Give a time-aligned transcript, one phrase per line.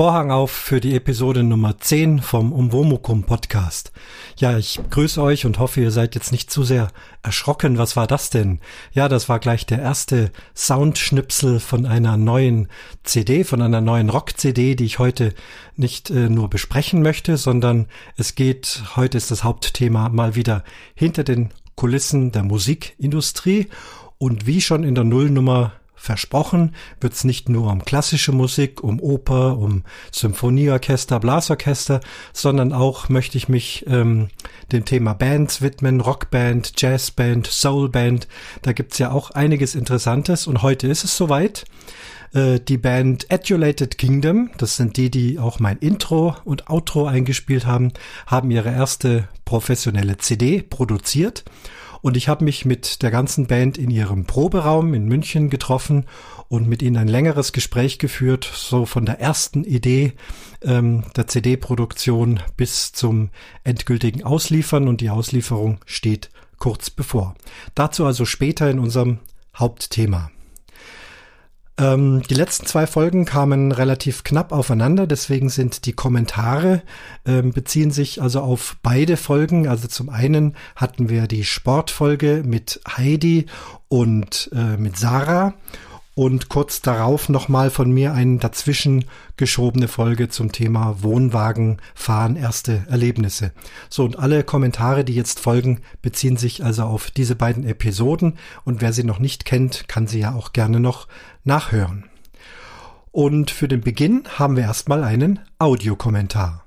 [0.00, 3.92] Vorhang auf für die Episode Nummer 10 vom Umwomukum Podcast.
[4.38, 6.88] Ja, ich grüße euch und hoffe, ihr seid jetzt nicht zu sehr
[7.22, 7.76] erschrocken.
[7.76, 8.60] Was war das denn?
[8.94, 12.68] Ja, das war gleich der erste Soundschnipsel von einer neuen
[13.04, 15.34] CD, von einer neuen Rock-CD, die ich heute
[15.76, 20.64] nicht äh, nur besprechen möchte, sondern es geht, heute ist das Hauptthema mal wieder
[20.94, 23.68] hinter den Kulissen der Musikindustrie
[24.16, 29.00] und wie schon in der Nullnummer versprochen, wird es nicht nur um klassische Musik, um
[29.00, 32.00] Oper, um Symphonieorchester, Blasorchester,
[32.32, 34.28] sondern auch möchte ich mich ähm,
[34.72, 38.28] dem Thema Bands widmen, Rockband, Jazzband, Soulband.
[38.62, 41.66] Da gibt's ja auch einiges Interessantes und heute ist es soweit.
[42.32, 47.66] Äh, die Band Adulated Kingdom, das sind die, die auch mein Intro und Outro eingespielt
[47.66, 47.92] haben,
[48.26, 51.44] haben ihre erste professionelle CD produziert
[52.02, 56.06] und ich habe mich mit der ganzen Band in ihrem Proberaum in München getroffen
[56.48, 60.14] und mit ihnen ein längeres Gespräch geführt, so von der ersten Idee
[60.62, 63.30] ähm, der CD-Produktion bis zum
[63.64, 64.88] endgültigen Ausliefern.
[64.88, 67.34] Und die Auslieferung steht kurz bevor.
[67.74, 69.18] Dazu also später in unserem
[69.54, 70.30] Hauptthema.
[71.80, 76.82] Ähm, die letzten zwei Folgen kamen relativ knapp aufeinander, deswegen sind die Kommentare
[77.24, 79.66] ähm, beziehen sich also auf beide Folgen.
[79.66, 83.46] Also zum einen hatten wir die Sportfolge mit Heidi
[83.88, 85.54] und äh, mit Sarah
[86.14, 89.06] und kurz darauf nochmal von mir eine dazwischen
[89.38, 93.52] geschobene Folge zum Thema Wohnwagen fahren, erste Erlebnisse.
[93.88, 98.82] So, und alle Kommentare, die jetzt folgen, beziehen sich also auf diese beiden Episoden und
[98.82, 101.08] wer sie noch nicht kennt, kann sie ja auch gerne noch
[101.44, 102.08] nachhören.
[103.12, 106.64] Und für den Beginn haben wir erstmal einen Audiokommentar.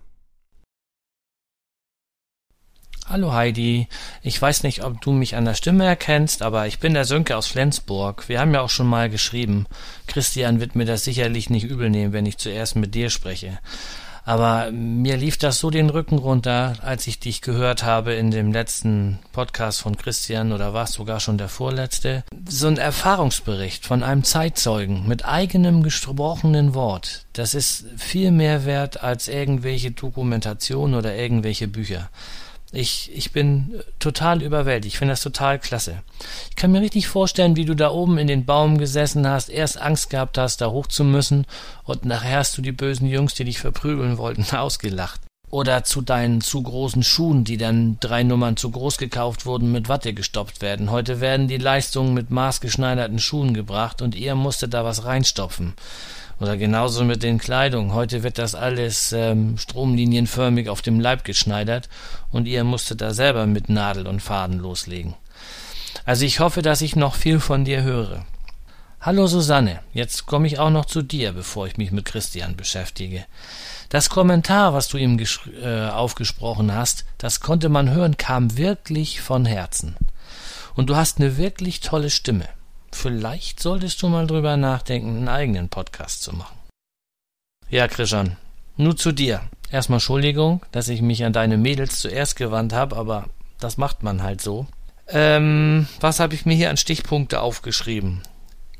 [3.06, 3.90] Hallo Heidi,
[4.22, 7.36] ich weiß nicht, ob du mich an der Stimme erkennst, aber ich bin der Sönke
[7.36, 8.30] aus Flensburg.
[8.30, 9.68] Wir haben ja auch schon mal geschrieben.
[10.08, 13.60] Christian wird mir das sicherlich nicht übel nehmen, wenn ich zuerst mit dir spreche.
[14.26, 18.54] Aber mir lief das so den Rücken runter, als ich dich gehört habe in dem
[18.54, 22.24] letzten Podcast von Christian oder war es sogar schon der vorletzte.
[22.48, 27.26] So ein Erfahrungsbericht von einem Zeitzeugen mit eigenem gesprochenen Wort.
[27.34, 32.10] Das ist viel mehr wert als irgendwelche Dokumentationen oder irgendwelche Bücher.
[32.76, 34.96] Ich, ich bin total überwältigt.
[34.96, 36.02] Ich finde das total klasse.
[36.50, 39.80] Ich kann mir richtig vorstellen, wie du da oben in den Baum gesessen hast, erst
[39.80, 41.46] Angst gehabt hast, da hoch zu müssen,
[41.84, 45.22] und nachher hast du die bösen Jungs, die dich verprügeln wollten, ausgelacht.
[45.52, 49.88] Oder zu deinen zu großen Schuhen, die dann drei Nummern zu groß gekauft wurden, mit
[49.88, 50.90] Watte gestopft werden.
[50.90, 55.74] Heute werden die Leistungen mit maßgeschneiderten Schuhen gebracht und ihr musstet da was reinstopfen.
[56.44, 57.94] Oder genauso mit den Kleidungen.
[57.94, 61.88] Heute wird das alles ähm, stromlinienförmig auf dem Leib geschneidert
[62.32, 65.14] und ihr musstet da selber mit Nadel und Faden loslegen.
[66.04, 68.26] Also ich hoffe, dass ich noch viel von dir höre.
[69.00, 73.24] Hallo Susanne, jetzt komme ich auch noch zu dir, bevor ich mich mit Christian beschäftige.
[73.88, 75.18] Das Kommentar, was du ihm
[75.62, 79.96] äh, aufgesprochen hast, das konnte man hören, kam wirklich von Herzen.
[80.76, 82.50] Und du hast eine wirklich tolle Stimme.
[82.94, 86.56] Vielleicht solltest du mal drüber nachdenken, einen eigenen Podcast zu machen.
[87.70, 88.38] Ja, Krishan,
[88.78, 89.42] nur zu dir.
[89.72, 93.26] Erstmal Entschuldigung, dass ich mich an deine Mädels zuerst gewandt habe, aber
[93.60, 94.68] das macht man halt so.
[95.08, 98.22] Ähm, was habe ich mir hier an Stichpunkte aufgeschrieben?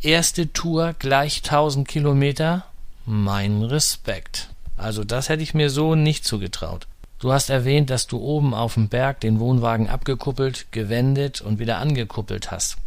[0.02, 2.66] Erste Tour gleich 1000 Kilometer?
[3.06, 4.50] Mein Respekt.
[4.78, 6.88] Also das hätte ich mir so nicht zugetraut.
[7.20, 11.78] Du hast erwähnt, dass du oben auf dem Berg den Wohnwagen abgekuppelt, gewendet und wieder
[11.78, 12.78] angekuppelt hast.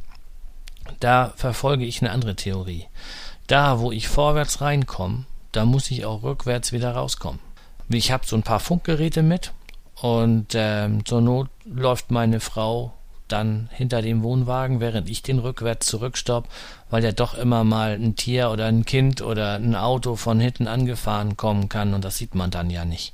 [1.01, 2.87] Da verfolge ich eine andere Theorie.
[3.47, 7.41] Da, wo ich vorwärts reinkomme, da muss ich auch rückwärts wieder rauskommen.
[7.89, 9.53] Ich habe so ein paar Funkgeräte mit
[10.01, 12.93] und ähm, zur Not läuft meine Frau
[13.29, 16.49] dann hinter dem Wohnwagen, während ich den rückwärts zurückstopp,
[16.91, 20.69] weil ja doch immer mal ein Tier oder ein Kind oder ein Auto von hinten
[20.69, 23.13] angefahren kommen kann und das sieht man dann ja nicht.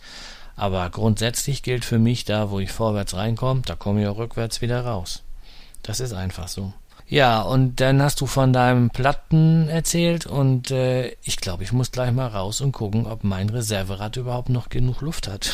[0.56, 4.60] Aber grundsätzlich gilt für mich, da wo ich vorwärts reinkomme, da komme ich auch rückwärts
[4.60, 5.22] wieder raus.
[5.82, 6.72] Das ist einfach so.
[7.12, 11.92] Ja, und dann hast du von deinem Platten erzählt und äh, ich glaube, ich muss
[11.92, 15.50] gleich mal raus und gucken, ob mein Reserverad überhaupt noch genug Luft hat.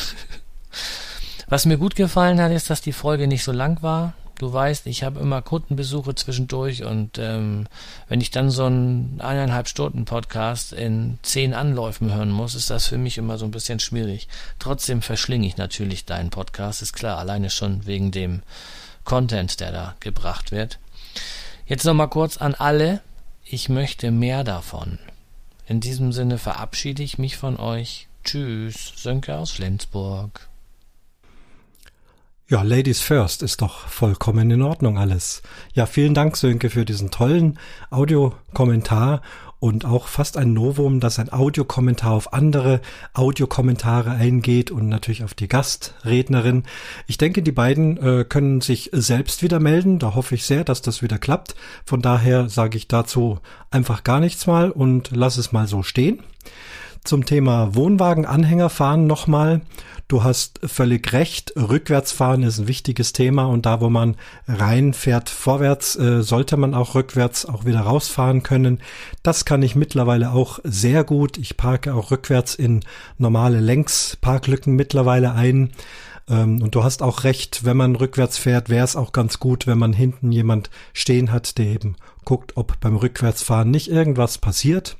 [1.49, 4.13] Was mir gut gefallen hat, ist, dass die Folge nicht so lang war.
[4.37, 7.67] Du weißt, ich habe immer Kundenbesuche zwischendurch und ähm,
[8.07, 12.87] wenn ich dann so einen eineinhalb Stunden Podcast in zehn Anläufen hören muss, ist das
[12.87, 14.29] für mich immer so ein bisschen schwierig.
[14.59, 18.43] Trotzdem verschlinge ich natürlich deinen Podcast, ist klar, alleine schon wegen dem
[19.03, 20.79] Content, der da gebracht wird.
[21.69, 22.99] Jetzt nochmal kurz an alle.
[23.45, 24.97] Ich möchte mehr davon.
[25.67, 28.07] In diesem Sinne verabschiede ich mich von euch.
[28.23, 30.49] Tschüss, Sönke aus Flensburg.
[32.47, 35.43] Ja, Ladies First ist doch vollkommen in Ordnung alles.
[35.73, 37.59] Ja, vielen Dank, Sönke, für diesen tollen
[37.91, 39.21] Audiokommentar
[39.59, 42.81] und auch fast ein Novum, dass ein Audiokommentar auf andere
[43.13, 46.63] Audiokommentare eingeht und natürlich auf die Gastrednerin.
[47.07, 49.99] Ich denke, die beiden äh, können sich selbst wieder melden.
[49.99, 51.55] Da hoffe ich sehr, dass das wieder klappt.
[51.85, 53.39] Von daher sage ich dazu
[53.69, 56.23] einfach gar nichts mal und lass es mal so stehen.
[57.03, 59.61] Zum Thema Wohnwagen-Anhängerfahren nochmal.
[60.09, 61.53] Du hast völlig recht.
[61.55, 64.15] Rückwärtsfahren ist ein wichtiges Thema und da, wo man
[64.47, 68.79] reinfährt vorwärts, äh, sollte man auch rückwärts auch wieder rausfahren können.
[69.23, 71.37] Das kann ich mittlerweile auch sehr gut.
[71.37, 72.81] Ich parke auch rückwärts in
[73.17, 75.71] normale Längsparklücken mittlerweile ein.
[76.27, 79.67] Ähm, und du hast auch recht, wenn man rückwärts fährt, wäre es auch ganz gut,
[79.67, 81.95] wenn man hinten jemand stehen hat, der eben
[82.25, 84.97] guckt, ob beim Rückwärtsfahren nicht irgendwas passiert.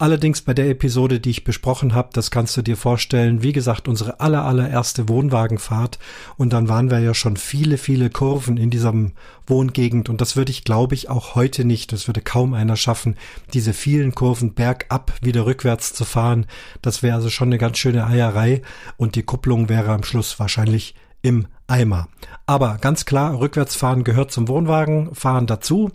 [0.00, 3.86] Allerdings bei der Episode, die ich besprochen habe, das kannst du dir vorstellen, wie gesagt,
[3.86, 5.98] unsere aller, allererste Wohnwagenfahrt.
[6.38, 9.12] Und dann waren wir ja schon viele, viele Kurven in diesem
[9.46, 10.08] Wohngegend.
[10.08, 13.18] Und das würde ich, glaube ich, auch heute nicht, das würde kaum einer schaffen,
[13.52, 16.46] diese vielen Kurven bergab wieder rückwärts zu fahren.
[16.80, 18.62] Das wäre also schon eine ganz schöne Eierei.
[18.96, 22.08] Und die Kupplung wäre am Schluss wahrscheinlich im Eimer.
[22.46, 25.90] Aber ganz klar, Rückwärtsfahren gehört zum Wohnwagenfahren dazu.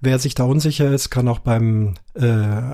[0.00, 2.26] Wer sich da unsicher ist, kann auch beim äh,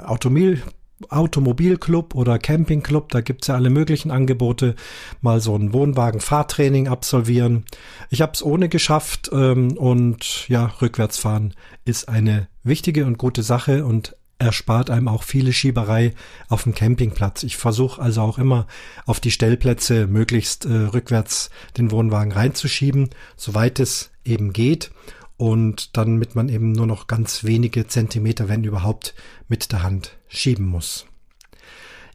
[0.04, 0.62] Automobil
[1.08, 4.76] Automobilclub oder Campingclub, da gibt's ja alle möglichen Angebote,
[5.20, 7.64] mal so ein Wohnwagen-Fahrtraining absolvieren.
[8.10, 11.54] Ich habe es ohne geschafft ähm, und ja, Rückwärtsfahren
[11.84, 16.14] ist eine wichtige und gute Sache und erspart einem auch viele Schieberei
[16.48, 17.42] auf dem Campingplatz.
[17.42, 18.66] Ich versuche also auch immer
[19.06, 24.90] auf die Stellplätze möglichst äh, rückwärts den Wohnwagen reinzuschieben, soweit es eben geht.
[25.36, 29.14] Und dann mit man eben nur noch ganz wenige Zentimeter, wenn überhaupt,
[29.48, 31.06] mit der Hand schieben muss.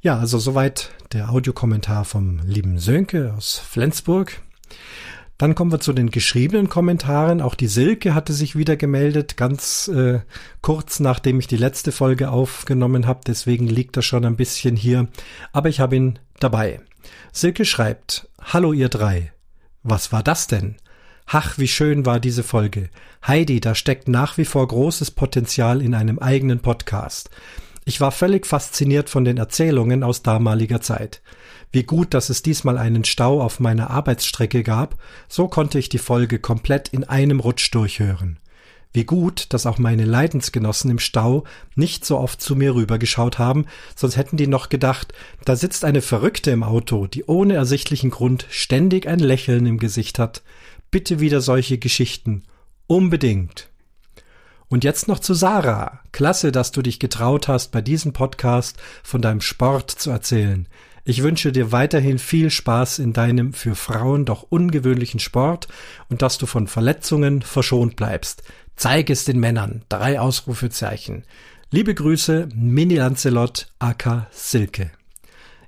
[0.01, 4.41] Ja, also soweit der Audiokommentar vom lieben Sönke aus Flensburg.
[5.37, 7.41] Dann kommen wir zu den geschriebenen Kommentaren.
[7.41, 10.21] Auch die Silke hatte sich wieder gemeldet, ganz äh,
[10.61, 13.21] kurz nachdem ich die letzte Folge aufgenommen habe.
[13.27, 15.07] Deswegen liegt er schon ein bisschen hier.
[15.53, 16.81] Aber ich habe ihn dabei.
[17.31, 19.31] Silke schreibt, Hallo ihr drei.
[19.83, 20.75] Was war das denn?
[21.27, 22.89] Ach, wie schön war diese Folge.
[23.25, 27.29] Heidi, da steckt nach wie vor großes Potenzial in einem eigenen Podcast.
[27.85, 31.21] Ich war völlig fasziniert von den Erzählungen aus damaliger Zeit.
[31.71, 34.95] Wie gut, dass es diesmal einen Stau auf meiner Arbeitsstrecke gab,
[35.27, 38.39] so konnte ich die Folge komplett in einem Rutsch durchhören.
[38.93, 41.43] Wie gut, dass auch meine Leidensgenossen im Stau
[41.75, 43.65] nicht so oft zu mir rübergeschaut haben,
[43.95, 45.13] sonst hätten die noch gedacht,
[45.45, 50.19] da sitzt eine Verrückte im Auto, die ohne ersichtlichen Grund ständig ein Lächeln im Gesicht
[50.19, 50.41] hat.
[50.89, 52.43] Bitte wieder solche Geschichten.
[52.87, 53.69] Unbedingt.
[54.69, 55.99] Und jetzt noch zu Sarah.
[56.11, 60.67] Klasse, dass du dich getraut hast, bei diesem Podcast von deinem Sport zu erzählen.
[61.09, 65.69] Ich wünsche dir weiterhin viel Spaß in deinem für Frauen doch ungewöhnlichen Sport
[66.09, 68.43] und dass du von Verletzungen verschont bleibst.
[68.75, 69.83] Zeig es den Männern.
[69.87, 71.23] Drei Ausrufezeichen.
[71.71, 74.91] Liebe Grüße, Mini Lancelot, aka Silke.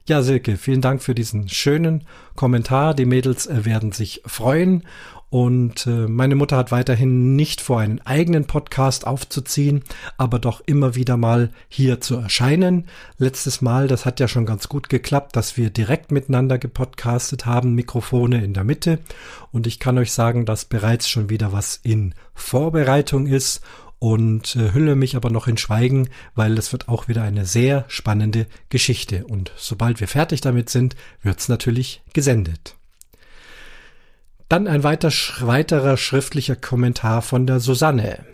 [0.08, 2.04] Ja, Silke, vielen Dank für diesen schönen
[2.36, 2.94] Kommentar.
[2.94, 4.84] Die Mädels äh, werden sich freuen
[5.30, 9.84] und äh, meine Mutter hat weiterhin nicht vor, einen eigenen Podcast aufzuziehen,
[10.18, 12.86] aber doch immer wieder mal hier zu erscheinen.
[13.20, 17.76] Letztes Mal, das hat ja schon ganz gut geklappt, dass wir direkt miteinander gepodcastet haben,
[17.76, 19.00] Mikrofone in der Mitte.
[19.52, 23.62] Und ich kann euch sagen, dass bereits schon wieder was in Vorbereitung ist
[24.00, 27.86] und äh, hülle mich aber noch in Schweigen, weil es wird auch wieder eine sehr
[27.88, 29.26] spannende Geschichte.
[29.28, 32.79] Und sobald wir fertig damit sind, wird's natürlich gesendet.
[34.50, 38.26] Dann ein weiter, weiterer schriftlicher Kommentar von der Susanne.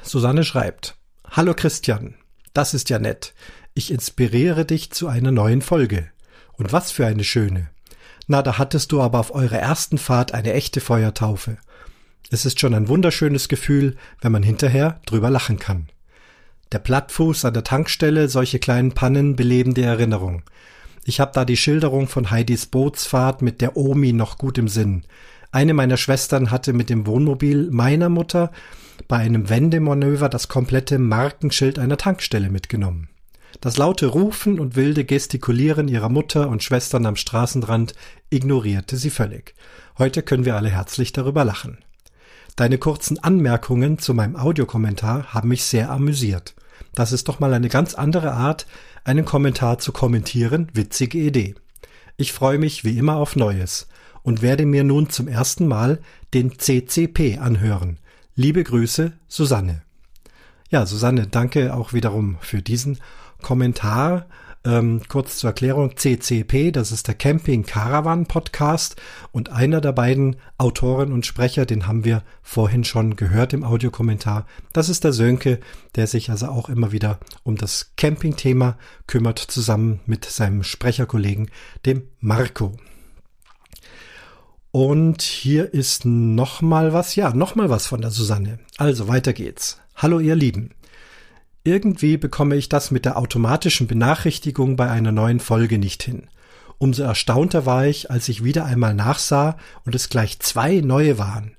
[0.00, 0.96] Susanne schreibt,
[1.28, 2.14] Hallo Christian,
[2.52, 3.34] das ist ja nett.
[3.74, 6.08] Ich inspiriere dich zu einer neuen Folge.
[6.52, 7.68] Und was für eine schöne.
[8.28, 11.58] Na, da hattest du aber auf eurer ersten Fahrt eine echte Feuertaufe.
[12.30, 15.88] Es ist schon ein wunderschönes Gefühl, wenn man hinterher drüber lachen kann.
[16.70, 20.44] Der Plattfuß an der Tankstelle, solche kleinen Pannen beleben die Erinnerung.
[21.04, 25.04] Ich habe da die Schilderung von Heidis Bootsfahrt mit der Omi noch gut im Sinn.
[25.52, 28.50] Eine meiner Schwestern hatte mit dem Wohnmobil meiner Mutter
[29.06, 33.08] bei einem Wendemanöver das komplette Markenschild einer Tankstelle mitgenommen.
[33.60, 37.94] Das laute Rufen und wilde Gestikulieren ihrer Mutter und Schwestern am Straßenrand
[38.30, 39.54] ignorierte sie völlig.
[39.98, 41.78] Heute können wir alle herzlich darüber lachen.
[42.56, 46.54] Deine kurzen Anmerkungen zu meinem Audiokommentar haben mich sehr amüsiert.
[46.94, 48.66] Das ist doch mal eine ganz andere Art,
[49.04, 51.54] einen Kommentar zu kommentieren, witzige Idee.
[52.16, 53.88] Ich freue mich wie immer auf Neues
[54.22, 56.00] und werde mir nun zum ersten Mal
[56.32, 57.98] den CCP anhören.
[58.34, 59.82] Liebe Grüße, Susanne.
[60.70, 62.98] Ja, Susanne, danke auch wiederum für diesen
[63.42, 64.26] Kommentar.
[64.66, 68.96] Ähm, kurz zur Erklärung, CCP, das ist der Camping Caravan Podcast
[69.30, 74.46] und einer der beiden Autoren und Sprecher, den haben wir vorhin schon gehört im Audiokommentar.
[74.72, 75.60] Das ist der Sönke,
[75.96, 81.50] der sich also auch immer wieder um das Camping-Thema kümmert, zusammen mit seinem Sprecherkollegen,
[81.84, 82.72] dem Marco.
[84.70, 88.60] Und hier ist noch mal was, ja, noch mal was von der Susanne.
[88.78, 89.78] Also weiter geht's.
[89.94, 90.70] Hallo ihr Lieben.
[91.64, 96.28] Irgendwie bekomme ich das mit der automatischen Benachrichtigung bei einer neuen Folge nicht hin.
[96.76, 99.56] Umso erstaunter war ich, als ich wieder einmal nachsah
[99.86, 101.56] und es gleich zwei neue waren.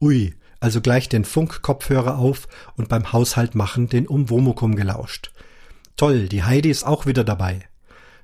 [0.00, 2.46] Ui, also gleich den Funkkopfhörer auf
[2.76, 5.32] und beim Haushalt machen den Umwomukum gelauscht.
[5.96, 7.60] Toll, die Heidi ist auch wieder dabei.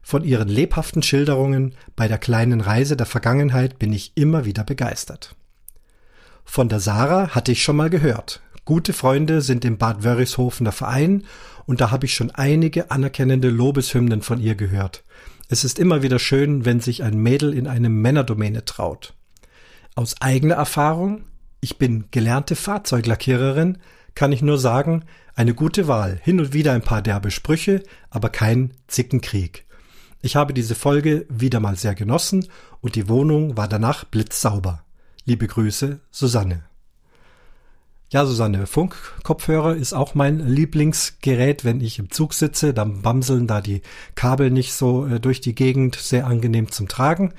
[0.03, 5.35] Von ihren lebhaften Schilderungen bei der kleinen Reise der Vergangenheit bin ich immer wieder begeistert.
[6.45, 8.41] Von der Sarah hatte ich schon mal gehört.
[8.65, 11.25] Gute Freunde sind im Bad Wörishofen Verein
[11.67, 15.05] und da habe ich schon einige anerkennende Lobeshymnen von ihr gehört.
[15.51, 19.13] Es ist immer wieder schön, wenn sich ein Mädel in eine Männerdomäne traut.
[19.95, 21.27] Aus eigener Erfahrung,
[21.61, 23.79] ich bin gelernte Fahrzeuglackiererin,
[24.15, 25.05] kann ich nur sagen,
[25.35, 29.67] eine gute Wahl, hin und wieder ein paar derbe Sprüche, aber kein Zickenkrieg.
[30.23, 32.49] Ich habe diese Folge wieder mal sehr genossen
[32.81, 34.85] und die Wohnung war danach blitzsauber.
[35.27, 36.65] Liebe Grüße, Susanne.
[38.15, 42.73] Ja, Susanne, Funkkopfhörer ist auch mein Lieblingsgerät, wenn ich im Zug sitze.
[42.73, 43.83] Dann bamseln da die
[44.15, 47.35] Kabel nicht so äh, durch die Gegend, sehr angenehm zum Tragen.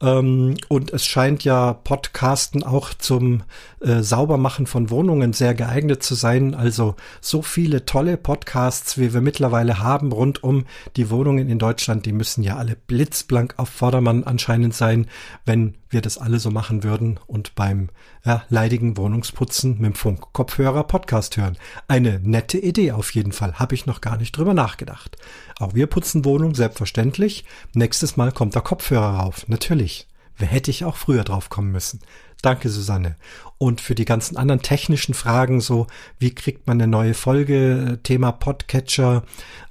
[0.00, 3.42] Ähm, und es scheint ja Podcasten auch zum
[3.80, 6.54] äh, Saubermachen von Wohnungen sehr geeignet zu sein.
[6.54, 10.64] Also so viele tolle Podcasts, wie wir mittlerweile haben rund um
[10.96, 15.06] die Wohnungen in Deutschland, die müssen ja alle blitzblank auf Vordermann anscheinend sein,
[15.44, 17.90] wenn wir das alle so machen würden und beim
[18.24, 21.56] ja, leidigen Wohnungsputzen mit dem Funkkopfhörer Podcast hören.
[21.86, 23.54] Eine nette Idee auf jeden Fall.
[23.54, 25.16] Habe ich noch gar nicht drüber nachgedacht.
[25.58, 27.44] Auch wir putzen Wohnung, selbstverständlich.
[27.74, 29.46] Nächstes Mal kommt der Kopfhörer rauf.
[29.48, 30.08] Natürlich.
[30.38, 32.00] Wer hätte ich auch früher drauf kommen müssen?
[32.42, 33.16] Danke, Susanne.
[33.58, 35.86] Und für die ganzen anderen technischen Fragen, so
[36.18, 39.22] wie kriegt man eine neue Folge, Thema Podcatcher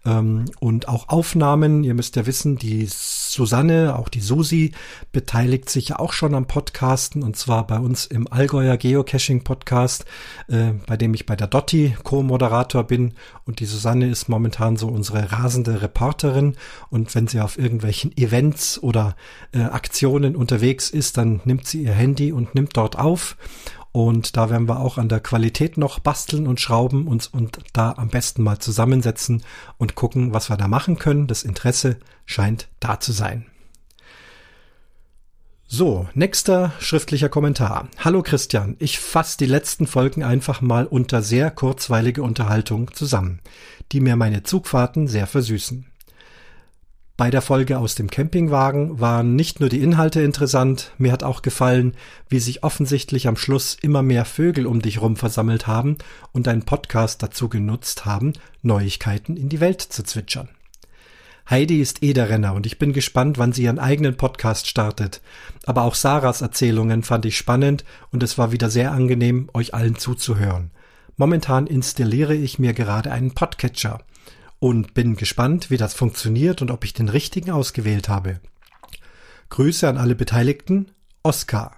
[0.05, 1.83] ähm, und auch Aufnahmen.
[1.83, 4.71] Ihr müsst ja wissen, die Susanne, auch die Susi,
[5.11, 10.05] beteiligt sich ja auch schon am Podcasten und zwar bei uns im Allgäuer Geocaching Podcast,
[10.47, 13.13] äh, bei dem ich bei der Dotti Co-Moderator bin.
[13.45, 16.55] Und die Susanne ist momentan so unsere rasende Reporterin.
[16.89, 19.15] Und wenn sie auf irgendwelchen Events oder
[19.53, 23.37] äh, Aktionen unterwegs ist, dann nimmt sie ihr Handy und nimmt dort auf
[23.95, 27.93] und da werden wir auch an der Qualität noch basteln und schrauben uns und da
[27.95, 29.41] am besten mal zusammensetzen
[29.77, 31.27] und gucken, was wir da machen können.
[31.27, 33.45] Das Interesse scheint da zu sein.
[35.65, 37.87] So, nächster schriftlicher Kommentar.
[37.97, 43.39] Hallo Christian, ich fasse die letzten Folgen einfach mal unter sehr kurzweilige Unterhaltung zusammen,
[43.93, 45.85] die mir meine Zugfahrten sehr versüßen.
[47.17, 51.41] Bei der Folge aus dem Campingwagen waren nicht nur die Inhalte interessant, mir hat auch
[51.41, 51.93] gefallen,
[52.27, 55.97] wie sich offensichtlich am Schluss immer mehr Vögel um dich rum versammelt haben
[56.33, 60.49] und deinen Podcast dazu genutzt haben, Neuigkeiten in die Welt zu zwitschern.
[61.49, 65.21] Heidi ist eh der Renner und ich bin gespannt, wann sie ihren eigenen Podcast startet.
[65.65, 69.95] Aber auch Sarahs Erzählungen fand ich spannend und es war wieder sehr angenehm, euch allen
[69.95, 70.71] zuzuhören.
[71.15, 74.01] Momentan installiere ich mir gerade einen Podcatcher
[74.59, 78.39] und bin gespannt, wie das funktioniert und ob ich den richtigen ausgewählt habe.
[79.49, 80.91] Grüße an alle Beteiligten,
[81.23, 81.75] Oskar.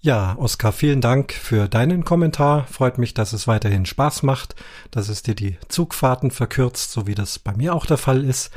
[0.00, 2.66] Ja, Oskar, vielen Dank für deinen Kommentar.
[2.66, 4.56] Freut mich, dass es weiterhin Spaß macht,
[4.90, 8.50] dass es dir die Zugfahrten verkürzt, so wie das bei mir auch der Fall ist.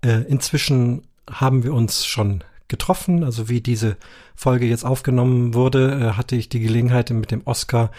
[0.00, 3.22] Äh, inzwischen haben wir uns schon getroffen.
[3.22, 3.98] Also wie diese
[4.34, 7.90] Folge jetzt aufgenommen wurde, äh, hatte ich die Gelegenheit mit dem Oscar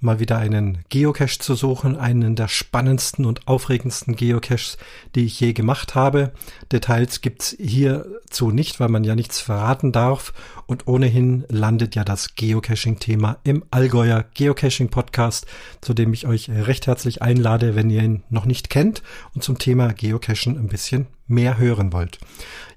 [0.00, 4.78] mal wieder einen Geocache zu suchen, einen der spannendsten und aufregendsten Geocaches,
[5.14, 6.32] die ich je gemacht habe.
[6.72, 10.32] Details gibt's hierzu nicht, weil man ja nichts verraten darf
[10.66, 15.46] und ohnehin landet ja das Geocaching-Thema im Allgäuer Geocaching-Podcast,
[15.80, 19.02] zu dem ich euch recht herzlich einlade, wenn ihr ihn noch nicht kennt
[19.34, 22.18] und zum Thema Geocachen ein bisschen mehr hören wollt.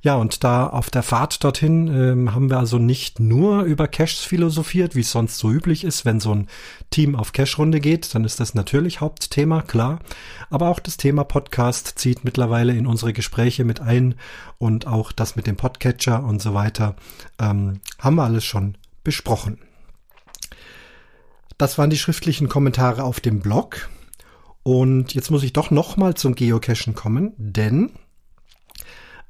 [0.02, 4.20] Ja, und da auf der Fahrt dorthin ähm, haben wir also nicht nur über Caches
[4.20, 6.48] philosophiert, wie es sonst so üblich ist, wenn so ein
[6.90, 10.00] Team auf Cache-Runde geht, dann ist das natürlich Hauptthema, klar.
[10.50, 14.16] Aber auch das Thema Podcast zieht mittlerweile in unsere Gespräche mit ein
[14.58, 16.96] und auch das mit dem Podcatcher und so weiter
[17.40, 19.58] ähm, haben wir alles schon besprochen.
[21.58, 23.90] Das waren die schriftlichen Kommentare auf dem Blog.
[24.64, 27.92] Und jetzt muss ich doch nochmal zum Geocachen kommen, denn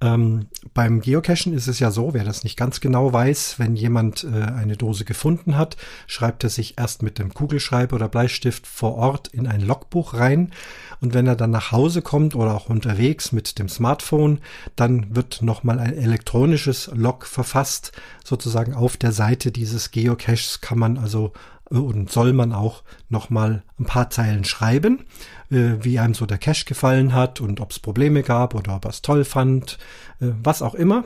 [0.04, 4.26] Ähm, beim Geocachen ist es ja so, wer das nicht ganz genau weiß, wenn jemand
[4.26, 8.96] äh, eine Dose gefunden hat, schreibt er sich erst mit dem Kugelschreiber oder Bleistift vor
[8.96, 10.52] Ort in ein Logbuch rein.
[11.00, 14.42] Und wenn er dann nach Hause kommt oder auch unterwegs mit dem Smartphone,
[14.76, 17.94] dann wird nochmal ein elektronisches Log verfasst.
[18.26, 21.32] Sozusagen auf der Seite dieses Geocaches kann man also
[21.72, 25.06] äh, und soll man auch nochmal ein paar Zeilen schreiben,
[25.54, 28.86] äh, wie einem so der Cache gefallen hat und ob es Probleme gab oder ob
[28.86, 29.78] er es toll fand,
[30.20, 31.06] äh, was auch immer.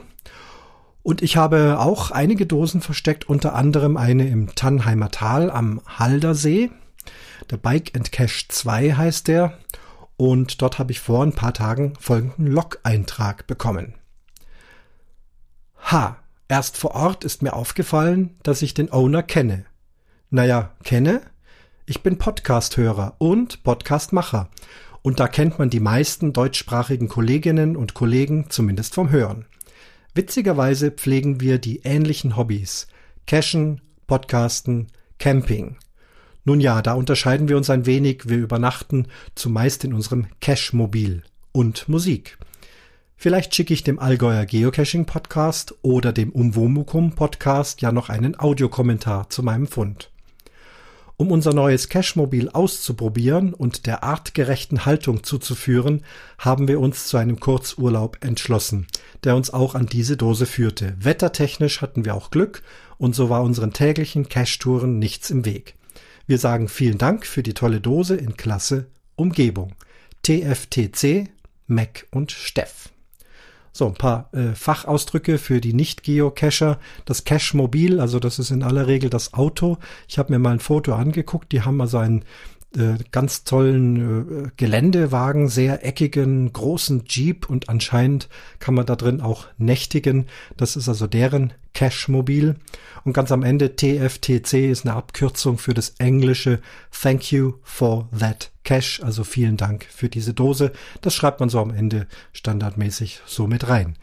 [1.02, 6.70] Und ich habe auch einige Dosen versteckt, unter anderem eine im Tannheimer Tal am Haldersee.
[7.50, 9.56] Der Bike and Cache 2 heißt der.
[10.16, 13.94] Und dort habe ich vor ein paar Tagen folgenden Log-Eintrag bekommen.
[15.90, 19.64] Ha, erst vor Ort ist mir aufgefallen, dass ich den Owner kenne.
[20.28, 21.22] Naja, kenne?
[21.90, 24.50] Ich bin Podcast-Hörer und Podcast-Macher.
[25.00, 29.46] Und da kennt man die meisten deutschsprachigen Kolleginnen und Kollegen zumindest vom Hören.
[30.14, 32.88] Witzigerweise pflegen wir die ähnlichen Hobbys.
[33.26, 35.78] Cashen, Podcasten, Camping.
[36.44, 38.28] Nun ja, da unterscheiden wir uns ein wenig.
[38.28, 42.36] Wir übernachten zumeist in unserem Cash-Mobil und Musik.
[43.16, 49.30] Vielleicht schicke ich dem Allgäuer Geocaching Podcast oder dem Umwomukum Podcast ja noch einen Audiokommentar
[49.30, 50.10] zu meinem Fund.
[51.20, 56.04] Um unser neues Cashmobil auszuprobieren und der artgerechten Haltung zuzuführen,
[56.38, 58.86] haben wir uns zu einem Kurzurlaub entschlossen,
[59.24, 60.96] der uns auch an diese Dose führte.
[61.00, 62.62] Wettertechnisch hatten wir auch Glück
[62.98, 65.74] und so war unseren täglichen Cash-Touren nichts im Weg.
[66.28, 69.74] Wir sagen vielen Dank für die tolle Dose in Klasse Umgebung.
[70.22, 71.30] TFTC,
[71.66, 72.90] Mac und Steff.
[73.78, 76.80] So, ein paar äh, Fachausdrücke für die Nicht-Geocacher.
[77.04, 79.78] Das Cache-Mobil, also das ist in aller Regel das Auto.
[80.08, 81.52] Ich habe mir mal ein Foto angeguckt.
[81.52, 82.24] Die haben also einen
[82.78, 88.28] äh, ganz tollen äh, Geländewagen, sehr eckigen, großen Jeep und anscheinend
[88.60, 90.26] kann man da drin auch nächtigen.
[90.56, 92.56] Das ist also deren Cache-Mobil.
[93.04, 96.60] Und ganz am Ende TFTC ist eine Abkürzung für das englische
[96.90, 100.72] Thank you for that Cache, also vielen Dank für diese Dose.
[101.00, 103.96] Das schreibt man so am Ende standardmäßig so mit rein.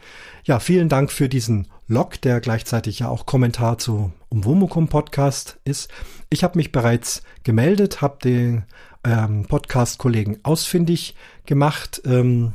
[0.44, 5.90] Ja, vielen Dank für diesen Log, der gleichzeitig ja auch Kommentar zu Umwomukum Podcast ist.
[6.30, 8.64] Ich habe mich bereits gemeldet, habe den
[9.04, 11.14] ähm, Podcast-Kollegen ausfindig
[11.46, 12.02] gemacht.
[12.04, 12.52] Ähm,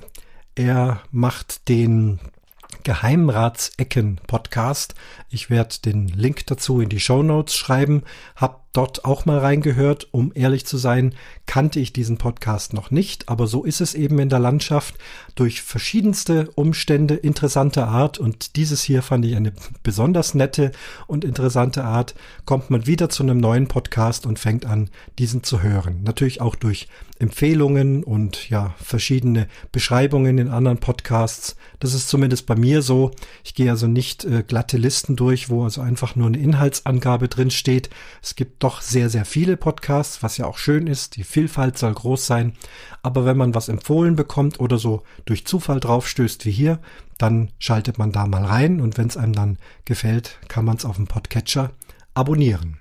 [0.56, 2.20] er macht den
[2.84, 4.96] Geheimratsecken Podcast.
[5.30, 8.04] Ich werde den Link dazu in die Show schreiben.
[8.36, 10.08] Hab dort auch mal reingehört.
[10.12, 11.14] Um ehrlich zu sein,
[11.46, 14.96] kannte ich diesen Podcast noch nicht, aber so ist es eben in der Landschaft
[15.36, 19.54] durch verschiedenste Umstände interessanter Art und dieses hier fand ich eine
[19.84, 20.72] besonders nette
[21.08, 25.62] und interessante Art, kommt man wieder zu einem neuen Podcast und fängt an, diesen zu
[25.62, 26.04] hören.
[26.04, 26.88] Natürlich auch durch
[27.22, 31.56] Empfehlungen und ja, verschiedene Beschreibungen in anderen Podcasts.
[31.80, 33.12] Das ist zumindest bei mir so.
[33.44, 37.52] Ich gehe also nicht äh, glatte Listen durch, wo also einfach nur eine Inhaltsangabe drin
[37.52, 37.92] steht.
[38.24, 41.16] Es gibt doch sehr, sehr viele Podcasts, was ja auch schön ist.
[41.16, 42.54] Die Vielfalt soll groß sein.
[43.04, 46.80] Aber wenn man was empfohlen bekommt oder so durch Zufall draufstößt wie hier,
[47.18, 50.86] dann schaltet man da mal rein und wenn es einem dann gefällt, kann man es
[50.86, 51.72] auf dem Podcatcher
[52.14, 52.81] abonnieren.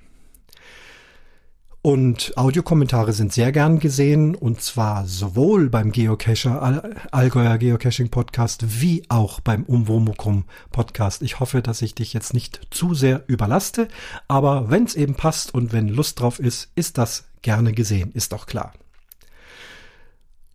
[1.83, 8.83] Und Audiokommentare sind sehr gern gesehen und zwar sowohl beim Geocacher, All Allgäuer Geocaching Podcast,
[8.83, 11.23] wie auch beim Umwomukum Podcast.
[11.23, 13.89] Ich hoffe, dass ich dich jetzt nicht zu sehr überlaste,
[14.29, 18.33] aber wenn es eben passt und wenn Lust drauf ist, ist das gerne gesehen, ist
[18.33, 18.75] doch klar.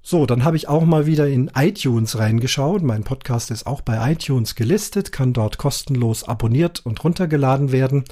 [0.03, 2.83] So, dann habe ich auch mal wieder in iTunes reingeschaut.
[2.83, 8.03] Mein Podcast ist auch bei iTunes gelistet, kann dort kostenlos abonniert und runtergeladen werden.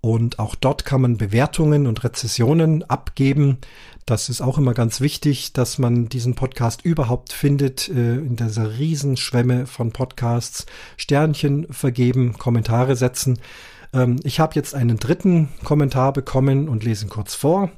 [0.00, 3.58] Und auch dort kann man Bewertungen und Rezessionen abgeben.
[4.06, 8.78] Das ist auch immer ganz wichtig, dass man diesen Podcast überhaupt findet äh, in dieser
[8.78, 10.66] Riesenschwemme von Podcasts.
[10.96, 13.38] Sternchen vergeben, Kommentare setzen.
[13.92, 17.70] Ähm, ich habe jetzt einen dritten Kommentar bekommen und lese ihn kurz vor.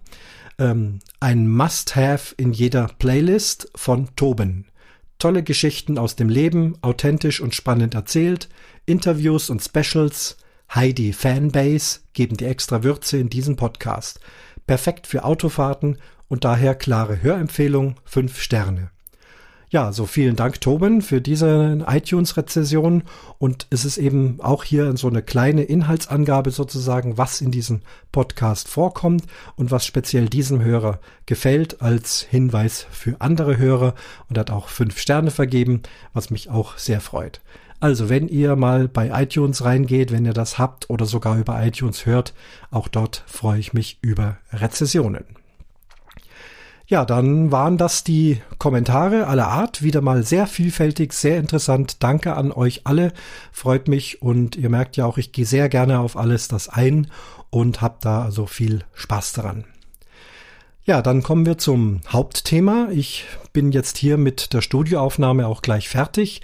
[0.58, 4.66] Ähm, ein Must-Have in jeder Playlist von Toben.
[5.18, 8.48] Tolle Geschichten aus dem Leben, authentisch und spannend erzählt,
[8.86, 10.36] Interviews und Specials,
[10.72, 14.20] Heidi Fanbase geben die extra Würze in diesem Podcast.
[14.68, 18.90] Perfekt für Autofahrten und daher klare Hörempfehlung, fünf Sterne.
[19.68, 23.02] Ja, so vielen Dank, Toben, für diese iTunes-Rezession.
[23.38, 27.80] Und es ist eben auch hier so eine kleine Inhaltsangabe sozusagen, was in diesem
[28.12, 29.24] Podcast vorkommt
[29.56, 33.94] und was speziell diesem Hörer gefällt als Hinweis für andere Hörer
[34.28, 37.40] und hat auch fünf Sterne vergeben, was mich auch sehr freut.
[37.80, 42.04] Also, wenn ihr mal bei iTunes reingeht, wenn ihr das habt oder sogar über iTunes
[42.04, 42.34] hört,
[42.70, 45.24] auch dort freue ich mich über Rezessionen.
[46.86, 49.80] Ja, dann waren das die Kommentare aller Art.
[49.80, 52.02] Wieder mal sehr vielfältig, sehr interessant.
[52.02, 53.12] Danke an euch alle.
[53.52, 57.06] Freut mich und ihr merkt ja auch, ich gehe sehr gerne auf alles das ein
[57.48, 59.64] und habe da also viel Spaß daran.
[60.82, 62.88] Ja, dann kommen wir zum Hauptthema.
[62.90, 66.42] Ich bin jetzt hier mit der Studioaufnahme auch gleich fertig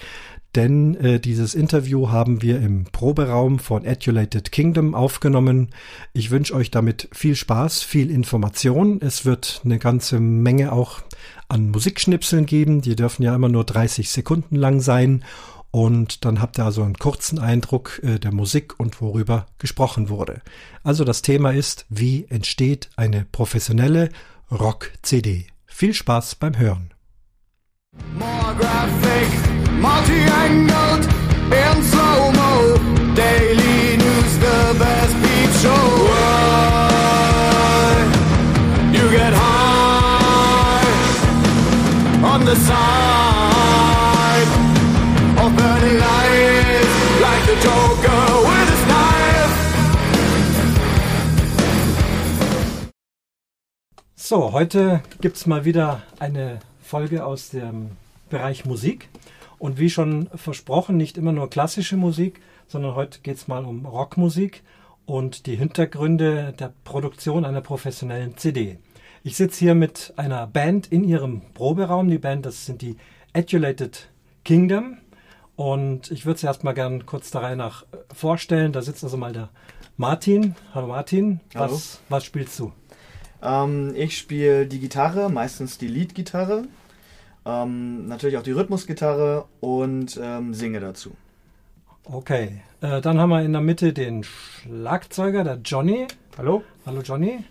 [0.56, 5.68] denn äh, dieses Interview haben wir im Proberaum von Adulated Kingdom aufgenommen.
[6.14, 9.00] Ich wünsche euch damit viel Spaß, viel Information.
[9.02, 11.02] Es wird eine ganze Menge auch
[11.48, 12.80] an Musikschnipseln geben.
[12.80, 15.24] Die dürfen ja immer nur 30 Sekunden lang sein.
[15.70, 20.40] Und dann habt ihr also einen kurzen Eindruck äh, der Musik und worüber gesprochen wurde.
[20.82, 24.08] Also das Thema ist, wie entsteht eine professionelle
[24.50, 25.48] Rock-CD.
[25.66, 26.94] Viel Spaß beim Hören.
[28.18, 29.65] More graphic.
[29.80, 31.04] Multi-angled
[31.52, 32.76] in slow-mo.
[33.14, 35.86] Daily news, the best peep show.
[36.10, 36.36] Why
[38.92, 40.86] you get high
[42.32, 44.50] on the side
[45.42, 49.54] of burning lights like the Joker with his knife.
[54.16, 57.90] So, heute gibt's mal wieder eine Folge aus dem
[58.28, 59.08] Bereich Musik.
[59.58, 63.86] Und wie schon versprochen, nicht immer nur klassische Musik, sondern heute geht es mal um
[63.86, 64.62] Rockmusik
[65.06, 68.78] und die Hintergründe der Produktion einer professionellen CD.
[69.22, 72.08] Ich sitze hier mit einer Band in ihrem Proberaum.
[72.08, 72.96] Die Band, das sind die
[73.32, 74.08] Adulated
[74.44, 74.98] Kingdom.
[75.56, 78.72] Und ich würde sie erstmal gern kurz der Reihe nach äh, vorstellen.
[78.72, 79.48] Da sitzt also mal der
[79.96, 80.54] Martin.
[80.74, 81.72] Hallo Martin, Hallo.
[81.72, 82.72] Was, was spielst du?
[83.42, 86.64] Ähm, ich spiele die Gitarre, meistens die Leadgitarre
[87.46, 91.12] ähm, natürlich auch die Rhythmusgitarre und ähm, singe dazu.
[92.04, 96.06] Okay, äh, dann haben wir in der Mitte den Schlagzeuger, der Johnny.
[96.36, 96.62] Hallo.
[96.84, 97.44] Hallo Johnny.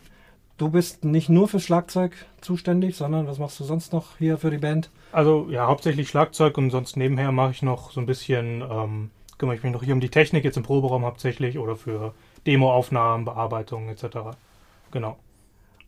[0.58, 4.51] Du bist nicht nur fürs Schlagzeug zuständig, sondern was machst du sonst noch hier für
[4.51, 4.89] die Band?
[5.12, 9.58] Also ja, hauptsächlich Schlagzeug und sonst nebenher mache ich noch so ein bisschen, ähm, kümmere
[9.58, 12.13] ich mich noch hier um die Technik, jetzt im Proberaum hauptsächlich oder für
[12.47, 14.38] Demoaufnahmen, Bearbeitungen etc.
[14.91, 15.17] Genau.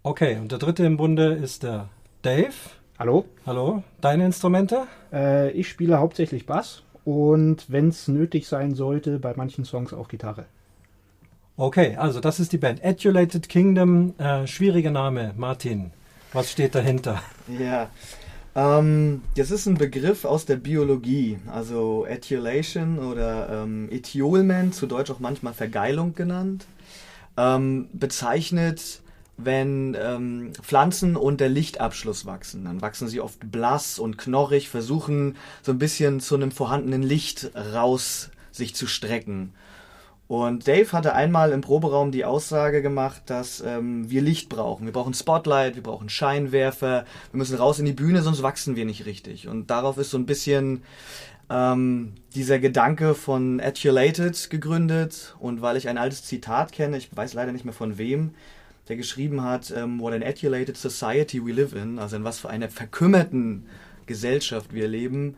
[0.03, 1.87] Okay, und der dritte im Bunde ist der
[2.21, 2.53] Dave.
[2.99, 3.25] Hallo.
[3.45, 3.83] Hallo.
[4.01, 4.87] Deine Instrumente?
[5.13, 10.07] Äh, ich spiele hauptsächlich Bass und wenn es nötig sein sollte, bei manchen Songs auch
[10.07, 10.45] Gitarre.
[11.57, 14.15] Okay, also das ist die Band Adulated Kingdom.
[14.17, 15.91] Äh, schwieriger Name, Martin.
[16.33, 17.21] Was steht dahinter?
[17.59, 17.91] Ja,
[18.55, 25.11] ähm, das ist ein Begriff aus der Biologie, also Adulation oder ähm, Etiolment, zu Deutsch
[25.11, 26.65] auch manchmal Vergeilung genannt,
[27.37, 29.01] ähm, bezeichnet
[29.37, 32.65] wenn ähm, Pflanzen unter Lichtabschluss wachsen.
[32.65, 37.51] Dann wachsen sie oft blass und knorrig, versuchen so ein bisschen zu einem vorhandenen Licht
[37.55, 39.53] raus sich zu strecken.
[40.27, 44.85] Und Dave hatte einmal im Proberaum die Aussage gemacht, dass ähm, wir Licht brauchen.
[44.85, 48.83] Wir brauchen Spotlight, wir brauchen Scheinwerfer, wir müssen raus in die Bühne, sonst wachsen wir
[48.83, 49.47] nicht richtig.
[49.47, 50.83] Und darauf ist so ein bisschen
[51.49, 55.35] ähm, dieser Gedanke von Adulated gegründet.
[55.39, 58.31] Und weil ich ein altes Zitat kenne, ich weiß leider nicht mehr von wem,
[58.87, 62.49] der geschrieben hat, ähm, What an adulated society we live in, also in was für
[62.49, 63.65] einer verkümmerten
[64.05, 65.35] Gesellschaft wir leben,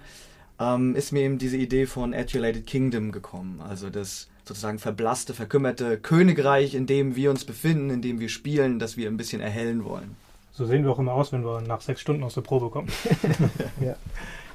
[0.59, 5.99] ähm, ist mir eben diese Idee von adulated kingdom gekommen, also das sozusagen verblasste, verkümmerte
[5.99, 9.85] Königreich, in dem wir uns befinden, in dem wir spielen, das wir ein bisschen erhellen
[9.85, 10.15] wollen.
[10.51, 12.89] So sehen wir auch immer aus, wenn wir nach sechs Stunden aus der Probe kommen.
[13.79, 13.95] ja.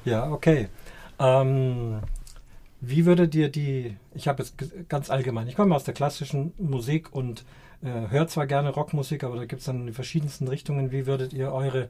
[0.03, 0.67] ja, okay.
[1.17, 1.99] Ähm,
[2.81, 4.55] wie würde dir die, ich habe jetzt
[4.89, 7.45] ganz allgemein, ich komme aus der klassischen Musik und
[7.91, 10.91] hört zwar gerne Rockmusik, aber da gibt es dann die verschiedensten Richtungen.
[10.91, 11.87] Wie würdet ihr eure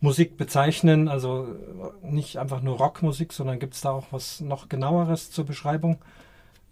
[0.00, 1.08] Musik bezeichnen?
[1.08, 1.46] Also
[2.02, 5.98] äh, nicht einfach nur Rockmusik, sondern gibt es da auch was noch genaueres zur Beschreibung?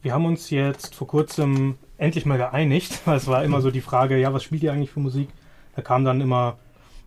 [0.02, 3.80] Wir haben uns jetzt vor kurzem endlich mal geeinigt, weil es war immer so die
[3.80, 5.28] Frage, ja, was spielt ihr eigentlich für Musik?
[5.76, 6.58] Da kam dann immer,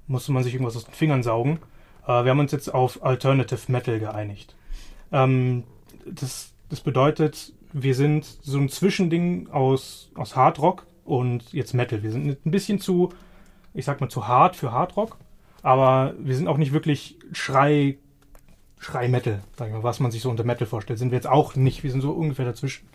[0.07, 1.59] musste man sich irgendwas aus den Fingern saugen.
[2.05, 4.55] Äh, wir haben uns jetzt auf Alternative Metal geeinigt.
[5.11, 5.63] Ähm,
[6.05, 12.03] das, das bedeutet, wir sind so ein Zwischending aus, aus Hard Rock, und jetzt Metal.
[12.03, 13.13] Wir sind ein bisschen zu,
[13.73, 15.17] ich sag mal, zu hart für Hardrock,
[15.61, 17.97] aber wir sind auch nicht wirklich Schrei,
[18.79, 20.99] Schrei-Metal, sag ich mal, was man sich so unter Metal vorstellt.
[20.99, 22.87] Sind wir jetzt auch nicht, wir sind so ungefähr dazwischen.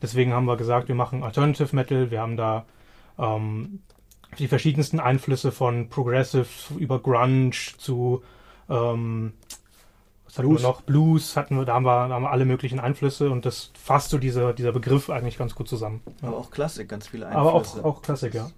[0.00, 2.64] Deswegen haben wir gesagt, wir machen Alternative Metal, wir haben da
[3.18, 3.80] ähm,
[4.38, 6.46] die verschiedensten Einflüsse von Progressive
[6.78, 8.22] über Grunge zu
[8.68, 9.32] ähm,
[10.46, 10.62] Blues.
[10.62, 10.82] noch?
[10.82, 14.10] Blues hatten wir, da haben wir, da haben wir alle möglichen Einflüsse und das fasst
[14.10, 16.02] so dieser, dieser Begriff eigentlich ganz gut zusammen.
[16.22, 16.28] Ja.
[16.28, 17.40] Aber auch Klassik, ganz viele Einflüsse.
[17.40, 18.50] Aber auch, auch Klassik, ja.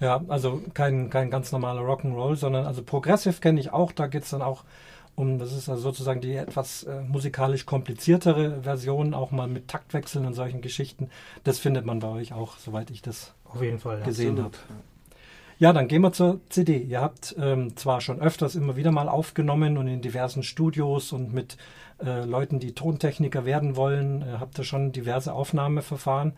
[0.00, 4.24] Ja, also kein, kein ganz normaler Rock'n'Roll, sondern also Progressive kenne ich auch, da geht
[4.24, 4.64] es dann auch
[5.14, 10.24] um, das ist also sozusagen die etwas äh, musikalisch kompliziertere Version, auch mal mit Taktwechseln
[10.24, 11.10] und solchen Geschichten.
[11.44, 14.56] Das findet man bei euch auch, soweit ich das Auf jeden Fall, gesehen habe.
[15.60, 16.78] Ja, dann gehen wir zur CD.
[16.78, 21.34] Ihr habt ähm, zwar schon öfters immer wieder mal aufgenommen und in diversen Studios und
[21.34, 21.58] mit
[22.02, 26.32] äh, Leuten, die Tontechniker werden wollen, äh, habt ihr schon diverse Aufnahmeverfahren.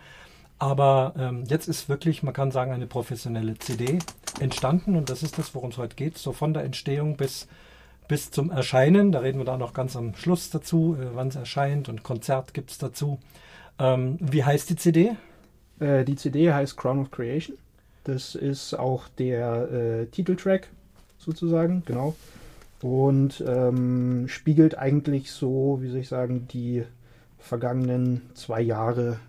[0.58, 4.00] Aber ähm, jetzt ist wirklich, man kann sagen, eine professionelle CD
[4.40, 6.18] entstanden und das ist das, worum es heute geht.
[6.18, 7.46] So von der Entstehung bis,
[8.08, 9.12] bis zum Erscheinen.
[9.12, 12.54] Da reden wir da noch ganz am Schluss dazu, äh, wann es erscheint und Konzert
[12.54, 13.20] gibt es dazu.
[13.78, 15.16] Ähm, wie heißt die CD?
[15.78, 17.56] Äh, die CD heißt Crown of Creation.
[18.04, 20.68] Das ist auch der äh, Titeltrack
[21.18, 22.16] sozusagen, genau.
[22.82, 26.84] Und ähm, spiegelt eigentlich so, wie soll ich sagen, die
[27.38, 29.20] vergangenen zwei Jahre,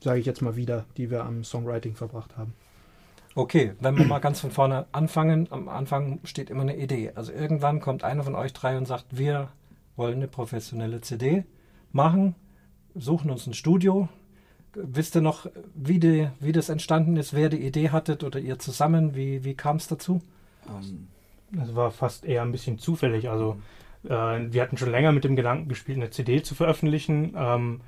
[0.00, 2.54] sage ich jetzt mal wieder, die wir am Songwriting verbracht haben.
[3.34, 7.12] Okay, wenn wir mal ganz von vorne anfangen, am Anfang steht immer eine Idee.
[7.14, 9.48] Also irgendwann kommt einer von euch drei und sagt, wir
[9.96, 11.44] wollen eine professionelle CD
[11.92, 12.34] machen,
[12.94, 14.08] suchen uns ein Studio.
[14.74, 18.58] Wisst ihr noch, wie, die, wie das entstanden ist, wer die Idee hattet oder ihr
[18.58, 19.14] zusammen?
[19.16, 20.22] Wie, wie kam es dazu?
[20.68, 21.08] Um,
[21.50, 23.28] das war fast eher ein bisschen zufällig.
[23.30, 23.60] Also
[24.04, 27.80] äh, wir hatten schon länger mit dem Gedanken gespielt, eine CD zu veröffentlichen, ähm,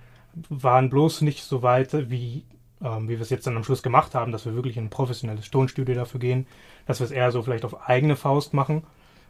[0.49, 2.45] waren bloß nicht so weit, wie,
[2.83, 4.90] ähm, wie wir es jetzt dann am Schluss gemacht haben, dass wir wirklich in ein
[4.90, 6.47] professionelles Tonstudio dafür gehen,
[6.87, 8.83] dass wir es eher so vielleicht auf eigene Faust machen.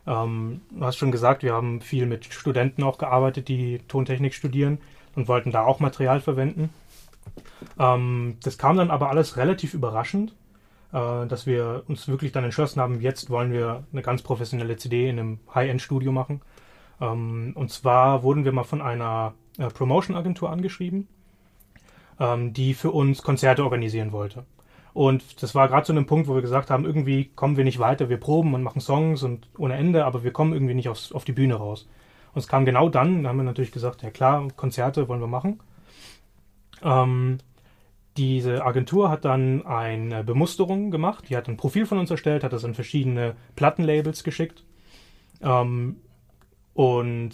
[0.07, 4.79] Ähm, du hast schon gesagt, wir haben viel mit Studenten auch gearbeitet, die Tontechnik studieren
[5.15, 6.71] und wollten da auch Material verwenden.
[7.79, 10.35] Ähm, das kam dann aber alles relativ überraschend,
[10.93, 15.09] äh, dass wir uns wirklich dann entschlossen haben, jetzt wollen wir eine ganz professionelle CD
[15.09, 16.43] in einem High-End-Studio machen.
[17.01, 21.09] Ähm, und zwar wurden wir mal von einer äh, Promotion-Agentur angeschrieben,
[22.21, 24.45] ähm, die für uns Konzerte organisieren wollte.
[24.95, 27.79] Und das war gerade zu einem Punkt, wo wir gesagt haben, irgendwie kommen wir nicht
[27.79, 31.13] weiter, wir proben und machen Songs und ohne Ende, aber wir kommen irgendwie nicht aufs,
[31.13, 31.89] auf die Bühne raus.
[32.35, 35.27] Und es kam genau dann, da haben wir natürlich gesagt, ja klar, Konzerte wollen wir
[35.27, 35.61] machen.
[36.83, 37.39] Ähm,
[38.17, 42.53] diese Agentur hat dann eine Bemusterung gemacht, die hat ein Profil von uns erstellt, hat
[42.53, 44.65] das an verschiedene Plattenlabels geschickt.
[45.41, 45.97] Ähm,
[46.75, 47.31] und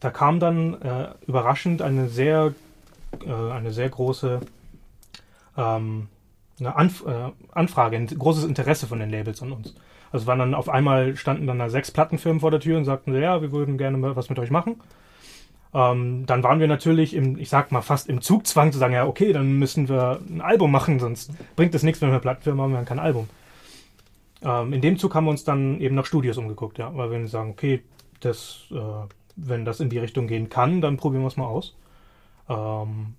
[0.00, 2.54] da kam dann äh, überraschend eine sehr,
[3.24, 4.40] äh, eine sehr große
[5.56, 6.08] ähm,
[6.58, 9.74] eine Anf äh, Anfrage, ein großes Interesse von den Labels an uns.
[10.12, 13.14] Also waren dann auf einmal standen dann da sechs Plattenfirmen vor der Tür und sagten,
[13.14, 14.80] ja, wir würden gerne was mit euch machen.
[15.76, 19.06] Ähm, dann waren wir natürlich im, ich sag mal, fast im Zugzwang zu sagen, ja,
[19.06, 22.62] okay, dann müssen wir ein Album machen, sonst bringt es nichts, wenn wir eine Plattenfirma
[22.62, 23.28] haben, wir haben kein Album.
[24.42, 27.28] Ähm, in dem Zug haben wir uns dann eben nach Studios umgeguckt, ja, weil wir
[27.28, 27.82] sagen, okay,
[28.20, 28.76] das, äh,
[29.36, 31.76] wenn das in die Richtung gehen kann, dann probieren wir es mal aus.
[32.48, 33.16] Ähm,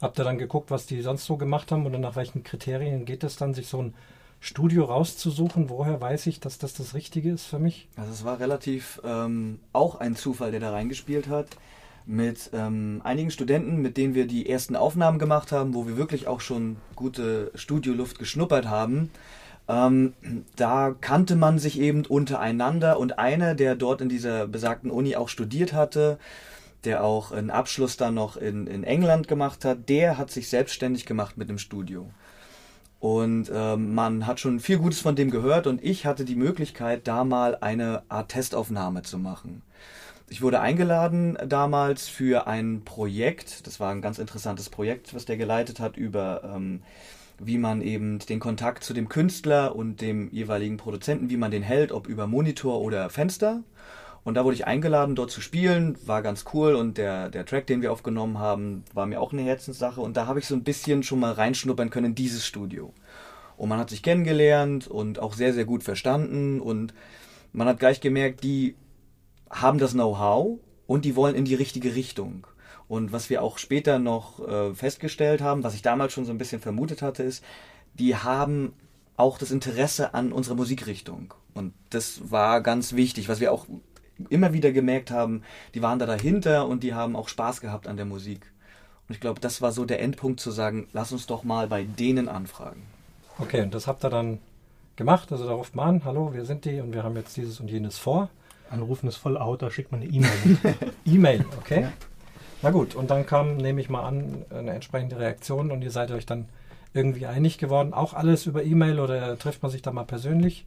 [0.00, 3.24] Habt ihr dann geguckt, was die sonst so gemacht haben oder nach welchen Kriterien geht
[3.24, 3.94] es dann, sich so ein
[4.40, 5.70] Studio rauszusuchen?
[5.70, 7.88] Woher weiß ich, dass das das Richtige ist für mich?
[7.96, 11.48] Also es war relativ ähm, auch ein Zufall, der da reingespielt hat.
[12.06, 16.28] Mit ähm, einigen Studenten, mit denen wir die ersten Aufnahmen gemacht haben, wo wir wirklich
[16.28, 19.10] auch schon gute Studioluft geschnuppert haben.
[19.68, 20.14] Ähm,
[20.54, 25.28] da kannte man sich eben untereinander und einer, der dort in dieser besagten Uni auch
[25.28, 26.18] studiert hatte,
[26.84, 31.04] der auch einen Abschluss dann noch in, in England gemacht hat, der hat sich selbstständig
[31.04, 32.08] gemacht mit dem Studio.
[33.00, 37.06] Und ähm, man hat schon viel Gutes von dem gehört und ich hatte die Möglichkeit,
[37.06, 39.62] da mal eine Art Testaufnahme zu machen.
[40.28, 45.36] Ich wurde eingeladen damals für ein Projekt, das war ein ganz interessantes Projekt, was der
[45.36, 46.82] geleitet hat über ähm,
[47.38, 51.62] wie man eben den Kontakt zu dem Künstler und dem jeweiligen Produzenten, wie man den
[51.62, 53.62] hält, ob über Monitor oder Fenster.
[54.24, 57.66] Und da wurde ich eingeladen, dort zu spielen, war ganz cool und der, der Track,
[57.68, 60.64] den wir aufgenommen haben, war mir auch eine Herzenssache und da habe ich so ein
[60.64, 62.92] bisschen schon mal reinschnuppern können in dieses Studio.
[63.56, 66.92] Und man hat sich kennengelernt und auch sehr, sehr gut verstanden und
[67.52, 68.74] man hat gleich gemerkt, die
[69.50, 72.46] haben das Know-how und die wollen in die richtige Richtung.
[72.88, 76.38] Und was wir auch später noch äh, festgestellt haben, was ich damals schon so ein
[76.38, 77.42] bisschen vermutet hatte, ist,
[77.94, 78.74] die haben
[79.16, 81.34] auch das Interesse an unserer Musikrichtung.
[81.54, 83.66] Und das war ganz wichtig, was wir auch
[84.28, 85.42] immer wieder gemerkt haben,
[85.74, 88.52] die waren da dahinter und die haben auch Spaß gehabt an der Musik.
[89.08, 91.84] Und ich glaube, das war so der Endpunkt zu sagen, lass uns doch mal bei
[91.84, 92.82] denen anfragen.
[93.38, 94.38] Okay, und das habt ihr dann
[94.96, 95.30] gemacht.
[95.32, 97.70] Also da ruft man an, hallo, wir sind die und wir haben jetzt dieses und
[97.70, 98.30] jenes vor.
[98.70, 100.58] Anrufen ist voll out, da schickt man eine E-Mail.
[101.04, 101.82] E-Mail, okay.
[101.82, 101.92] Ja.
[102.62, 106.10] Na gut, und dann kam, nehme ich mal an, eine entsprechende Reaktion und ihr seid
[106.10, 106.46] euch dann
[106.94, 107.92] irgendwie einig geworden.
[107.92, 110.64] Auch alles über E-Mail oder trifft man sich da mal persönlich?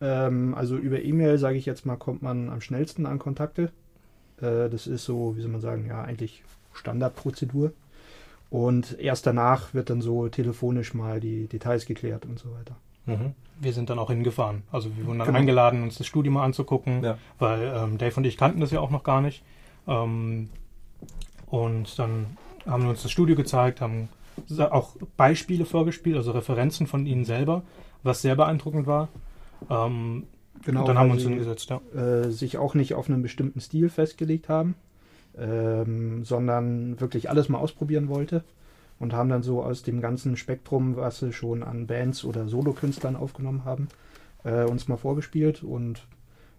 [0.00, 3.70] Ähm, also über E-Mail, sage ich jetzt mal, kommt man am schnellsten an Kontakte.
[4.40, 7.72] Äh, das ist so, wie soll man sagen, ja, eigentlich Standardprozedur.
[8.50, 12.76] Und erst danach wird dann so telefonisch mal die Details geklärt und so weiter.
[13.06, 13.34] Mhm.
[13.60, 14.62] Wir sind dann auch hingefahren.
[14.70, 15.38] Also wir wurden dann genau.
[15.38, 17.18] eingeladen, uns das Studio mal anzugucken, ja.
[17.38, 19.42] weil ähm, Dave und ich kannten das ja auch noch gar nicht.
[19.86, 20.48] Ähm,
[21.46, 22.26] und dann
[22.66, 24.08] haben wir uns das Studio gezeigt, haben
[24.70, 27.62] auch Beispiele vorgespielt, also Referenzen von ihnen selber,
[28.02, 29.08] was sehr beeindruckend war.
[29.68, 30.24] Ähm,
[30.64, 31.80] Genau, und dann haben wir uns sie, hingesetzt, ja.
[31.94, 34.74] äh, sich auch nicht auf einen bestimmten Stil festgelegt haben,
[35.38, 38.42] ähm, sondern wirklich alles mal ausprobieren wollte
[38.98, 43.16] und haben dann so aus dem ganzen Spektrum, was sie schon an Bands oder Solokünstlern
[43.16, 43.88] aufgenommen haben,
[44.44, 46.06] äh, uns mal vorgespielt und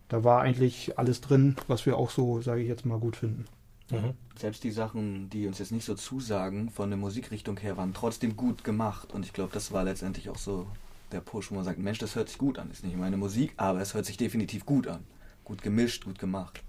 [0.08, 3.46] da war eigentlich alles drin, was wir auch so, sage ich jetzt mal, gut finden.
[3.92, 4.14] Mhm.
[4.38, 8.36] Selbst die Sachen, die uns jetzt nicht so zusagen, von der Musikrichtung her, waren trotzdem
[8.36, 9.14] gut gemacht.
[9.14, 10.68] Und ich glaube, das war letztendlich auch so
[11.12, 12.72] der Push, wo man sagt, Mensch, das hört sich gut an.
[12.72, 15.06] Ist nicht meine Musik, aber es hört sich definitiv gut an.
[15.44, 16.62] Gut gemischt, gut gemacht.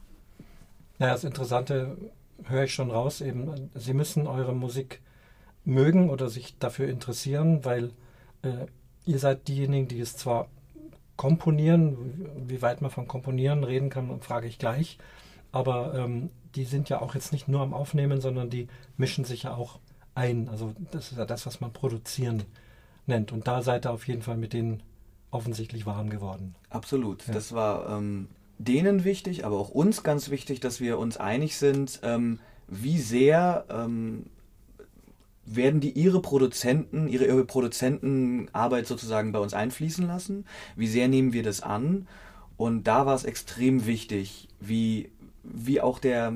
[0.99, 1.97] Ja, das Interessante
[2.45, 5.01] höre ich schon raus, eben, Sie müssen eure Musik
[5.65, 7.91] mögen oder sich dafür interessieren, weil
[8.43, 8.67] äh,
[9.05, 10.49] ihr seid diejenigen, die es zwar
[11.17, 14.99] komponieren, wie weit man von Komponieren reden kann, frage ich gleich,
[15.53, 19.45] aber ähm, die sind ja auch jetzt nicht nur am Aufnehmen, sondern die mischen sich
[19.45, 19.79] ja auch
[20.15, 20.49] ein.
[20.49, 22.45] Also das ist ja das, was man produzieren
[23.07, 23.33] nennt.
[23.33, 24.83] Und da seid ihr auf jeden Fall mit denen
[25.31, 26.55] offensichtlich warm geworden.
[26.71, 27.27] Absolut.
[27.27, 27.35] Ja.
[27.35, 32.01] Das war ähm, denen wichtig, aber auch uns ganz wichtig, dass wir uns einig sind,
[32.03, 34.27] ähm, wie sehr ähm,
[35.55, 40.45] werden die ihre Produzenten, ihre, ihre Produzentenarbeit sozusagen bei uns einfließen lassen?
[40.77, 42.07] Wie sehr nehmen wir das an?
[42.57, 45.11] Und da war es extrem wichtig, wie,
[45.43, 46.35] wie auch der,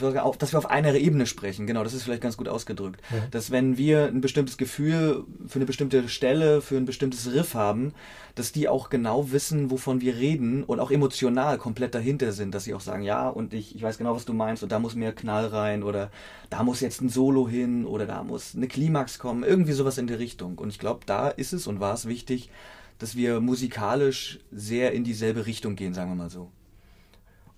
[0.00, 1.66] auch, dass wir auf einer Ebene sprechen.
[1.66, 3.00] Genau, das ist vielleicht ganz gut ausgedrückt.
[3.10, 3.26] Ja.
[3.30, 7.92] Dass wenn wir ein bestimmtes Gefühl für eine bestimmte Stelle, für ein bestimmtes Riff haben,
[8.34, 12.64] dass die auch genau wissen, wovon wir reden und auch emotional komplett dahinter sind, dass
[12.64, 14.94] sie auch sagen, ja, und ich, ich weiß genau, was du meinst, und da muss
[14.94, 16.10] mehr Knall rein oder
[16.50, 20.06] da muss jetzt ein Solo hin oder da muss eine Klimax kommen, irgendwie sowas in
[20.06, 20.58] die Richtung.
[20.58, 22.50] Und ich glaube, da ist es und war es wichtig,
[22.98, 26.50] dass wir musikalisch sehr in dieselbe Richtung gehen, sagen wir mal so.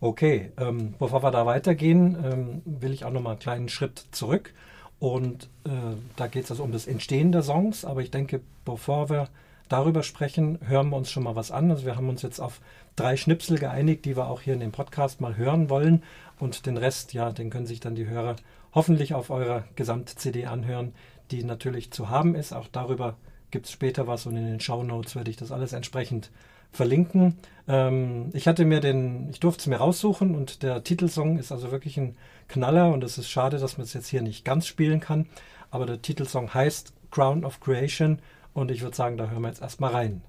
[0.00, 4.04] Okay, ähm, bevor wir da weitergehen, ähm, will ich auch noch mal einen kleinen Schritt
[4.11, 4.52] zurück.
[4.98, 7.85] Und äh, da geht es also um das Entstehen der Songs.
[7.85, 9.28] Aber ich denke, bevor wir
[9.68, 11.70] darüber sprechen, hören wir uns schon mal was an.
[11.70, 12.61] Also wir haben uns jetzt auf
[12.94, 16.02] drei Schnipsel geeinigt, die wir auch hier in dem Podcast mal hören wollen.
[16.38, 18.37] Und den Rest, ja, den können sich dann die Hörer
[18.74, 20.92] hoffentlich auf eurer Gesamt-CD anhören,
[21.30, 22.52] die natürlich zu haben ist.
[22.52, 23.16] Auch darüber
[23.50, 26.30] gibt es später was und in den Show Notes werde ich das alles entsprechend
[26.72, 27.37] verlinken.
[27.68, 31.70] Ähm, ich hatte mir den, ich durfte es mir raussuchen und der Titelsong ist also
[31.72, 32.16] wirklich ein
[32.48, 35.26] Knaller und es ist schade, dass man es jetzt hier nicht ganz spielen kann.
[35.70, 38.20] Aber der Titelsong heißt Crown of Creation
[38.55, 40.22] und ich würde sagen, da hören wir jetzt erstmal rein.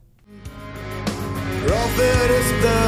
[1.65, 2.79] Prophet is the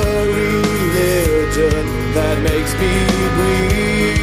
[0.96, 2.92] religion that makes me
[3.36, 4.20] breathe.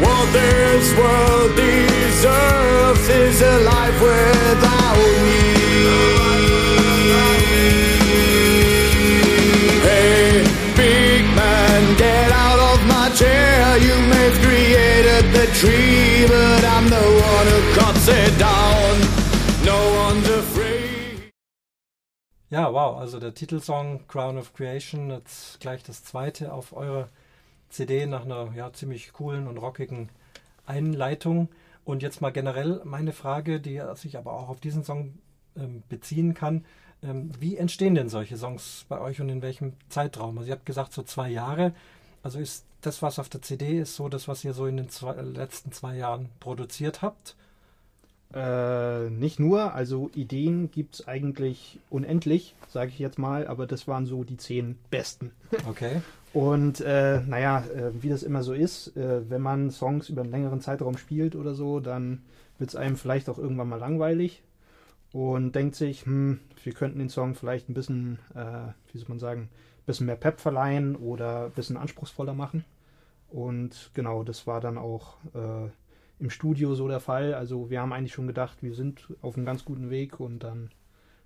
[0.00, 4.73] What this world deserves is a life without
[22.50, 27.08] Ja, wow, also der Titelsong Crown of Creation, jetzt gleich das zweite auf eurer
[27.70, 30.10] CD nach einer ja, ziemlich coolen und rockigen
[30.66, 31.48] Einleitung.
[31.86, 35.18] Und jetzt mal generell meine Frage, die sich aber auch auf diesen Song
[35.56, 36.66] ähm, beziehen kann.
[37.02, 40.36] Ähm, wie entstehen denn solche Songs bei euch und in welchem Zeitraum?
[40.36, 41.72] Also ihr habt gesagt, so zwei Jahre.
[42.24, 44.88] Also ist das, was auf der CD ist, so das, was ihr so in den
[44.88, 47.36] zwei, letzten zwei Jahren produziert habt?
[48.32, 53.86] Äh, nicht nur, also Ideen gibt es eigentlich unendlich, sage ich jetzt mal, aber das
[53.86, 55.32] waren so die zehn besten.
[55.68, 56.00] Okay.
[56.32, 60.32] Und äh, naja, äh, wie das immer so ist, äh, wenn man Songs über einen
[60.32, 62.22] längeren Zeitraum spielt oder so, dann
[62.58, 64.42] wird es einem vielleicht auch irgendwann mal langweilig
[65.12, 69.18] und denkt sich, hm, wir könnten den Song vielleicht ein bisschen, äh, wie soll man
[69.20, 69.50] sagen,
[69.86, 72.64] bisschen mehr Pep verleihen oder ein bisschen anspruchsvoller machen.
[73.30, 75.68] Und genau, das war dann auch äh,
[76.20, 77.34] im Studio so der Fall.
[77.34, 80.70] Also wir haben eigentlich schon gedacht, wir sind auf einem ganz guten Weg und dann,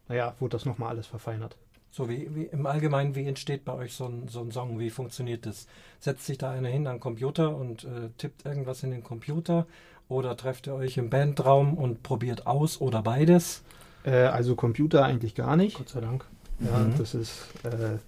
[0.08, 1.56] naja, wurde das nochmal alles verfeinert.
[1.90, 4.78] So wie, wie im Allgemeinen, wie entsteht bei euch so ein, so ein Song?
[4.78, 5.66] Wie funktioniert das?
[6.00, 9.66] Setzt sich da einer hin an den Computer und äh, tippt irgendwas in den Computer?
[10.08, 13.62] Oder trefft ihr euch im Bandraum und probiert aus oder beides?
[14.04, 15.76] Äh, also Computer eigentlich gar nicht.
[15.76, 16.24] Gott sei Dank.
[16.60, 16.94] Ja, Mhm.
[16.98, 17.98] das ist, äh,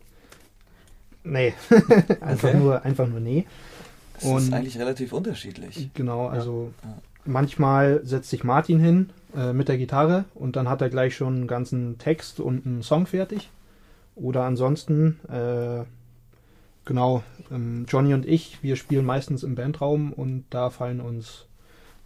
[1.25, 1.55] nee,
[2.21, 2.57] einfach, Okay.
[2.59, 3.47] nur, einfach nur nee.
[4.15, 5.91] Das ist Und- eigentlich relativ unterschiedlich.
[5.95, 6.89] Genau, also Ja.
[7.25, 11.35] manchmal setzt sich Martin hin äh, mit der Gitarre und dann hat er gleich schon
[11.37, 13.49] einen ganzen Text und einen Song fertig.
[14.17, 15.85] Oder ansonsten, äh,
[16.85, 21.47] genau, ähm, Johnny und ich, wir spielen meistens im Bandraum und da fallen uns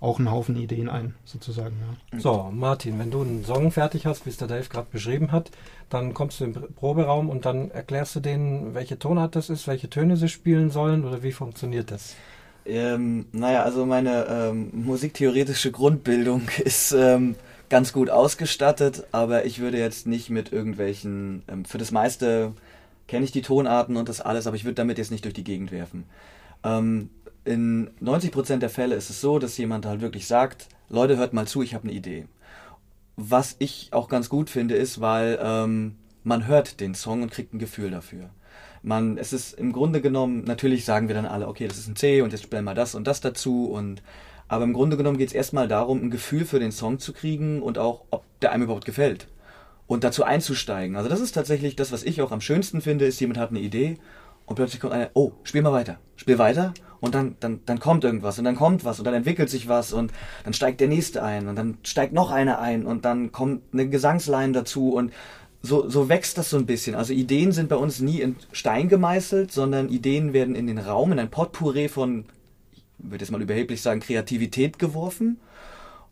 [0.01, 1.77] auch ein Haufen Ideen ein, sozusagen.
[2.13, 2.21] Ja.
[2.21, 5.51] So, Martin, wenn du einen Song fertig hast, wie es der Dave gerade beschrieben hat,
[5.89, 9.89] dann kommst du im Proberaum und dann erklärst du denen, welche Tonart das ist, welche
[9.89, 12.17] Töne sie spielen sollen oder wie funktioniert das?
[12.67, 17.37] Ähm, naja, also meine ähm, musiktheoretische Grundbildung ist ähm,
[17.69, 22.53] ganz gut ausgestattet, aber ich würde jetzt nicht mit irgendwelchen, ähm, für das meiste
[23.07, 25.45] kenne ich die Tonarten und das alles, aber ich würde damit jetzt nicht durch die
[25.45, 26.05] Gegend werfen.
[26.63, 27.11] Ähm,
[27.45, 31.47] in 90% der Fälle ist es so, dass jemand halt wirklich sagt, Leute, hört mal
[31.47, 32.27] zu, ich habe eine Idee.
[33.17, 37.55] Was ich auch ganz gut finde, ist, weil ähm, man hört den Song und kriegt
[37.55, 38.31] ein Gefühl dafür.
[38.83, 41.97] Man, es ist im Grunde genommen, natürlich sagen wir dann alle, okay, das ist ein
[41.97, 44.03] C und jetzt spielen wir das und das dazu und
[44.49, 47.63] aber im Grunde genommen geht es erstmal darum, ein Gefühl für den Song zu kriegen
[47.63, 49.27] und auch, ob der einem überhaupt gefällt.
[49.87, 50.97] Und dazu einzusteigen.
[50.97, 53.61] Also das ist tatsächlich das, was ich auch am schönsten finde, ist, jemand hat eine
[53.61, 53.99] Idee
[54.47, 56.75] und plötzlich kommt einer, oh, spiel mal weiter, spiel weiter
[57.05, 59.93] und dann, dann, dann kommt irgendwas und dann kommt was und dann entwickelt sich was
[59.93, 60.13] und
[60.45, 63.89] dann steigt der nächste ein und dann steigt noch einer ein und dann kommt eine
[63.89, 65.13] Gesangsline dazu und
[65.61, 66.95] so, so wächst das so ein bisschen.
[66.95, 71.13] Also Ideen sind bei uns nie in Stein gemeißelt, sondern Ideen werden in den Raum,
[71.13, 72.27] in ein Potpourri von,
[72.73, 75.39] ich würde jetzt mal überheblich sagen, Kreativität geworfen.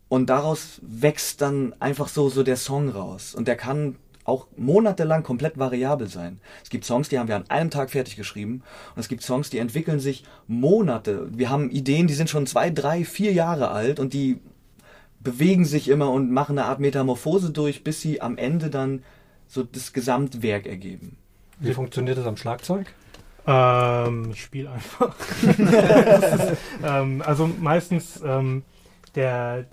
[0.09, 3.35] Und daraus wächst dann einfach so, so der Song raus.
[3.35, 6.39] Und der kann auch monatelang komplett variabel sein.
[6.63, 8.63] Es gibt Songs, die haben wir an einem Tag fertig geschrieben.
[8.95, 11.27] Und es gibt Songs, die entwickeln sich Monate.
[11.31, 14.39] Wir haben Ideen, die sind schon zwei, drei, vier Jahre alt und die
[15.19, 19.03] bewegen sich immer und machen eine Art Metamorphose durch, bis sie am Ende dann
[19.47, 21.17] so das Gesamtwerk ergeben.
[21.59, 22.87] Wie funktioniert das am Schlagzeug?
[23.45, 25.15] Ähm, ich spiele einfach.
[26.83, 28.63] ähm, also meistens ähm,
[29.15, 29.65] der,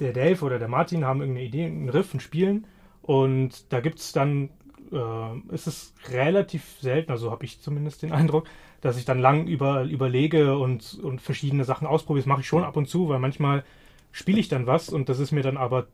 [0.00, 2.66] der Dave oder der Martin haben irgendeine Idee, einen Riff, ein Spielen
[3.04, 4.48] und da gibt es dann,
[4.90, 8.46] äh, ist es relativ selten, also habe ich zumindest den Eindruck,
[8.80, 12.22] dass ich dann lang über, überlege und, und verschiedene Sachen ausprobiere.
[12.22, 13.62] Das mache ich schon ab und zu, weil manchmal
[14.10, 15.86] spiele ich dann was und das ist mir dann aber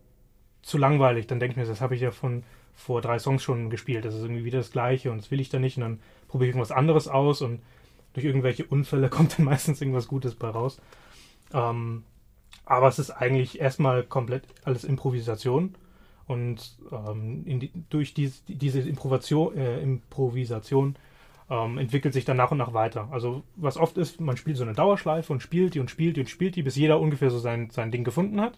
[0.62, 1.26] zu langweilig.
[1.26, 2.44] Dann denke ich mir, das habe ich ja von
[2.74, 4.04] vor drei Songs schon gespielt.
[4.04, 5.78] Das ist irgendwie wieder das Gleiche und das will ich dann nicht.
[5.78, 7.60] Und dann probiere ich irgendwas anderes aus und
[8.12, 10.80] durch irgendwelche Unfälle kommt dann meistens irgendwas Gutes bei raus.
[11.52, 12.04] Ähm,
[12.66, 15.74] aber es ist eigentlich erstmal komplett alles Improvisation.
[16.30, 20.94] Und ähm, die, durch dies, diese Improvisation, äh, Improvisation
[21.50, 23.08] ähm, entwickelt sich dann nach und nach weiter.
[23.10, 26.20] Also was oft ist, man spielt so eine Dauerschleife und spielt die und spielt die
[26.20, 28.56] und spielt die, bis jeder ungefähr so sein, sein Ding gefunden hat.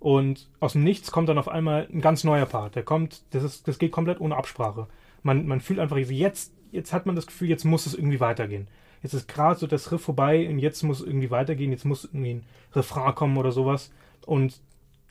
[0.00, 2.76] Und aus dem Nichts kommt dann auf einmal ein ganz neuer Part.
[2.76, 4.86] Der kommt, das, ist, das geht komplett ohne Absprache.
[5.22, 8.68] Man, man fühlt einfach, jetzt, jetzt hat man das Gefühl, jetzt muss es irgendwie weitergehen.
[9.02, 12.06] Jetzt ist gerade so das Riff vorbei und jetzt muss es irgendwie weitergehen, jetzt muss
[12.06, 13.92] irgendwie ein Refrain kommen oder sowas.
[14.24, 14.62] Und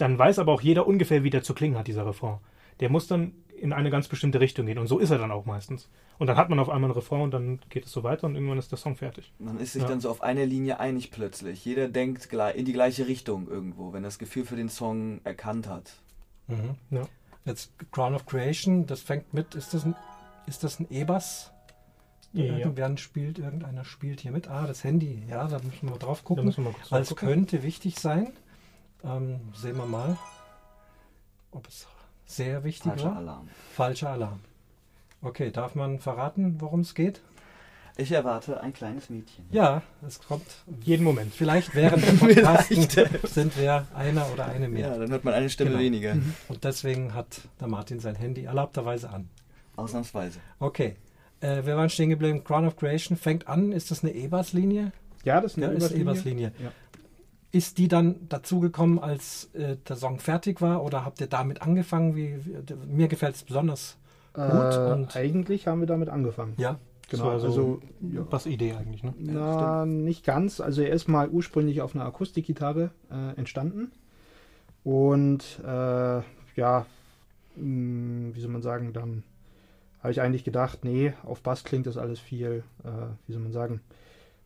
[0.01, 2.37] dann weiß aber auch jeder ungefähr, wie der zu klingen hat, dieser Refrain.
[2.79, 4.79] Der muss dann in eine ganz bestimmte Richtung gehen.
[4.79, 5.87] Und so ist er dann auch meistens.
[6.17, 8.33] Und dann hat man auf einmal ein Refrain und dann geht es so weiter und
[8.33, 9.31] irgendwann ist der Song fertig.
[9.37, 9.87] Man ist sich Ja.
[9.87, 11.63] dann so auf einer Linie einig plötzlich.
[11.63, 15.67] Jeder denkt in die gleiche Richtung irgendwo, wenn er das Gefühl für den Song erkannt
[15.67, 15.93] hat.
[16.47, 16.75] Mhm.
[16.89, 17.03] Ja.
[17.45, 19.95] Jetzt Crown of Creation, das fängt mit, ist das ein,
[20.47, 21.51] ist das ein E-Bass?
[22.33, 22.45] Ja.
[22.57, 24.47] Irgendwer spielt, irgendeiner spielt hier mit.
[24.47, 26.45] Ah, das Handy, ja, da müssen wir drauf Da gucken.
[26.45, 27.27] müssen wir mal kurz Weil es gucken.
[27.27, 28.31] könnte wichtig sein.
[29.03, 30.17] Ähm, sehen wir mal,
[31.51, 31.87] ob es
[32.25, 33.17] sehr wichtig Falscher war.
[33.17, 33.49] Alarm.
[33.73, 34.39] Falscher Alarm.
[35.21, 37.21] Okay, darf man verraten, worum es geht?
[37.97, 39.45] Ich erwarte ein kleines Mädchen.
[39.51, 40.45] Ja, es kommt.
[40.81, 41.33] Jeden Moment.
[41.33, 42.69] Vielleicht während dem Podcast
[43.33, 44.87] sind wir einer oder eine mehr.
[44.89, 45.81] Ja, dann hört man eine Stimme Genau.
[45.83, 46.15] weniger.
[46.47, 49.29] Und deswegen hat der Martin sein Handy erlaubterweise an.
[49.75, 50.39] Ausnahmsweise.
[50.59, 50.95] Okay.
[51.41, 52.43] Äh, wir waren stehen geblieben.
[52.43, 53.71] Crown of Creation fängt an.
[53.73, 54.93] Ist das eine E-Bass-Linie?
[55.25, 56.01] Ja, das ist Ja, eine ist Überlinie.
[56.11, 56.51] E-Bass-Linie.
[56.63, 56.71] Ja.
[57.51, 60.83] Ist die dann dazugekommen, als äh, der Song fertig war?
[60.83, 62.15] Oder habt ihr damit angefangen?
[62.15, 62.55] Wie, wie,
[62.87, 63.97] mir gefällt es besonders
[64.33, 64.43] gut.
[64.43, 66.53] Äh, und eigentlich haben wir damit angefangen.
[66.57, 66.79] ja,
[67.09, 68.25] Das Genau, war so also ja.
[68.29, 69.13] was Idee eigentlich, ne?
[69.17, 70.61] Na, nicht ganz.
[70.61, 73.91] Also er ist mal ursprünglich auf einer Akustikgitarre äh, entstanden.
[74.83, 76.21] Und äh,
[76.55, 76.85] ja,
[77.57, 79.23] mh, wie soll man sagen, dann
[80.01, 82.87] habe ich eigentlich gedacht, nee, auf Bass klingt das alles viel, äh,
[83.27, 83.81] wie soll man sagen,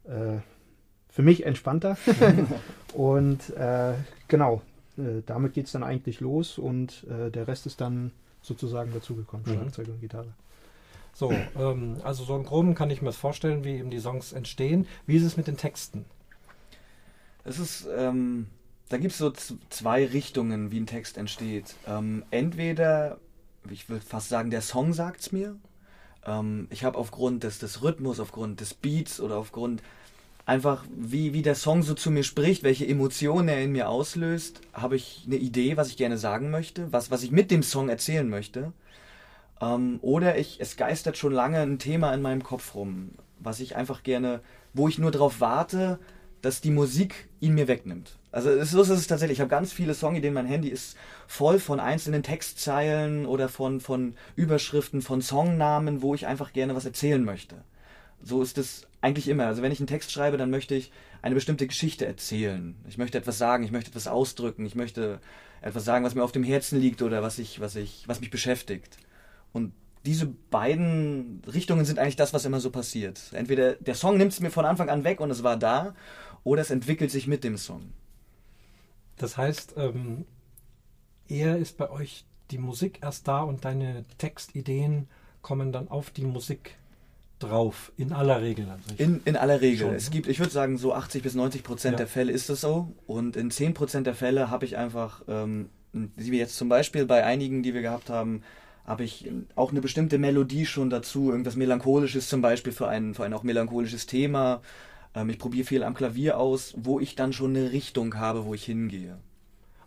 [0.06, 0.40] äh,
[1.16, 1.98] für mich entspannter.
[2.94, 3.94] und äh,
[4.28, 4.62] genau,
[4.98, 8.12] äh, damit geht es dann eigentlich los und äh, der Rest ist dann
[8.42, 9.54] sozusagen dazugekommen, Mhm.
[9.54, 10.34] Schlagzeug und Gitarre.
[11.14, 11.32] so.
[11.58, 14.88] Ähm, also so im Groben kann ich mir das vorstellen, wie eben die Songs entstehen.
[15.08, 16.04] Wie ist es mit den Texten?
[17.46, 18.48] Es ist, ähm,
[18.90, 19.32] da gibt es so
[19.70, 21.76] zwei Richtungen, wie ein Text entsteht.
[21.88, 23.20] Ähm, entweder,
[23.72, 25.56] ich würde fast sagen, der Song sagt's mir.
[26.26, 29.82] Ähm, ich habe aufgrund des, des Rhythmus, aufgrund des Beats oder aufgrund
[30.46, 34.62] einfach, wie, wie der Song so zu mir spricht, welche Emotionen er in mir auslöst,
[34.74, 37.90] habe ich eine Idee, was ich gerne sagen möchte, was, was ich mit dem Song
[37.90, 38.74] erzählen möchte.
[39.62, 43.76] Ähm, oder ich, es geistert schon lange ein Thema in meinem Kopf rum, was ich
[43.76, 44.42] einfach gerne,
[44.74, 46.00] wo ich nur darauf warte,
[46.42, 48.18] dass die Musik ihn mir wegnimmt.
[48.32, 49.38] Also es- ist es tatsächlich.
[49.38, 50.34] Ich habe ganz viele Songideen.
[50.34, 50.96] Mein Handy ist
[51.28, 56.86] voll von einzelnen Textzeilen oder von, von Überschriften, von Songnamen, wo ich einfach gerne was
[56.86, 57.56] erzählen möchte.
[58.26, 59.46] So ist es eigentlich immer.
[59.46, 62.76] Also wenn ich einen Text schreibe, dann möchte ich eine bestimmte Geschichte erzählen.
[62.88, 65.22] Ich möchte etwas sagen, ich möchte etwas ausdrücken, ich möchte
[65.62, 68.32] etwas sagen, was mir auf dem Herzen liegt oder was ich, was ich, was mich
[68.32, 68.98] beschäftigt.
[69.54, 69.74] Und
[70.08, 73.22] diese beiden Richtungen sind eigentlich das, was immer so passiert.
[73.32, 75.96] Entweder der Song nimmt es mir von Anfang an weg und es war da,
[76.44, 77.94] oder es entwickelt sich mit dem Song.
[79.18, 80.26] Das heißt, ähm,
[81.28, 85.08] eher ist bei euch die Musik erst da und deine Textideen
[85.42, 86.78] kommen dann auf die Musik
[87.40, 88.68] drauf, in aller Regel.
[88.70, 89.88] Also in, in aller Regel.
[89.88, 91.98] Schon, es gibt, ich würde sagen, so 80 bis 90 Prozent Ja.
[91.98, 92.92] der Fälle ist es so.
[93.08, 97.06] Und in 10 Prozent der Fälle habe ich einfach, ähm, wie wir jetzt zum Beispiel
[97.06, 98.42] bei einigen, die wir gehabt haben,
[98.86, 103.24] habe ich auch eine bestimmte Melodie schon dazu, irgendwas Melancholisches zum Beispiel für ein, für
[103.26, 104.62] ein auch melancholisches Thema.
[105.16, 108.54] Ähm, ich probiere viel am Klavier aus, wo ich dann schon eine Richtung habe, wo
[108.54, 109.18] ich hingehe.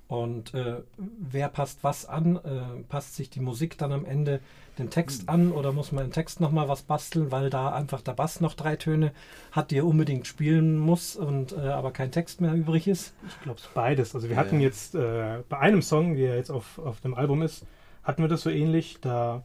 [0.08, 2.36] Und äh, wer passt was an?
[2.36, 4.40] Äh, passt sich die Musik dann am Ende
[4.78, 8.12] den Text an oder muss man im Text nochmal was basteln, weil da einfach der
[8.12, 9.12] Bass noch drei Töne
[9.52, 13.12] hat, die er unbedingt spielen muss und äh, aber kein Text mehr übrig ist?
[13.28, 14.14] Ich glaube, beides.
[14.14, 14.66] Also wir Ja, hatten ja.
[14.68, 17.66] jetzt äh, bei einem Song, der jetzt auf, auf dem Album ist,
[18.02, 18.98] hatten wir das so ähnlich.
[19.02, 19.42] Da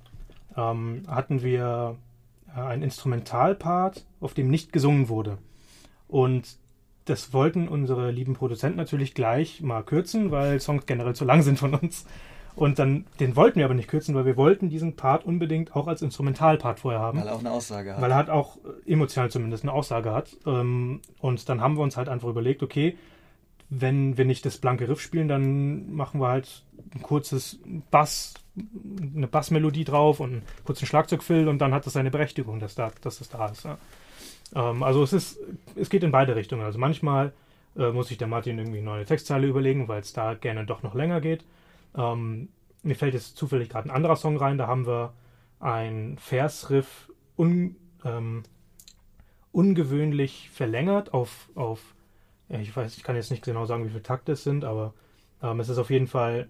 [0.56, 1.98] ähm, hatten wir
[2.56, 5.40] äh, einen Instrumentalpart, auf dem nicht gesungen wurde.
[6.08, 6.58] Und
[7.06, 11.60] das wollten unsere lieben Produzenten natürlich gleich mal kürzen, weil Songs generell zu lang sind
[11.60, 12.06] von uns.
[12.56, 15.88] Und dann, den wollten wir aber nicht kürzen, weil wir wollten diesen Part unbedingt auch
[15.88, 17.20] als Instrumentalpart vorher haben.
[17.20, 18.02] Weil er auch eine Aussage hat.
[18.02, 20.38] Weil er hat auch äh, emotional zumindest eine Aussage hat.
[20.46, 22.96] Ähm, und dann haben wir uns halt einfach überlegt, okay,
[23.70, 28.36] wenn wir nicht das blanke Riff spielen, dann machen wir halt ein kurzes Bass,
[29.16, 32.92] eine Bassmelodie drauf und einen kurzen Schlagzeugfill und dann hat das seine Berechtigung, dass, da,
[33.02, 33.66] dass das da ist.
[33.66, 33.80] Ja.
[34.56, 35.40] Ähm, also es ist,
[35.76, 36.64] es geht in beide Richtungen.
[36.64, 37.34] Also manchmal
[37.76, 40.84] äh, muss sich der Martin irgendwie eine neue Textzeile überlegen, weil es da gerne doch
[40.84, 41.46] noch länger geht.
[41.96, 42.50] Ähm,
[42.84, 45.14] mir fällt jetzt zufällig gerade ein anderer Song rein, da haben wir
[45.60, 48.44] ein Versriff un, ähm,
[49.52, 51.96] ungewöhnlich verlängert auf, auf
[52.50, 54.94] ich weiß, ich kann jetzt nicht genau sagen, wie viele Takte es sind, aber
[55.42, 56.50] ähm, es ist auf jeden Fall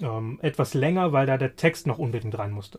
[0.00, 2.78] ähm, etwas länger, weil da der Text noch unbedingt rein musste.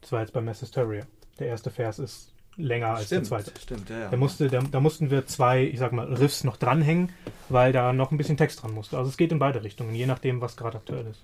[0.00, 1.06] Das war jetzt bei Mass Hysteria.
[1.38, 3.52] Der erste Vers ist länger als der zweite.
[3.60, 4.08] stimmt, ja, ja.
[4.08, 7.10] Da, musste, da, da mussten wir zwei, ich sag mal, Riffs noch dranhängen,
[7.48, 8.96] weil da noch ein bisschen Text dran musste.
[8.98, 11.20] Also es geht in beide Richtungen, je nachdem, was gerade aktuell ist.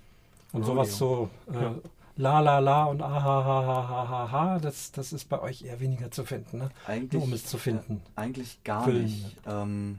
[0.53, 0.75] Und Rodeo.
[0.75, 1.75] sowas so äh, Ja.
[2.17, 5.39] la la la und ah ha ha ha ha ha ha, das, das ist bei
[5.41, 6.69] euch eher weniger zu finden, ne?
[6.85, 8.01] Eigentlich, Nur um es zu finden.
[8.05, 9.03] Ja, eigentlich gar Füllen.
[9.05, 9.35] nicht.
[9.47, 9.97] Ähm,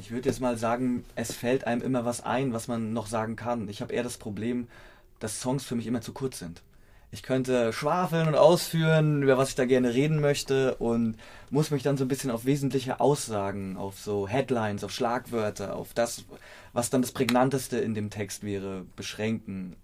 [0.00, 3.36] ich würde jetzt mal sagen, es fällt einem immer was ein, was man noch sagen
[3.36, 3.68] kann.
[3.68, 4.66] Ich habe eher das Problem,
[5.20, 6.60] dass Songs für mich immer zu kurz sind.
[7.14, 11.16] Ich könnte schwafeln und ausführen, über was ich da gerne reden möchte und
[11.48, 15.94] muss mich dann so ein bisschen auf wesentliche Aussagen, auf so Headlines, auf Schlagwörter, auf
[15.94, 16.24] das,
[16.72, 19.76] was dann das Prägnanteste in dem Text wäre, beschränken.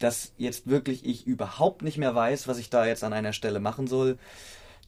[0.00, 3.60] Dass jetzt wirklich ich überhaupt nicht mehr weiß, was ich da jetzt an einer Stelle
[3.60, 4.18] machen soll,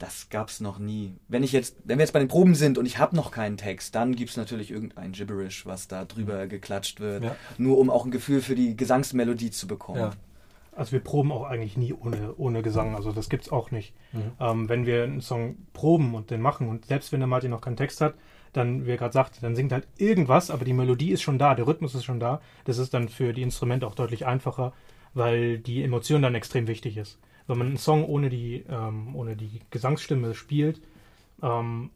[0.01, 1.15] das gab's noch nie.
[1.29, 3.57] Wenn ich jetzt, wenn wir jetzt bei den Proben sind und ich habe noch keinen
[3.57, 7.37] Text, dann gibt's natürlich irgendein Gibberish, was da drüber geklatscht wird, Ja.
[7.57, 10.01] nur um auch ein Gefühl für die Gesangsmelodie zu bekommen.
[10.01, 10.11] Ja.
[10.79, 13.95] Also wir proben auch eigentlich nie ohne, ohne Gesang, also das gibt's auch nicht.
[14.13, 14.33] Mhm.
[14.39, 17.61] Ähm, wenn wir einen Song proben und den machen und selbst wenn der Martin noch
[17.61, 18.15] keinen Text hat,
[18.53, 21.57] dann, wie er gerade sagte, dann singt halt irgendwas, aber die Melodie ist schon da,
[21.57, 22.41] der Rhythmus ist schon da.
[22.65, 24.73] Das ist dann für die Instrumente auch deutlich einfacher,
[25.15, 27.19] weil die Emotion dann extrem wichtig ist.
[27.49, 30.81] Wenn man einen Song ohne die, ähm, ohne die Gesangsstimme spielt,
[31.43, 31.91] ähm,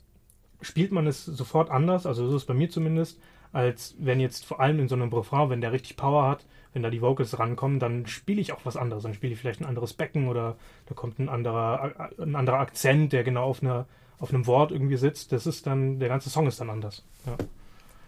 [0.61, 3.20] spielt man es sofort anders, also so ist es bei mir zumindest,
[3.53, 6.83] als wenn jetzt vor allem in so einem Refrain, wenn der richtig Power hat, wenn
[6.83, 9.03] da die Vocals rankommen, dann spiele ich auch was anderes.
[9.03, 10.57] Dann spiele ich vielleicht ein anderes Becken oder
[10.87, 13.87] da kommt ein anderer, ein anderer Akzent, der genau auf, einer,
[14.18, 15.33] auf einem Wort irgendwie sitzt.
[15.33, 17.05] Das ist dann, der ganze Song ist dann anders.
[17.27, 17.37] Ja.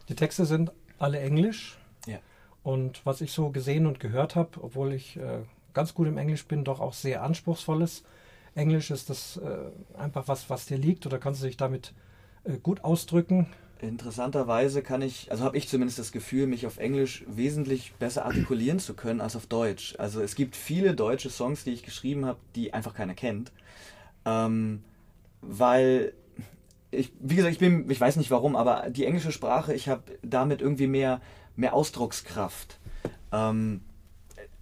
[0.08, 1.78] Die Texte sind alle Englisch.
[2.06, 2.18] Ja.
[2.62, 5.42] Und was ich so gesehen und gehört habe, obwohl ich äh,
[5.74, 8.04] ganz gut im Englisch bin, doch auch sehr anspruchsvolles
[8.54, 8.90] Englisch.
[8.90, 11.92] Ist das äh, einfach was, was dir liegt oder kannst du dich damit
[12.44, 13.48] äh, gut ausdrücken?
[13.88, 18.78] Interessanterweise kann ich, also habe ich zumindest das Gefühl, mich auf Englisch wesentlich besser artikulieren
[18.78, 19.94] zu können als auf Deutsch.
[19.98, 23.52] Also es gibt viele deutsche Songs, die ich geschrieben habe, die einfach keiner kennt.
[24.24, 24.82] Ähm,
[25.40, 26.14] weil
[26.90, 30.02] ich, wie gesagt, ich bin, ich weiß nicht warum, aber die englische Sprache, ich habe
[30.22, 31.20] damit irgendwie mehr,
[31.56, 32.78] mehr Ausdruckskraft.
[33.32, 33.80] Ähm,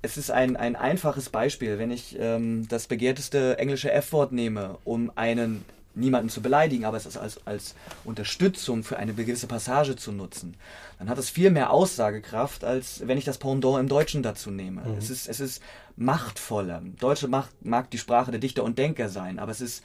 [0.02, 5.12] es ist ein, ein einfaches Beispiel, wenn ich ähm, das begehrteste englische F-Wort nehme, um
[5.14, 5.64] einen
[5.94, 7.74] niemanden zu beleidigen, aber es ist als, als
[8.04, 10.54] Unterstützung für eine gewisse Passage zu nutzen,
[10.98, 14.82] dann hat es viel mehr Aussagekraft, als wenn ich das Pendant im Deutschen dazu nehme.
[14.96, 15.62] Es, ist, es ist
[15.96, 16.82] machtvoller.
[16.98, 19.82] Deutsche Macht mag die Sprache der Dichter und Denker sein, aber es ist,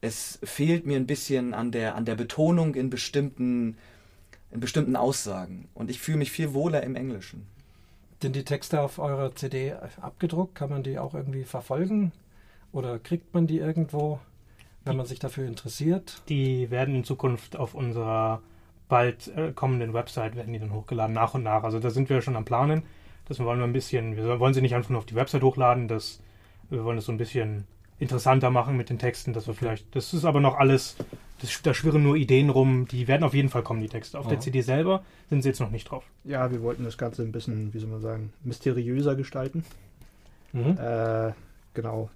[0.00, 3.76] es fehlt mir ein bisschen an der, an der Betonung in bestimmten,
[4.50, 5.68] in bestimmten Aussagen.
[5.74, 7.46] Und ich fühle mich viel wohler im Englischen.
[8.20, 10.54] Sind die Texte auf eurer CD abgedruckt?
[10.54, 12.12] Kann man die auch irgendwie verfolgen?
[12.72, 14.18] Oder kriegt man die irgendwo?
[14.84, 16.22] Wenn man sich dafür interessiert.
[16.28, 18.40] Die werden in Zukunft auf unserer
[18.88, 21.64] bald äh, kommenden Website werden die dann hochgeladen, nach und nach.
[21.64, 22.82] Also da sind wir schon am Planen.
[23.26, 25.88] Das wollen wir ein bisschen, wir wollen sie nicht einfach nur auf die Website hochladen,
[25.88, 26.20] das,
[26.68, 27.64] wir wollen es so ein bisschen
[27.98, 30.96] interessanter machen mit den Texten, dass wir vielleicht, das ist aber noch alles,
[31.40, 34.18] das, da schwirren nur Ideen rum, die werden auf jeden Fall kommen, die Texte.
[34.18, 34.32] Auf Ja.
[34.32, 36.04] der CD selber sind sie jetzt noch nicht drauf.
[36.24, 39.64] Ja, wir wollten das Ganze ein bisschen, wie soll man sagen, mysteriöser gestalten.
[40.52, 40.76] Mhm.
[40.78, 41.32] Äh,
[41.72, 42.10] genau.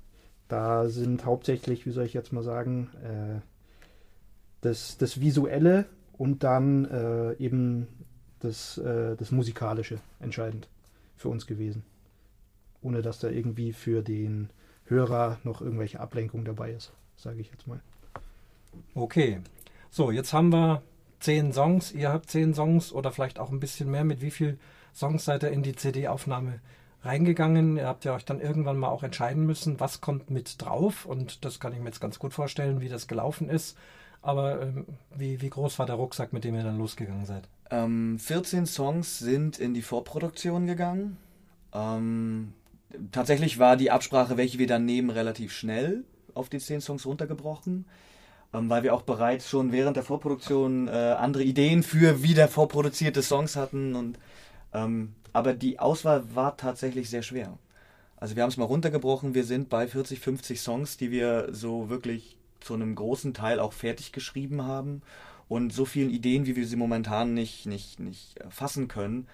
[0.49, 3.41] Da sind hauptsächlich, wie soll ich jetzt mal sagen, äh,
[4.61, 5.87] das, das Visuelle
[6.17, 7.87] und dann äh, eben
[8.41, 10.69] das, äh, das Musikalische entscheidend
[11.17, 11.85] für uns gewesen.
[12.81, 14.51] Ohne dass da irgendwie für den
[14.87, 17.81] Hörer noch irgendwelche Ablenkung dabei ist, sage ich jetzt mal.
[18.95, 19.41] Okay.
[19.91, 20.83] So, jetzt haben wir
[21.21, 21.93] zehn Songs.
[21.93, 24.05] Ihr habt zehn Songs oder vielleicht auch ein bisschen mehr.
[24.05, 24.59] Mit wie viel
[24.95, 26.61] Songs seid ihr in die CD-Aufnahme
[27.09, 27.77] reingegangen?
[27.77, 31.07] Ihr habt ja euch dann irgendwann mal auch entscheiden müssen, was kommt mit drauf.
[31.07, 33.77] Und das kann ich mir jetzt ganz gut vorstellen, wie das gelaufen ist.
[34.23, 37.49] Aber ähm, wie, wie groß war der Rucksack, mit dem ihr dann losgegangen seid?
[37.71, 41.17] Ähm, 14 Songs sind in die Vorproduktion gegangen.
[41.73, 42.53] Ähm,
[43.13, 46.05] tatsächlich war die Absprache, welche wir dann nehmen, relativ schnell
[46.35, 47.85] auf die 10 Songs runtergebrochen,
[48.55, 53.23] ähm, weil wir auch bereits schon während der Vorproduktion äh, andere Ideen für wieder vorproduzierte
[53.23, 53.95] Songs hatten.
[53.95, 54.19] Und,
[54.73, 57.59] ähm, aber die Auswahl war tatsächlich sehr schwer.
[58.17, 61.89] Also wir haben es mal runtergebrochen, wir sind bei 40, 50 Songs, die wir so
[61.89, 65.03] wirklich zu einem großen Teil auch fertig geschrieben haben
[65.49, 69.27] und so vielen Ideen, wie wir sie momentan nicht, nicht, nicht fassen können.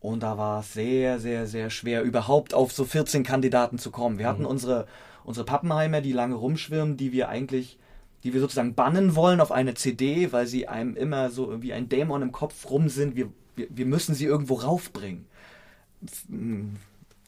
[0.00, 4.18] Und da war es sehr, sehr, sehr schwer, überhaupt auf so 14 Kandidaten zu kommen.
[4.18, 4.86] Wir hatten unsere,
[5.24, 7.78] unsere Pappenheimer, die lange rumschwirren, die wir eigentlich,
[8.22, 11.88] die wir sozusagen bannen wollen auf eine CD, weil sie einem immer so wie ein
[11.88, 13.16] Dämon im Kopf rum sind.
[13.16, 15.26] Wir, wir, wir müssen sie irgendwo raufbringen.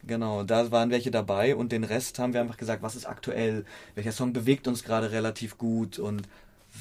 [0.07, 3.65] Genau, da waren welche dabei und den Rest haben wir einfach gesagt, was ist aktuell,
[3.95, 6.29] welcher Song bewegt uns gerade relativ gut und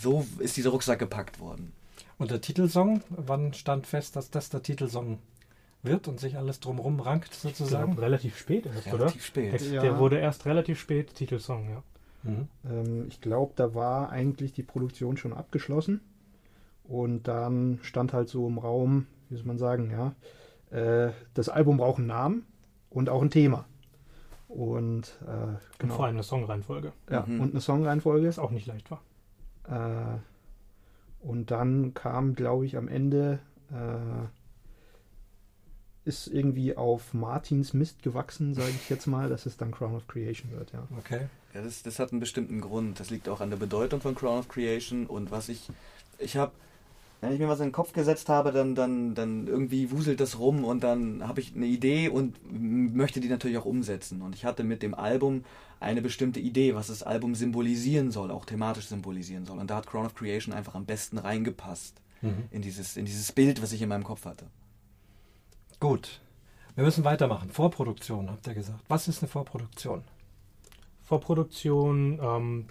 [0.01, 1.73] so ist dieser Rucksack gepackt worden.
[2.17, 5.19] Und der Titelsong, wann stand fest, dass das der Titelsong
[5.83, 7.91] wird und sich alles drumherum rankt sozusagen?
[7.91, 8.99] glaube, relativ spät erst, oder?
[8.99, 9.61] Relativ spät.
[9.61, 9.81] Der, Ja.
[9.81, 11.83] der wurde erst relativ spät Titelsong, ja.
[12.23, 12.47] Mhm.
[12.69, 16.01] Ähm, ich glaube, da war eigentlich die Produktion schon abgeschlossen.
[16.83, 20.15] Und dann stand halt so im Raum, wie soll man sagen, ja,
[20.71, 22.45] äh, das Album braucht einen Namen
[22.89, 23.65] und auch ein Thema.
[24.47, 25.95] Und äh, Und genau.
[25.95, 27.41] vor allem eine Songreihenfolge, ja, Mhm.
[27.41, 28.25] und eine Songreihenfolge.
[28.27, 29.01] das auch nicht leicht war.
[29.67, 30.17] Äh,
[31.25, 33.39] und dann kam, glaube ich, am Ende
[33.71, 34.27] äh,
[36.05, 40.07] ist irgendwie auf Martins Mist gewachsen, sage ich jetzt mal, dass es dann Crown of
[40.07, 40.87] Creation wird, ja.
[40.97, 41.27] Okay.
[41.53, 42.99] Ja, das, das hat einen bestimmten Grund.
[42.99, 45.69] Das liegt auch an der Bedeutung von Crown of Creation und was ich.
[46.19, 46.53] Ich habe,
[47.21, 50.37] wenn ich mir was in den Kopf gesetzt habe, dann, dann, dann irgendwie wuselt das
[50.39, 54.21] rum und dann habe ich eine Idee und möchte die natürlich auch umsetzen.
[54.21, 55.43] Und ich hatte mit dem Album
[55.79, 59.59] eine bestimmte Idee, was das Album symbolisieren soll, auch thematisch symbolisieren soll.
[59.59, 62.45] Und da hat Crown of Creation einfach am besten reingepasst Mhm.
[62.49, 64.47] in dieses, in dieses Bild, was ich in meinem Kopf hatte.
[65.79, 66.19] Gut.
[66.75, 67.51] Wir müssen weitermachen.
[67.51, 68.79] Vorproduktion, habt ihr gesagt.
[68.87, 70.03] Was ist eine Vorproduktion?
[71.03, 72.65] Vorproduktion, ähm,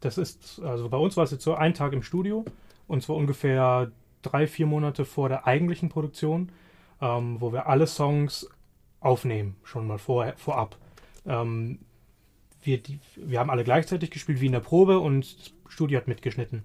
[0.00, 2.44] das ist, also bei uns war es jetzt so ein Tag im Studio
[2.92, 3.90] und zwar ungefähr
[4.20, 6.52] drei, vier Monate vor der eigentlichen Produktion,
[7.00, 8.50] ähm, wo wir alle Songs
[9.00, 10.76] aufnehmen, schon mal vor, vorab.
[11.24, 11.78] Ähm,
[12.62, 16.06] wir, die, wir haben alle gleichzeitig gespielt wie in der Probe und das Studio hat
[16.06, 16.64] mitgeschnitten.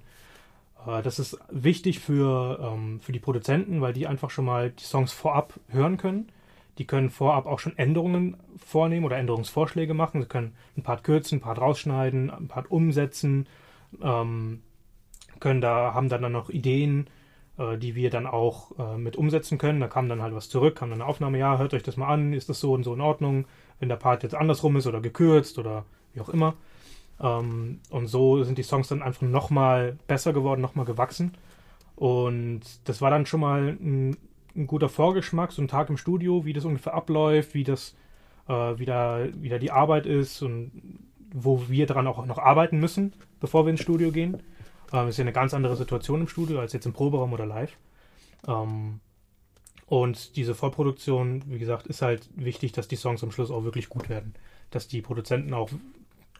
[0.85, 4.83] Äh, das ist wichtig für, ähm, für die Produzenten, weil die einfach schon mal die
[4.83, 6.29] Songs vorab hören können.
[6.77, 10.21] Die können vorab auch schon Änderungen vornehmen oder Änderungsvorschläge machen.
[10.21, 13.47] Sie können ein Part kürzen, ein Part rausschneiden, ein Part umsetzen,
[14.01, 14.61] ähm,
[15.39, 17.07] können da, haben dann, dann noch Ideen,
[17.57, 19.79] äh, die wir dann auch äh, mit umsetzen können.
[19.79, 22.07] Da kam dann halt was zurück, kam dann eine Aufnahme, ja, hört euch das mal
[22.07, 23.45] an, ist das so und so in Ordnung,
[23.79, 26.55] wenn der Part jetzt andersrum ist oder gekürzt oder wie auch immer.
[27.21, 31.33] Ähm, und so sind die Songs dann einfach nochmal besser geworden, nochmal gewachsen.
[31.95, 34.17] Und das war dann schon mal ein,
[34.55, 37.95] ein guter Vorgeschmack, so ein Tag im Studio, wie das ungefähr abläuft, wie das,
[38.47, 40.71] äh, wie, da, wie da die Arbeit ist und
[41.33, 44.41] wo wir daran auch noch arbeiten müssen, bevor wir ins Studio gehen.
[44.93, 47.77] Ähm, ist ja eine ganz andere Situation im Studio als jetzt im Proberaum oder live.
[48.47, 48.99] Ähm,
[49.85, 53.89] und diese Vorproduktion, wie gesagt, ist halt wichtig, dass die Songs am Schluss auch wirklich
[53.89, 54.33] gut werden.
[54.69, 55.69] Dass die Produzenten auch,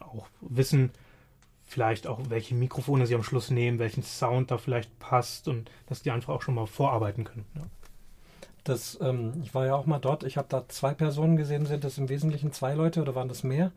[0.00, 0.90] auch wissen,
[1.64, 6.02] vielleicht auch, welche Mikrofone sie am Schluss nehmen, welchen Sound da vielleicht passt und dass
[6.02, 7.46] die einfach auch schon mal vorarbeiten können.
[7.54, 7.62] Ja.
[8.64, 10.24] Das, ähm, ich war ja auch mal dort.
[10.24, 11.64] Ich habe da zwei Personen gesehen.
[11.64, 13.72] Sind das im Wesentlichen zwei Leute oder waren das mehr?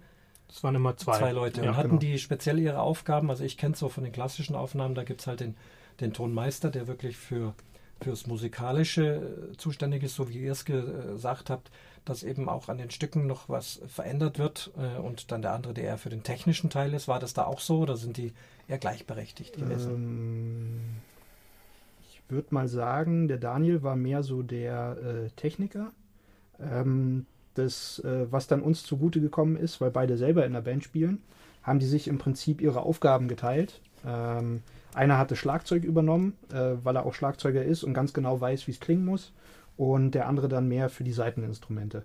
[0.52, 1.32] Das waren immer zwei.
[1.32, 1.62] Leute.
[1.62, 2.00] Ja, und hatten genau.
[2.00, 3.30] die speziell ihre Aufgaben?
[3.30, 5.56] Also ich kenne es so von den klassischen Aufnahmen, da gibt es halt den,
[6.02, 7.54] den Tonmeister, der wirklich für
[8.02, 11.72] fürs Musikalische äh, zuständig ist, so wie ihr es gesagt habt.
[12.04, 15.76] dass eben auch an den Stücken noch was verändert wird äh, und dann der andere,
[15.76, 17.08] der eher für den technischen Teil ist.
[17.08, 18.34] War das da auch so oder sind die
[18.68, 19.94] eher gleichberechtigt gewesen?
[19.94, 20.80] Ähm,
[22.10, 25.92] ich würde mal sagen, der Daniel war mehr so der äh, Techniker.
[26.60, 30.84] Ähm, das, äh, was dann uns zugute gekommen ist, weil beide selber in der Band
[30.84, 31.22] spielen,
[31.64, 33.82] haben die sich im Prinzip ihre Aufgaben geteilt.
[34.06, 38.68] Ähm, einer hatte Schlagzeug übernommen, äh, weil er auch Schlagzeuger ist und ganz genau weiß,
[38.68, 39.34] wie es klingen muss.
[39.78, 42.04] Und der andere dann mehr für die Seiteninstrumente.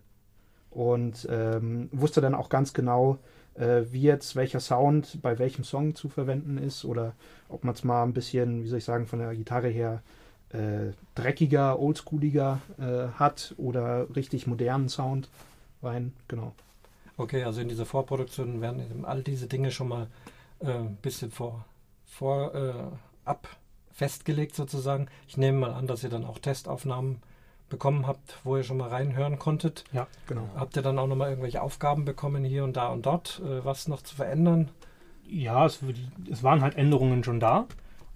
[0.71, 3.19] Und ähm, wusste dann auch ganz genau,
[3.55, 7.15] äh, wie jetzt welcher Sound bei welchem Song zu verwenden ist oder
[7.49, 10.03] ob man es mal ein bisschen, wie soll ich sagen, von der Gitarre her
[10.51, 15.29] äh, dreckiger, oldschooliger äh, hat oder richtig modernen Sound
[15.83, 16.13] rein.
[16.29, 16.53] Genau.
[17.17, 20.07] Okay, also in dieser Vorproduktion werden eben all diese Dinge schon mal
[20.61, 21.65] äh, ein bisschen vor,
[22.05, 22.75] vor äh,
[23.25, 23.49] ab
[23.93, 25.09] festgelegt sozusagen.
[25.27, 27.23] Ich nehme mal an, dass ihr dann auch Testaufnahmen
[27.71, 29.85] bekommen habt, wo ihr schon mal reinhören konntet.
[29.93, 30.49] Ja, Genau.
[30.55, 33.89] Habt ihr dann auch nochmal irgendwelche Aufgaben bekommen, hier und da und dort, äh, was
[33.89, 34.69] noch zu verändern?
[35.27, 35.81] Ja, es,
[36.31, 37.67] es waren halt Änderungen schon da.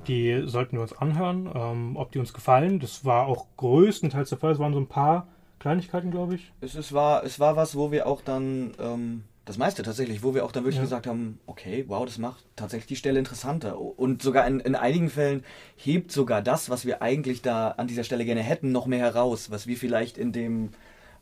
[0.08, 2.80] Die sollten wir uns anhören, ähm, ob die uns gefallen.
[2.80, 4.52] Das war auch größtenteils der Fall.
[4.52, 5.28] Es waren so ein paar
[5.58, 6.52] Kleinigkeiten, glaube ich.
[6.60, 10.34] Es, es, war, es war was, wo wir auch dann, ähm, das meiste tatsächlich, wo
[10.34, 10.82] wir auch dann wirklich Ja.
[10.82, 13.78] gesagt haben, okay, wow, das macht tatsächlich die Stelle interessanter.
[13.78, 15.44] Und sogar in, in einigen Fällen
[15.76, 19.50] hebt sogar das, was wir eigentlich da an dieser Stelle gerne hätten, noch mehr heraus,
[19.50, 20.70] was wir vielleicht in dem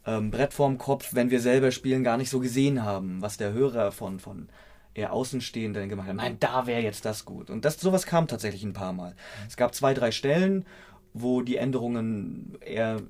[0.06, 3.52] ähm, Brett vorm Kopf, wenn wir selber spielen, gar nicht so gesehen haben, was der
[3.52, 4.48] Hörer von, von
[4.98, 6.16] eher Außenstehenden gemacht hat.
[6.16, 7.50] Nein, da wäre jetzt das gut.
[7.50, 9.14] Und das, sowas kam tatsächlich ein paar Mal.
[9.46, 10.66] Es gab zwei, drei Stellen,
[11.14, 13.00] wo die Änderungen eher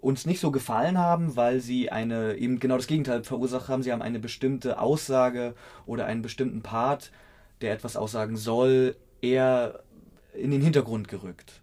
[0.00, 3.82] uns nicht so gefallen haben, weil sie eine eben genau das Gegenteil verursacht haben.
[3.82, 7.12] Sie haben eine bestimmte Aussage oder einen bestimmten Part,
[7.60, 9.82] der etwas aussagen soll, eher
[10.32, 11.60] in den Hintergrund gerückt.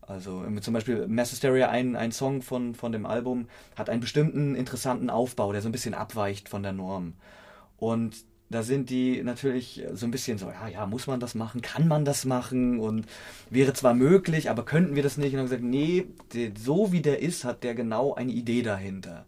[0.00, 4.54] Also zum Beispiel Mass Hysteria, ein, ein Song von, von dem Album, hat einen bestimmten
[4.54, 7.12] interessanten Aufbau, der so ein bisschen abweicht von der Norm.
[7.76, 8.16] Und
[8.50, 11.60] da sind die natürlich so ein bisschen so, ja, ja, muss man das machen?
[11.60, 12.80] Kann man das machen?
[12.80, 13.06] Und
[13.50, 15.34] wäre zwar möglich, aber könnten wir das nicht?
[15.34, 16.06] Und haben gesagt, nee,
[16.58, 19.26] so wie der ist, hat der genau eine Idee dahinter.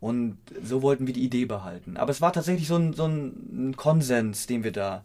[0.00, 1.96] Und so wollten wir die Idee behalten.
[1.96, 5.04] Aber es war tatsächlich so ein, so ein Konsens, den wir da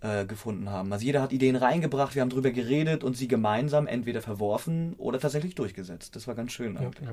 [0.00, 0.92] äh, gefunden haben.
[0.92, 5.18] Also jeder hat Ideen reingebracht, wir haben drüber geredet und sie gemeinsam entweder verworfen oder
[5.18, 6.14] tatsächlich durchgesetzt.
[6.14, 6.76] Das war ganz schön.
[6.76, 7.08] eigentlich.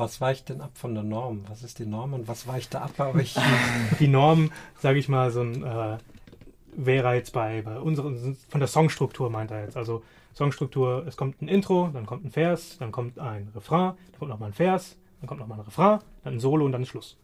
[0.00, 1.44] Was weicht denn ab von der Norm?
[1.48, 3.36] Was ist die Norm und was weicht da ab bei euch?
[4.00, 5.98] Die Norm, sage ich mal, so ein äh,
[6.72, 9.76] wäre jetzt bei, bei unseren, von der Songstruktur meint er jetzt.
[9.76, 10.02] Also
[10.34, 14.30] Songstruktur, es kommt ein Intro, dann kommt ein Vers, dann kommt ein Refrain, dann kommt
[14.30, 17.18] nochmal ein Vers, dann kommt nochmal ein Refrain, dann ein Solo und dann Schluss.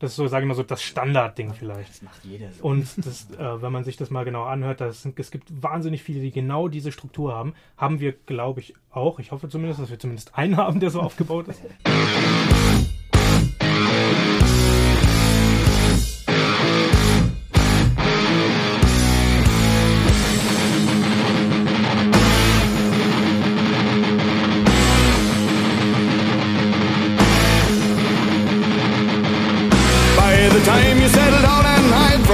[0.00, 1.90] Das ist so, sage ich mal, so das Standardding vielleicht.
[1.90, 2.64] Das macht jeder so.
[2.64, 6.02] Und das, äh, wenn man sich das mal genau anhört, das sind, es gibt wahnsinnig
[6.02, 7.52] viele, die genau diese Struktur haben.
[7.76, 9.18] Haben wir, glaube ich, auch.
[9.18, 11.60] Ich hoffe zumindest, dass wir zumindest einen haben, der so aufgebaut ist.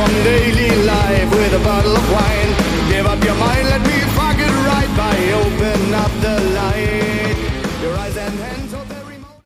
[0.07, 2.51] From daily life with a bottle of wine,
[2.91, 7.37] give up your mind, let me fuck it right by open up the light.
[7.83, 9.43] Your eyes and hands are very remote.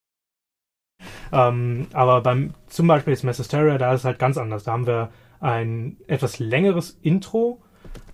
[1.32, 4.64] Ähm, aber beim zum Beispiel jetzt Mass Hysteria, da ist es halt ganz anders.
[4.64, 7.62] Da haben wir ein etwas längeres Intro.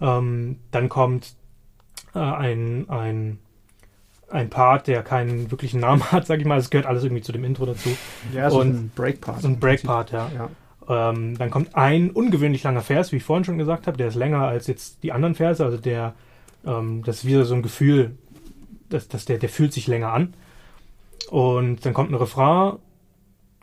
[0.01, 1.35] Ähm, dann kommt
[2.15, 3.39] äh, ein, ein,
[4.31, 6.59] ein Part, der keinen wirklichen Namen hat, sag ich mal.
[6.59, 7.97] Es gehört alles irgendwie zu dem Intro dazu.
[8.33, 9.43] Ja, so Und ein Breakpart.
[9.43, 10.31] So ein Breakpart, ja.
[10.35, 10.49] Ja.
[10.89, 13.97] Ähm, dann kommt ein ungewöhnlich langer Vers, wie ich vorhin schon gesagt habe.
[13.97, 15.65] Der ist länger als jetzt die anderen Verse.
[15.65, 16.15] Also der,
[16.65, 18.17] ähm, das ist wieder so ein Gefühl,
[18.89, 20.35] dass, dass der, der fühlt sich länger an.
[21.31, 22.79] Und dann kommt ein Refrain,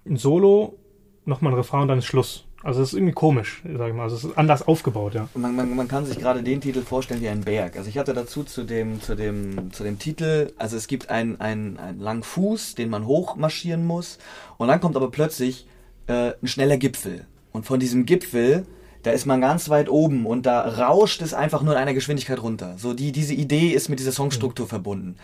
[0.05, 0.77] ein Solo,
[1.25, 2.45] nochmal ein Refrain und dann ist Schluss.
[2.61, 4.03] Also es ist irgendwie komisch, sag ich mal.
[4.03, 5.27] Also es ist anders aufgebaut, ja.
[5.35, 7.75] Man, man, man kann sich gerade den Titel vorstellen wie ein Berg.
[7.75, 11.41] Also ich hatte dazu zu dem, zu dem, zu dem Titel, also es gibt einen,
[11.41, 14.17] einen, einen langen Fuß, den man hochmarschieren muss.
[14.57, 15.67] Und dann kommt aber plötzlich
[16.07, 17.25] äh, ein schneller Gipfel.
[17.51, 18.65] Und von diesem Gipfel,
[19.03, 22.41] da ist man ganz weit oben und da rauscht es einfach nur in einer Geschwindigkeit
[22.41, 22.75] runter.
[22.77, 25.15] So die, diese Idee ist mit dieser Songstruktur verbunden.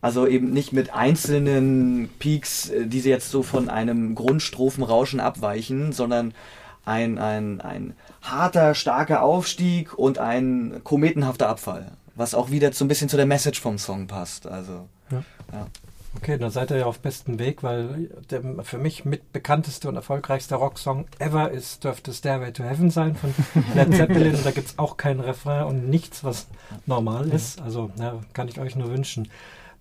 [0.00, 5.92] Also eben nicht mit einzelnen Peaks, äh, die sie jetzt so von einem Grundstrophenrauschen abweichen,
[5.92, 6.34] sondern
[6.84, 11.92] ein, ein, ein harter, starker Aufstieg und ein kometenhafter Abfall.
[12.14, 14.46] Was auch wieder so ein bisschen zu der Message vom Song passt.
[14.46, 14.88] Also,
[16.16, 19.96] Okay, dann seid ihr ja auf bestem Weg, weil der für mich mit bekannteste und
[19.96, 23.32] erfolgreichste Rocksong ever ist, dürfte Stairway to Heaven sein von
[23.74, 24.34] Led Zeppelin.
[24.34, 26.48] und da gibt es auch keinen Refrain und nichts, was
[26.86, 27.60] normal ist.
[27.60, 29.28] Also ja, kann ich euch nur wünschen.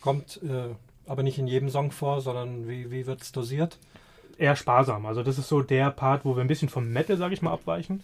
[0.00, 0.74] Kommt äh,
[1.06, 3.78] aber nicht in jedem Song vor, sondern wie, wie wird's dosiert?
[4.38, 5.06] eher sparsam.
[5.06, 7.52] Also das ist so der Part, wo wir ein bisschen vom Metal, sage ich mal,
[7.52, 8.02] abweichen.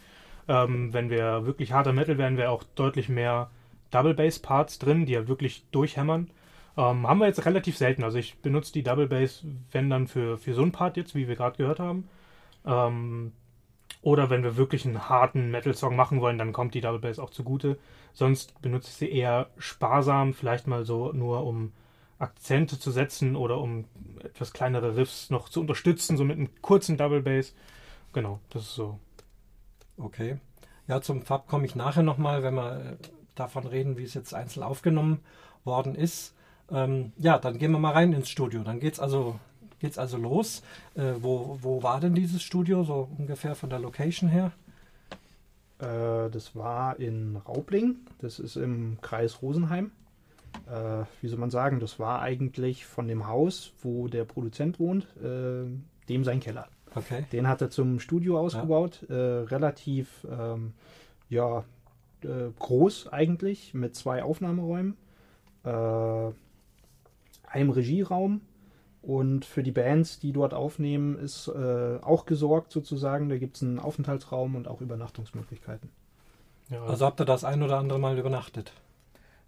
[0.49, 3.51] Ähm, wenn wir wirklich harter Metal werden, wir auch deutlich mehr
[3.91, 6.30] Double Bass Parts drin, die ja wirklich durchhämmern.
[6.76, 8.05] Ähm, haben wir jetzt relativ selten.
[8.05, 11.28] Also ich benutze die Double Bass, wenn dann für, für so einen Part jetzt, wie
[11.28, 12.09] wir gerade gehört haben.
[12.64, 13.32] Ähm,
[14.03, 17.30] oder wenn wir wirklich einen harten Metal-Song machen wollen, dann kommt die Double Bass auch
[17.30, 17.78] zugute.
[18.12, 21.72] Sonst benutze ich sie eher sparsam, vielleicht mal so nur um
[22.18, 23.86] Akzente zu setzen oder um
[24.22, 27.55] etwas kleinere Riffs noch zu unterstützen, so mit einem kurzen Double Bass.
[28.12, 28.99] Genau, das ist so.
[30.01, 30.38] Okay.
[30.88, 32.96] Ja, zum Fab komme ich nachher nochmal, wenn wir äh,
[33.34, 35.20] davon reden, wie es jetzt einzeln aufgenommen
[35.64, 36.34] worden ist.
[36.70, 38.62] Ähm, ja, dann gehen wir mal rein ins Studio.
[38.62, 39.38] Dann geht's also,
[39.78, 40.62] geht's also los.
[40.94, 44.53] Äh, wo, wo war denn dieses Studio, so ungefähr von der Location her?
[45.78, 49.92] Äh, das war in Raubling, das ist im Kreis Rosenheim.
[50.66, 55.07] Äh, wie soll man sagen, das war eigentlich von dem Haus, wo der Produzent wohnt,
[55.20, 56.68] dem sein Keller.
[56.95, 57.24] Okay.
[57.32, 60.72] Den hat er zum Studio ausgebaut, äh, relativ ähm,
[61.28, 61.64] ja,
[62.22, 64.97] äh, groß eigentlich, mit zwei Aufnahmeräumen,
[65.64, 66.32] äh,
[67.47, 68.41] einem Regieraum
[69.03, 73.28] und für die Bands, die dort aufnehmen, ist äh, auch gesorgt sozusagen.
[73.28, 75.91] Da gibt es einen Aufenthaltsraum und auch Übernachtungsmöglichkeiten.
[76.68, 78.72] Ja, Also habt ihr das ein oder andere Mal übernachtet?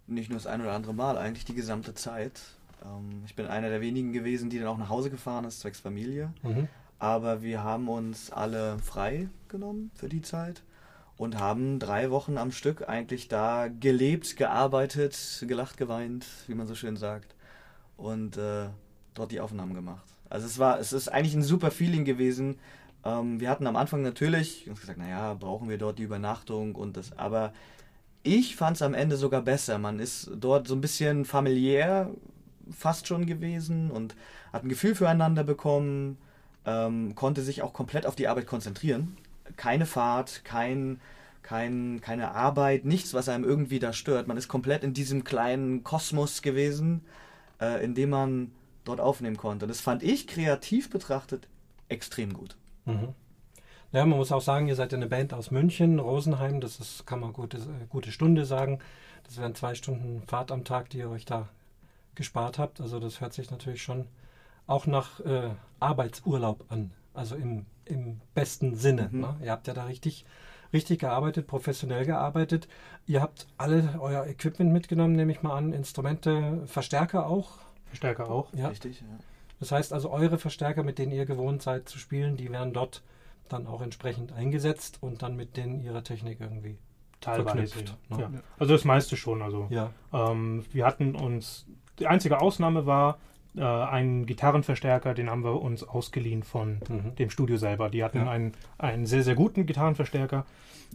[0.07, 2.41] Nicht nur das ein oder andere Mal, eigentlich die gesamte Zeit.
[2.83, 5.79] Ähm, ich bin einer der wenigen gewesen, die dann auch nach Hause gefahren ist, zwecks
[5.79, 6.33] Familie.
[6.41, 6.67] Mhm.
[7.03, 10.63] Aber wir haben uns alle frei genommen für die Zeit
[11.17, 16.75] und haben drei Wochen am Stück eigentlich da gelebt, gearbeitet, gelacht, geweint, wie man so
[16.75, 17.35] schön sagt.
[17.97, 18.67] Und äh,
[19.15, 20.05] dort die Aufnahmen gemacht.
[20.29, 22.57] Also es war, es ist eigentlich ein super Feeling gewesen.
[23.03, 26.95] Ähm, wir hatten am Anfang natürlich uns gesagt, naja, brauchen wir dort die Übernachtung und
[26.95, 27.51] das, aber
[28.23, 29.77] ich fand es am Ende sogar besser.
[29.77, 32.11] Man ist dort so ein bisschen familiär
[32.71, 34.15] fast schon gewesen und
[34.53, 36.17] hat ein Gefühl füreinander bekommen,
[36.65, 39.17] ähm, konnte sich auch komplett auf die Arbeit konzentrieren.
[39.57, 40.99] Keine Fahrt, kein,
[41.41, 44.27] kein, keine Arbeit, nichts, was einem irgendwie da stört.
[44.27, 47.01] Man ist komplett in diesem kleinen Kosmos gewesen,
[47.61, 48.51] äh, in dem man
[48.85, 49.67] dort aufnehmen konnte.
[49.67, 51.47] Das fand ich kreativ betrachtet
[51.89, 52.55] extrem gut.
[52.85, 53.09] Mhm.
[53.91, 57.05] Ja, man muss auch sagen, ihr seid ja eine Band aus München, Rosenheim, das ist,
[57.05, 57.59] kann man gute,
[57.89, 58.79] gute Stunde sagen.
[59.23, 61.47] Das wären zwei Stunden Fahrt am Tag, die ihr euch da
[62.15, 62.81] gespart habt.
[62.81, 64.05] Also das hört sich natürlich schon
[64.67, 65.49] auch nach äh,
[65.79, 66.91] Arbeitsurlaub an.
[67.13, 69.09] Also im, im besten Sinne.
[69.11, 69.21] Mhm.
[69.21, 69.35] Ne?
[69.43, 70.25] Ihr habt ja da richtig,
[70.71, 72.67] richtig gearbeitet, professionell gearbeitet.
[73.05, 77.59] Ihr habt alle euer Equipment mitgenommen, nehme ich mal an, Instrumente, Verstärker auch.
[77.85, 78.53] Verstärker auch.
[78.53, 78.69] Ja.
[78.69, 79.01] Richtig?
[79.01, 79.07] Ja.
[79.59, 83.03] Das heißt also, eure Verstärker, mit denen ihr gewohnt seid zu spielen, die werden dort
[83.49, 86.77] dann auch entsprechend eingesetzt und dann mit denen ihrer Technik irgendwie.
[87.21, 87.83] Teilweise.
[88.09, 88.19] Ne?
[88.19, 88.31] Ja.
[88.59, 89.41] Also das meiste schon.
[89.41, 89.91] Also Ja.
[90.11, 91.65] ähm, wir hatten uns,
[91.99, 93.19] die einzige Ausnahme war
[93.57, 97.15] äh, ein Gitarrenverstärker, den haben wir uns ausgeliehen von Mhm.
[97.17, 97.89] dem Studio selber.
[97.89, 98.29] Die hatten Ja.
[98.29, 100.45] einen, einen sehr, sehr guten Gitarrenverstärker.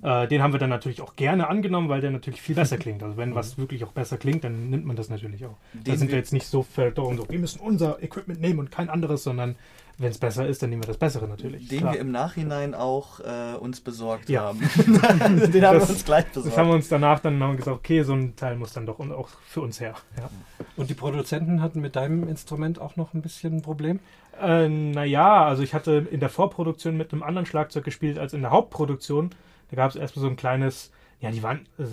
[0.03, 3.03] Äh, den haben wir dann natürlich auch gerne angenommen, weil der natürlich viel besser klingt.
[3.03, 5.57] Also wenn was wirklich auch besser klingt, dann nimmt man das natürlich auch.
[5.73, 8.61] da Den sind wir wir- jetzt nicht so verdorben, so, wir müssen unser Equipment nehmen
[8.61, 9.57] und kein anderes, sondern
[9.99, 11.67] wenn es besser ist, dann nehmen wir das Bessere natürlich.
[11.69, 11.93] Den Klar.
[11.95, 14.43] wir im Nachhinein auch äh, uns besorgt Ja.
[14.43, 14.61] haben.
[14.77, 16.57] Den haben wir Das- uns gleich Das besorgt.
[16.57, 19.29] haben wir uns danach dann haben gesagt, okay, so ein Teil muss dann doch auch
[19.47, 19.95] für uns her.
[20.17, 20.31] Ja.
[20.77, 23.99] Und die Produzenten hatten mit deinem Instrument auch noch ein bisschen ein Problem?
[24.41, 28.43] Äh, naja, also ich hatte in der Vorproduktion mit einem anderen Schlagzeug gespielt als in
[28.43, 29.31] der Hauptproduktion.
[29.71, 31.89] Da gab es erstmal so ein kleines, ja, die waren, es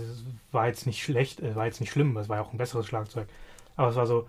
[0.51, 2.85] war jetzt nicht schlecht, äh, war jetzt nicht schlimm, es war ja auch ein besseres
[2.85, 3.27] Schlagzeug.
[3.75, 4.27] Aber es war so,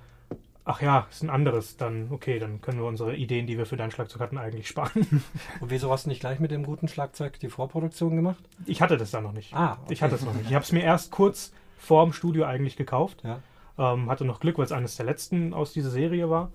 [0.66, 3.76] ach ja, ist ein anderes, dann okay, dann können wir unsere Ideen, die wir für
[3.76, 5.22] dein Schlagzeug hatten, eigentlich sparen.
[5.60, 8.44] Und wieso hast du nicht gleich mit dem guten Schlagzeug die Vorproduktion gemacht?
[8.66, 9.54] Ich hatte das dann noch nicht.
[9.54, 9.94] Ah, okay.
[9.94, 10.48] Ich hatte es noch nicht.
[10.48, 13.22] Ich habe es mir erst kurz vorm Studio eigentlich gekauft.
[13.22, 13.38] Ja.
[13.78, 16.50] Ähm, hatte noch Glück, weil es eines der letzten aus dieser Serie war.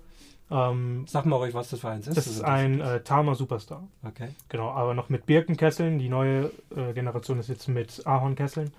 [0.50, 2.16] Ähm, Sag mal ruhig, was das für eins ist.
[2.16, 3.88] das ist ein äh, Tama Superstar.
[4.04, 4.28] Okay.
[4.50, 5.98] Genau, aber noch mit Birkenkesseln.
[5.98, 8.74] Die neue äh, Generation ist jetzt mit Ahornkesseln.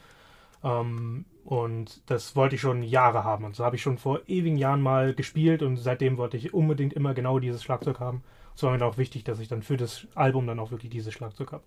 [0.64, 3.44] Ähm, und das wollte ich schon Jahre haben.
[3.46, 6.94] Und so habe ich schon vor ewigen Jahren mal gespielt und seitdem wollte ich unbedingt
[6.94, 8.24] immer genau dieses Schlagzeug haben.
[8.56, 10.92] Es war mir dann auch wichtig, dass ich dann für das Album dann auch wirklich
[10.92, 11.64] dieses Schlagzeug habe.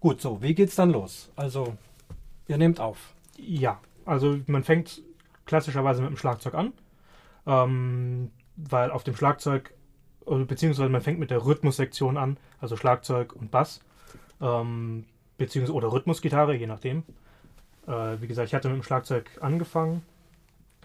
[0.00, 1.32] Gut, so, wie geht's dann los?
[1.34, 1.76] Also,
[2.46, 3.14] ihr nehmt auf.
[3.38, 5.02] Ja, also man fängt
[5.46, 6.72] klassischerweise mit dem Schlagzeug an,
[7.46, 9.74] ähm, weil auf dem Schlagzeug,
[10.26, 13.80] oder beziehungsweise man fängt mit der Rhythmussektion an, also Schlagzeug und Bass,
[14.40, 15.06] ähm,
[15.38, 17.02] beziehungsweise oder Rhythmusgitarre, je nachdem.
[17.86, 20.02] Äh, wie gesagt, ich hatte mit dem Schlagzeug angefangen.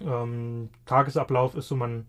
[0.02, 2.08] Ähm, Tagesablauf ist so, man,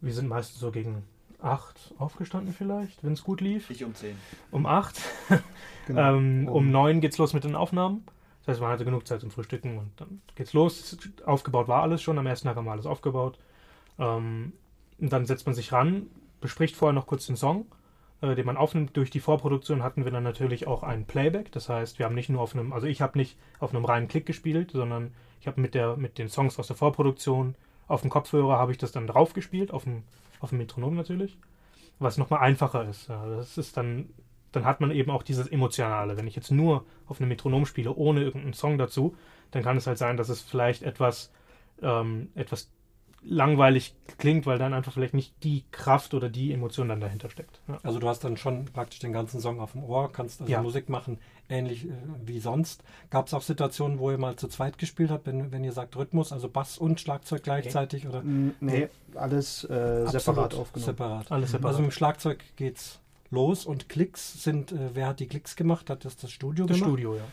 [0.00, 1.02] wir sind meistens so gegen
[1.40, 3.70] acht aufgestanden vielleicht, wenn es gut lief.
[3.70, 4.16] Ich um 10.
[4.50, 5.00] Um acht.
[5.86, 6.16] Genau.
[6.16, 8.04] Ähm, um Um- neun geht's los mit den Aufnahmen.
[8.40, 10.96] Das heißt, man hatte genug Zeit zum Frühstücken und dann geht's los.
[11.26, 12.18] Aufgebaut war alles schon.
[12.18, 13.38] Am ersten Tag haben wir alles aufgebaut.
[13.98, 14.54] Ähm,
[14.98, 16.06] und dann setzt man sich ran,
[16.40, 17.66] bespricht vorher noch kurz den Song,
[18.24, 18.96] äh, den man aufnimmt.
[18.96, 21.52] Durch die Vorproduktion hatten wir dann natürlich auch ein Playback.
[21.52, 24.08] Das heißt, wir haben nicht nur auf einem, also ich habe nicht auf einem reinen
[24.08, 27.54] Klick gespielt, sondern ich habe mit mit den Songs aus der Vorproduktion
[27.86, 30.04] auf dem Kopfhörer habe ich das dann drauf gespielt, auf dem
[30.40, 31.36] auf dem Metronom natürlich,
[31.98, 33.08] was nochmal einfacher ist.
[33.08, 34.08] Das ist dann
[34.52, 36.16] dann hat man eben auch dieses Emotionale.
[36.16, 39.16] Wenn ich jetzt nur auf einem Metronom spiele, ohne irgendeinen Song dazu,
[39.50, 41.32] dann kann es halt sein, dass es vielleicht etwas,
[41.82, 42.70] ähm, etwas
[43.26, 47.60] langweilig klingt, weil dann einfach vielleicht nicht die Kraft oder die Emotion dann dahinter steckt.
[47.68, 47.78] Ja.
[47.82, 50.62] Also du hast dann schon praktisch den ganzen Song auf dem Ohr, kannst also Ja.
[50.62, 51.18] Musik machen,
[51.48, 51.92] ähnlich äh,
[52.24, 52.82] wie sonst.
[53.10, 55.96] Gab es auch Situationen, wo ihr mal zu zweit gespielt habt, wenn, wenn ihr sagt
[55.96, 60.84] Rhythmus, also Bass und Schlagzeug gleichzeitig oder Mm, Nee, alles äh, separat aufgenommen.
[60.86, 61.32] Separat.
[61.32, 61.72] Alles separat.
[61.72, 63.00] Also mit dem Schlagzeug geht's
[63.30, 65.88] los und Klicks sind, äh, wer hat die Klicks gemacht?
[65.90, 66.90] Hat das das Studio das gemacht?
[66.90, 67.24] Studio, ja.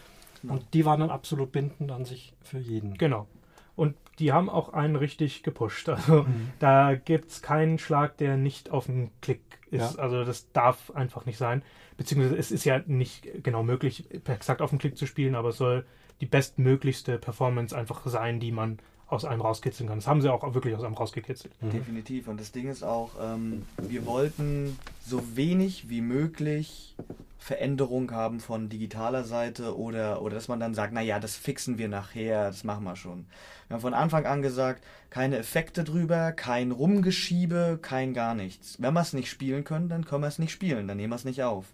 [0.51, 2.95] Und die waren dann absolut bindend an sich für jeden.
[2.97, 3.27] Genau.
[3.75, 5.89] Und die haben auch einen richtig gepusht.
[5.89, 6.49] Also Mhm.
[6.59, 9.41] da gibt es keinen Schlag, der nicht auf den Klick
[9.71, 9.95] ist.
[9.97, 10.01] Ja.
[10.01, 11.63] Also das darf einfach nicht sein.
[11.97, 15.57] Beziehungsweise es ist ja nicht genau möglich, exakt auf den Klick zu spielen, aber es
[15.57, 15.85] soll
[16.21, 18.79] die bestmöglichste Performance einfach sein, die man
[19.11, 19.99] aus einem rauskitzeln kann.
[19.99, 21.53] Das haben sie auch wirklich aus einem rausgekitzelt.
[21.61, 21.71] Mhm.
[21.71, 22.27] Definitiv.
[22.27, 26.95] Und das Ding ist auch, ähm, wir wollten so wenig wie möglich
[27.37, 31.87] Veränderung haben von digitaler Seite oder, oder dass man dann sagt, naja, das fixen wir
[31.87, 33.25] nachher, das machen wir schon.
[33.67, 38.79] Wir haben von Anfang an gesagt, keine Effekte drüber, kein Rumgeschiebe, kein gar nichts.
[38.79, 41.15] Wenn wir es nicht spielen können, dann können wir es nicht spielen, dann nehmen wir
[41.15, 41.65] es nicht auf.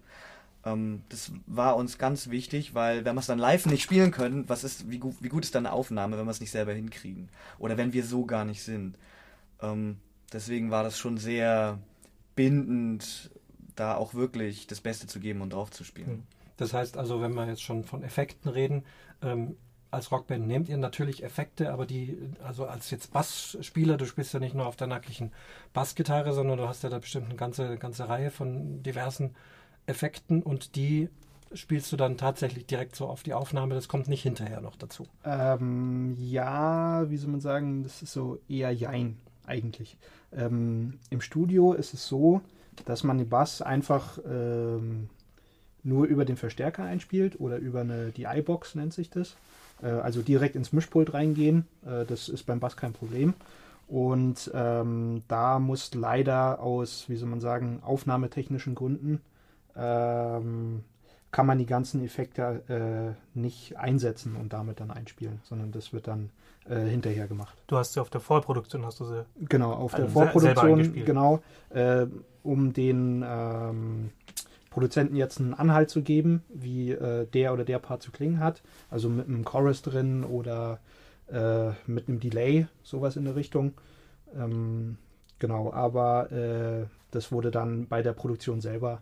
[0.67, 4.49] Ähm, das war uns ganz wichtig, weil wenn wir es dann live nicht spielen können,
[4.49, 6.73] was ist, wie, gut, wie gut ist dann eine Aufnahme, wenn wir es nicht selber
[6.73, 7.29] hinkriegen?
[7.59, 8.97] Oder wenn wir so gar nicht sind?
[9.61, 9.97] Ähm,
[10.33, 11.79] deswegen war das schon sehr
[12.35, 13.31] bindend,
[13.75, 16.09] da auch wirklich das Beste zu geben und drauf zu spielen.
[16.09, 16.23] Mhm.
[16.57, 18.83] Das heißt also, wenn wir jetzt schon von Effekten reden,
[19.21, 19.55] ähm,
[19.89, 24.39] als Rockband nehmt ihr natürlich Effekte, aber die, also als jetzt Bassspieler, du spielst ja
[24.39, 25.31] nicht nur auf der nacklichen
[25.71, 29.35] Bassgitarre, sondern du hast ja da bestimmt eine ganze, ganze Reihe von diversen
[29.87, 31.09] Effekten und die
[31.53, 35.07] spielst du dann tatsächlich direkt so auf die Aufnahme, das kommt nicht hinterher noch dazu.
[35.23, 39.97] Ähm, ja, wie soll man sagen, das ist so eher Jein eigentlich.
[40.33, 42.41] Ähm, Im Studio ist es so,
[42.85, 45.09] dass man den Bass einfach ähm,
[45.83, 49.37] nur über den Verstärker einspielt oder über eine DI-Box nennt sich das.
[49.81, 51.65] Äh, also direkt ins Mischpult reingehen.
[51.85, 53.33] Äh, das ist beim Bass kein Problem.
[53.87, 59.21] Und ähm, da muss leider aus, wie soll man sagen, aufnahmetechnischen Gründen
[59.77, 60.83] ähm,
[61.31, 66.07] kann man die ganzen Effekte äh, nicht einsetzen und damit dann einspielen, sondern das wird
[66.07, 66.29] dann
[66.69, 67.57] äh, hinterher gemacht.
[67.67, 69.25] Du hast sie auf der Vorproduktion, hast du sie.
[69.41, 72.07] Genau, auf der Also selber Vorproduktion, genau, äh,
[72.43, 74.09] um den ähm,
[74.69, 78.61] Produzenten jetzt einen Anhalt zu geben, wie äh, der oder der Part zu klingen hat.
[78.89, 80.79] Also mit einem Chorus drin oder
[81.31, 83.73] äh, mit einem Delay, sowas in der Richtung.
[84.35, 84.97] Ähm,
[85.39, 89.01] genau, aber äh, das wurde dann bei der Produktion selber,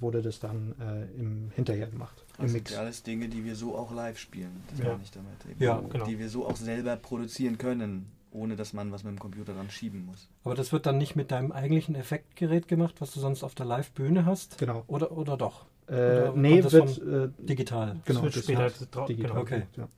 [0.00, 2.72] wurde das dann äh, im Hinterher gemacht, Das im sind Mix.
[2.72, 4.62] ja alles Dinge, die wir so auch live spielen.
[4.70, 4.92] Das Ja.
[4.92, 5.28] meine ich damit.
[5.50, 5.62] Eben.
[5.62, 6.04] Ja, genau.
[6.04, 9.70] Die wir so auch selber produzieren können, ohne dass man was mit dem Computer dran
[9.70, 10.28] schieben muss.
[10.44, 13.66] Aber das wird dann nicht mit deinem eigentlichen Effektgerät gemacht, was du sonst auf der
[13.66, 14.58] Live-Bühne hast?
[14.58, 14.84] Genau.
[14.86, 15.66] Oder, oder doch?
[15.88, 17.96] Äh, Oder nee, wird äh, Digital.
[18.04, 19.30] genau, wird das später hat dra- digital.
[19.30, 19.40] genau.
[19.40, 19.62] Okay.
[19.76, 19.88] Ja.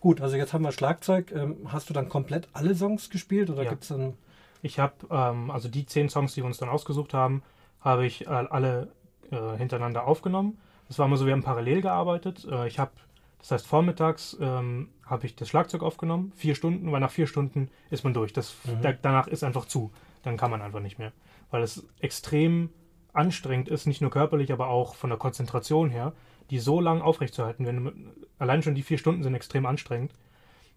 [0.00, 1.32] Gut, also jetzt haben wir Schlagzeug.
[1.32, 3.70] Ähm, hast du dann komplett alle Songs gespielt oder Ja.
[3.70, 4.14] gibt es dann
[4.62, 7.42] Ich habe, ähm, also die zehn Songs, die wir uns dann ausgesucht haben,
[7.80, 8.88] habe ich äh, alle
[9.30, 10.58] äh, hintereinander aufgenommen.
[10.88, 12.46] Das war immer so, wir haben parallel gearbeitet.
[12.50, 12.92] Äh, ich habe
[13.40, 17.68] Das heißt, vormittags ähm, habe ich das Schlagzeug aufgenommen, vier Stunden, weil nach vier Stunden
[17.90, 18.32] ist man durch.
[18.32, 18.82] Das, Mhm.
[18.82, 19.92] da, danach ist einfach zu.
[20.22, 21.12] Dann kann man einfach nicht mehr.
[21.50, 22.70] Weil es extrem
[23.12, 26.12] anstrengend ist, nicht nur körperlich, aber auch von der Konzentration her,
[26.50, 27.66] die so lang aufrechtzuerhalten.
[27.66, 27.92] Wenn, du-
[28.38, 30.12] allein schon die vier Stunden sind extrem anstrengend,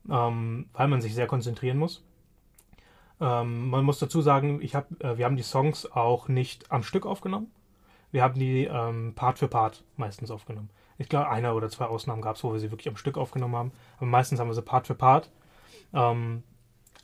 [0.09, 2.03] ähm, weil man sich sehr konzentrieren muss.
[3.21, 6.83] Ähm, man muss dazu sagen, ich hab, äh, wir haben die Songs auch nicht am
[6.83, 7.47] Stück aufgenommen.
[8.11, 10.69] Wir haben die ähm, Part für Part meistens aufgenommen.
[10.97, 13.55] Ich glaube, einer oder zwei Ausnahmen gab es, wo wir sie wirklich am Stück aufgenommen
[13.55, 13.71] haben.
[13.97, 15.29] Aber meistens haben wir sie Part für Part.
[15.93, 16.43] Ähm,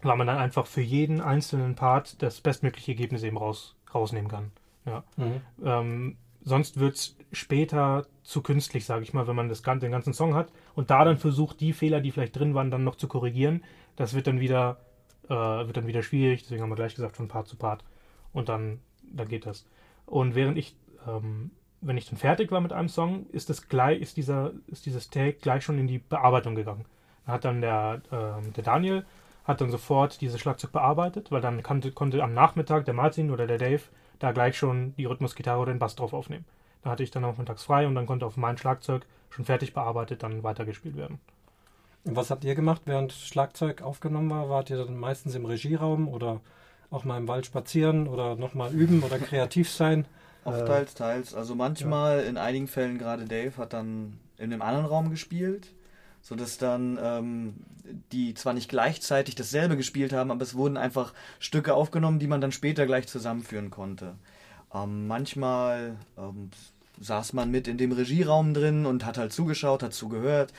[0.01, 4.51] weil man dann einfach für jeden einzelnen Part das bestmögliche Ergebnis eben raus, rausnehmen kann.
[4.85, 5.03] Ja.
[5.17, 5.41] Mhm.
[5.63, 10.13] Ähm, sonst wird es später zu künstlich, sage ich mal, wenn man das, den ganzen
[10.13, 13.07] Song hat und da dann versucht, die Fehler, die vielleicht drin waren, dann noch zu
[13.07, 13.63] korrigieren.
[13.95, 14.77] Das wird dann wieder,
[15.25, 17.83] äh, wird dann wieder schwierig, deswegen haben wir gleich gesagt, von Part zu Part.
[18.31, 19.65] Und dann, dann geht das.
[20.05, 20.75] Und während ich,
[21.07, 21.51] ähm,
[21.81, 25.09] wenn ich dann fertig war mit einem Song, ist das gleich, ist dieser, ist dieses
[25.09, 26.85] Take gleich schon in die Bearbeitung gegangen.
[27.25, 29.05] Da hat dann der, ähm, der Daniel
[29.43, 33.45] hat dann sofort dieses Schlagzeug bearbeitet, weil dann konnte, konnte am Nachmittag der Martin oder
[33.45, 33.83] der Dave
[34.19, 36.45] da gleich schon die Rhythmusgitarre oder den Bass drauf aufnehmen.
[36.83, 40.23] Da hatte ich dann nachmittags frei und dann konnte auf mein Schlagzeug schon fertig bearbeitet
[40.23, 41.19] dann weitergespielt werden.
[42.05, 44.49] Und was habt ihr gemacht, während Schlagzeug aufgenommen war?
[44.49, 46.41] Wart ihr dann meistens im Regieraum oder
[46.91, 50.05] auch mal im Wald spazieren oder nochmal üben oder kreativ sein?
[50.45, 51.35] Auch Äh, teils, teils.
[51.35, 55.73] Also manchmal, in einigen Fällen, gerade Dave hat dann in einem anderen Raum gespielt,
[56.21, 57.55] sodass dann ähm,
[58.13, 62.41] die zwar nicht gleichzeitig dasselbe gespielt haben, aber es wurden einfach Stücke aufgenommen, die man
[62.41, 64.15] dann später gleich zusammenführen konnte.
[64.73, 66.51] Ähm, manchmal ähm,
[67.01, 70.53] saß man mit in dem Regieraum drin und hat halt zugeschaut, hat zugehört,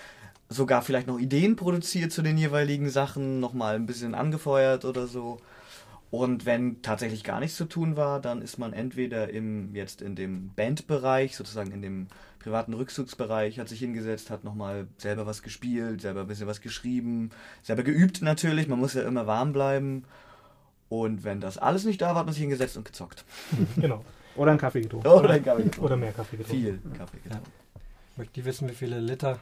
[0.49, 5.39] sogar vielleicht noch Ideen produziert zu den jeweiligen Sachen, nochmal ein bisschen angefeuert oder so.
[6.11, 10.14] Und wenn tatsächlich gar nichts zu tun war, dann ist man entweder im, jetzt in
[10.14, 12.07] dem Bandbereich, sozusagen in dem
[12.38, 17.30] privaten Rückzugsbereich, hat sich hingesetzt, hat nochmal selber was gespielt, selber ein bisschen was geschrieben,
[17.62, 20.04] selber geübt natürlich, man muss ja immer warm bleiben.
[20.88, 23.24] Und wenn das alles nicht da war, hat man sich hingesetzt und gezockt.
[23.76, 24.04] Genau.
[24.36, 25.09] Oder einen Kaffee getrunken.
[25.09, 25.84] Oder ein Kaffee getrunken.
[25.86, 26.61] Oder mehr Kaffee getrunken.
[26.61, 27.50] Viel Kaffee getrunken.
[28.12, 29.38] Ich möchte wissen, wie viele Liter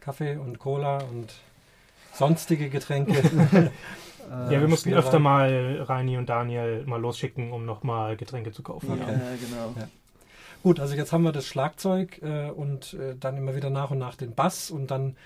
[0.00, 1.34] Kaffee und Cola und
[2.14, 3.70] sonstige Getränke.
[4.28, 5.04] Ja, wir mussten Spielraum.
[5.04, 8.92] öfter mal Reini und Daniel mal losschicken, um nochmal Getränke zu kaufen.
[8.92, 9.12] Okay.
[9.12, 9.74] Ja, genau.
[9.78, 9.88] Ja.
[10.62, 13.98] Gut, also jetzt haben wir das Schlagzeug äh, und äh, dann immer wieder nach und
[13.98, 15.16] nach den Bass und dann,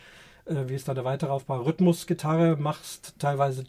[0.44, 1.61] äh, wie ist da der weitere Aufbau?
[1.62, 3.64] Rhythmusgitarre machst teilweise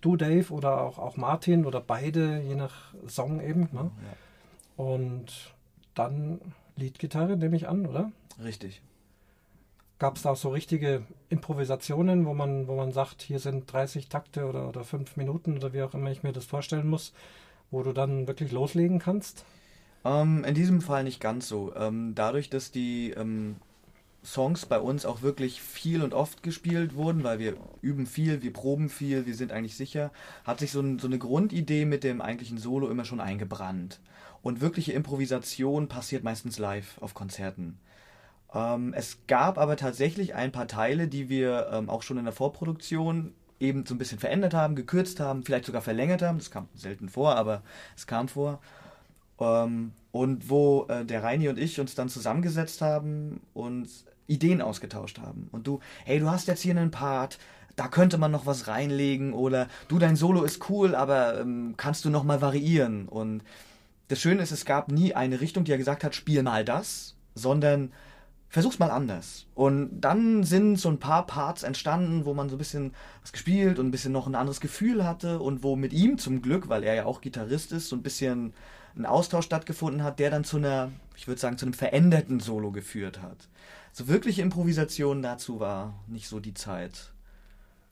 [0.00, 3.68] du, Dave, oder auch, auch Martin oder beide, je nach Song eben.
[3.72, 3.90] Ne?
[3.90, 5.54] Ja, Und
[5.94, 6.40] dann
[6.76, 8.10] Leadgitarre, nehme ich an, oder?
[8.42, 8.82] richtig.
[10.04, 11.00] Gab es da auch so richtige
[11.30, 15.72] Improvisationen, wo man, wo man sagt, hier sind 30 Takte oder, oder 5 Minuten oder
[15.72, 17.14] wie auch immer ich mir das vorstellen muss,
[17.70, 19.46] wo du dann wirklich loslegen kannst?
[20.04, 21.74] Ähm, in diesem Fall nicht ganz so.
[21.74, 23.56] Ähm, dadurch, dass die ähm,
[24.22, 28.52] Songs bei uns auch wirklich viel und oft gespielt wurden, weil wir üben viel, wir
[28.52, 30.12] proben viel, wir sind eigentlich sicher,
[30.44, 34.00] hat sich so, ein, so eine Grundidee mit dem eigentlichen Solo immer schon eingebrannt.
[34.42, 37.78] Und wirkliche Improvisation passiert meistens live auf Konzerten.
[38.54, 42.32] Ähm, es gab aber tatsächlich ein paar Teile, die wir ähm, auch schon in der
[42.32, 46.38] Vorproduktion eben so ein bisschen verändert haben, gekürzt haben, vielleicht sogar verlängert haben.
[46.38, 47.62] Das kam selten vor, aber
[47.96, 48.60] es kam vor.
[49.40, 53.88] Ähm, und wo äh, der Reini und ich uns dann zusammengesetzt haben und
[54.26, 55.48] Ideen ausgetauscht haben.
[55.50, 57.38] Und du, hey, du hast jetzt hier einen Part,
[57.76, 62.04] da könnte man noch was reinlegen oder du, dein Solo ist cool, aber ähm, kannst
[62.04, 63.08] du noch mal variieren?
[63.08, 63.42] Und
[64.08, 67.16] das Schöne ist, es gab nie eine Richtung, die er gesagt hat, spiel mal das,
[67.34, 67.90] sondern
[68.54, 69.46] versuch's mal anders.
[69.56, 73.80] Und dann sind so ein paar Parts entstanden, wo man so ein bisschen was gespielt
[73.80, 76.84] und ein bisschen noch ein anderes Gefühl hatte und wo mit ihm zum Glück, weil
[76.84, 78.54] er ja auch Gitarrist ist, so ein bisschen
[78.96, 82.70] ein Austausch stattgefunden hat, der dann zu einer, ich würde sagen, zu einem veränderten Solo
[82.70, 83.48] geführt hat.
[83.92, 87.12] So wirkliche Improvisation dazu war nicht so die Zeit.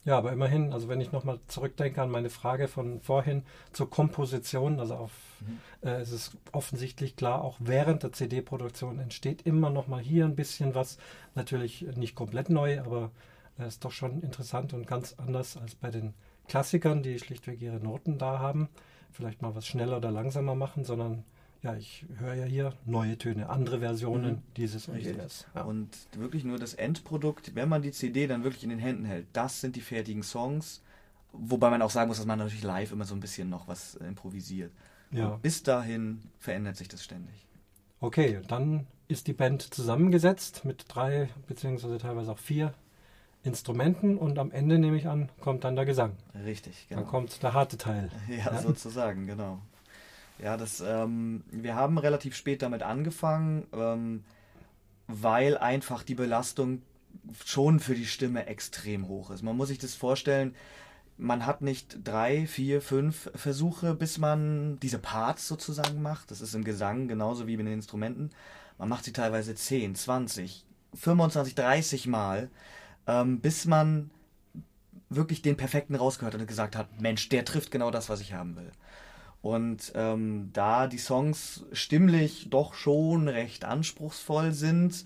[0.04, 4.80] Ja, aber immerhin, also wenn ich nochmal zurückdenke an meine Frage von vorhin zur Komposition,
[4.80, 5.12] also auf,
[5.82, 10.74] äh, es ist offensichtlich klar, auch während der CD-Produktion entsteht immer nochmal hier ein bisschen
[10.74, 10.98] was,
[11.36, 13.12] natürlich nicht komplett neu, aber
[13.60, 16.14] äh, ist doch schon interessant und ganz anders als bei den
[16.48, 18.68] Klassikern, die schlichtweg ihre Noten da haben,
[19.12, 21.24] vielleicht mal was schneller oder langsamer machen, sondern
[21.62, 24.42] ja, ich höre ja hier neue Töne, andere Versionen Mhm.
[24.56, 25.46] dieses und jenes.
[25.54, 25.62] Ja.
[25.62, 29.26] Und wirklich nur das Endprodukt, wenn man die CD dann wirklich in den Händen hält,
[29.32, 30.82] das sind die fertigen Songs.
[31.32, 33.94] Wobei man auch sagen muss, dass man natürlich live immer so ein bisschen noch was
[33.96, 34.72] äh, improvisiert.
[35.12, 35.36] Ja.
[35.42, 37.46] Bis dahin verändert sich das ständig.
[38.00, 42.74] Okay, dann ist die Band zusammengesetzt mit drei beziehungsweise teilweise auch vier
[43.44, 46.16] Instrumenten und am Ende nehme ich an, kommt dann der Gesang.
[46.44, 47.10] Richtig, Dann genau.
[47.10, 48.08] kommt der harte Teil.
[48.28, 48.58] Ja, Ja.
[48.62, 49.60] sozusagen, genau.
[50.38, 54.24] Ja, das, ähm, wir haben relativ spät damit angefangen, ähm,
[55.06, 56.82] weil einfach die Belastung
[57.44, 59.42] schon für die Stimme extrem hoch ist.
[59.42, 60.54] Man muss sich das vorstellen,
[61.18, 66.30] man hat nicht drei, vier, fünf Versuche, bis man diese Parts sozusagen macht.
[66.30, 68.30] Das ist im Gesang genauso wie mit den Instrumenten.
[68.78, 70.64] Man macht sie teilweise 10, 20,
[70.94, 72.50] 25, 30 Mal,
[73.06, 74.10] ähm, bis man
[75.10, 78.32] wirklich den perfekten rausgehört hat und gesagt hat, Mensch, der trifft genau das, was ich
[78.32, 78.72] haben will.
[79.42, 85.04] Und ähm, da die Songs stimmlich doch schon recht anspruchsvoll sind,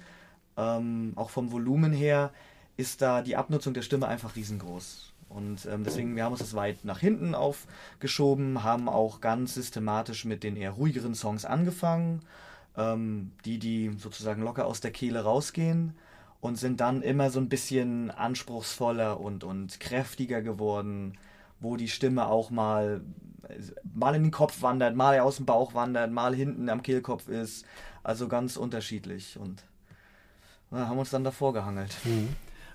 [0.58, 2.32] ähm, auch vom Volumen her,
[2.76, 5.12] ist da die Abnutzung der Stimme einfach riesengroß.
[5.28, 10.24] Und ähm, deswegen, wir haben uns das weit nach hinten aufgeschoben, haben auch ganz systematisch
[10.24, 12.20] mit den eher ruhigeren Songs angefangen,
[12.76, 15.94] ähm, die, die sozusagen locker aus der Kehle rausgehen
[16.40, 21.18] und sind dann immer so ein bisschen anspruchsvoller und, und kräftiger geworden,
[21.60, 23.00] wo die Stimme auch mal,
[23.94, 27.64] mal in den Kopf wandert, mal aus dem Bauch wandert, mal hinten am Kehlkopf ist.
[28.02, 29.64] Also ganz unterschiedlich und
[30.70, 31.96] na, haben uns dann davor gehangelt.
[32.04, 32.28] Mhm.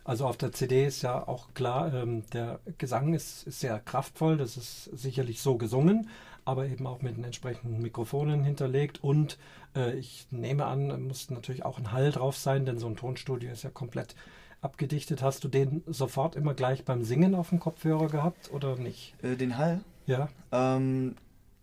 [0.04, 4.38] Also auf der CD ist ja auch klar, ähm, der Gesang ist, ist, sehr kraftvoll,
[4.38, 6.10] das ist sicherlich so gesungen,
[6.44, 9.38] aber eben auch mit den entsprechenden Mikrofonen hinterlegt und
[9.76, 13.52] äh, ich nehme an, muss natürlich auch ein Hall drauf sein, denn so ein Tonstudio
[13.52, 14.16] ist ja komplett
[14.62, 15.22] abgedichtet.
[15.22, 19.16] Hast du den sofort immer gleich beim Singen auf dem Kopfhörer gehabt oder nicht?
[19.24, 19.82] Äh, den Hall?
[20.06, 20.30] Ja.
[20.52, 21.16] Ähm,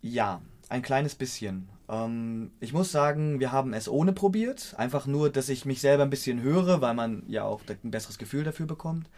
[0.02, 1.68] ja, ein kleines bisschen.
[1.88, 4.74] Ähm, ich muss sagen, wir haben es ohne probiert.
[4.76, 8.18] Einfach nur, dass ich mich selber ein bisschen höre, weil man ja auch ein besseres
[8.18, 9.08] Gefühl dafür bekommt.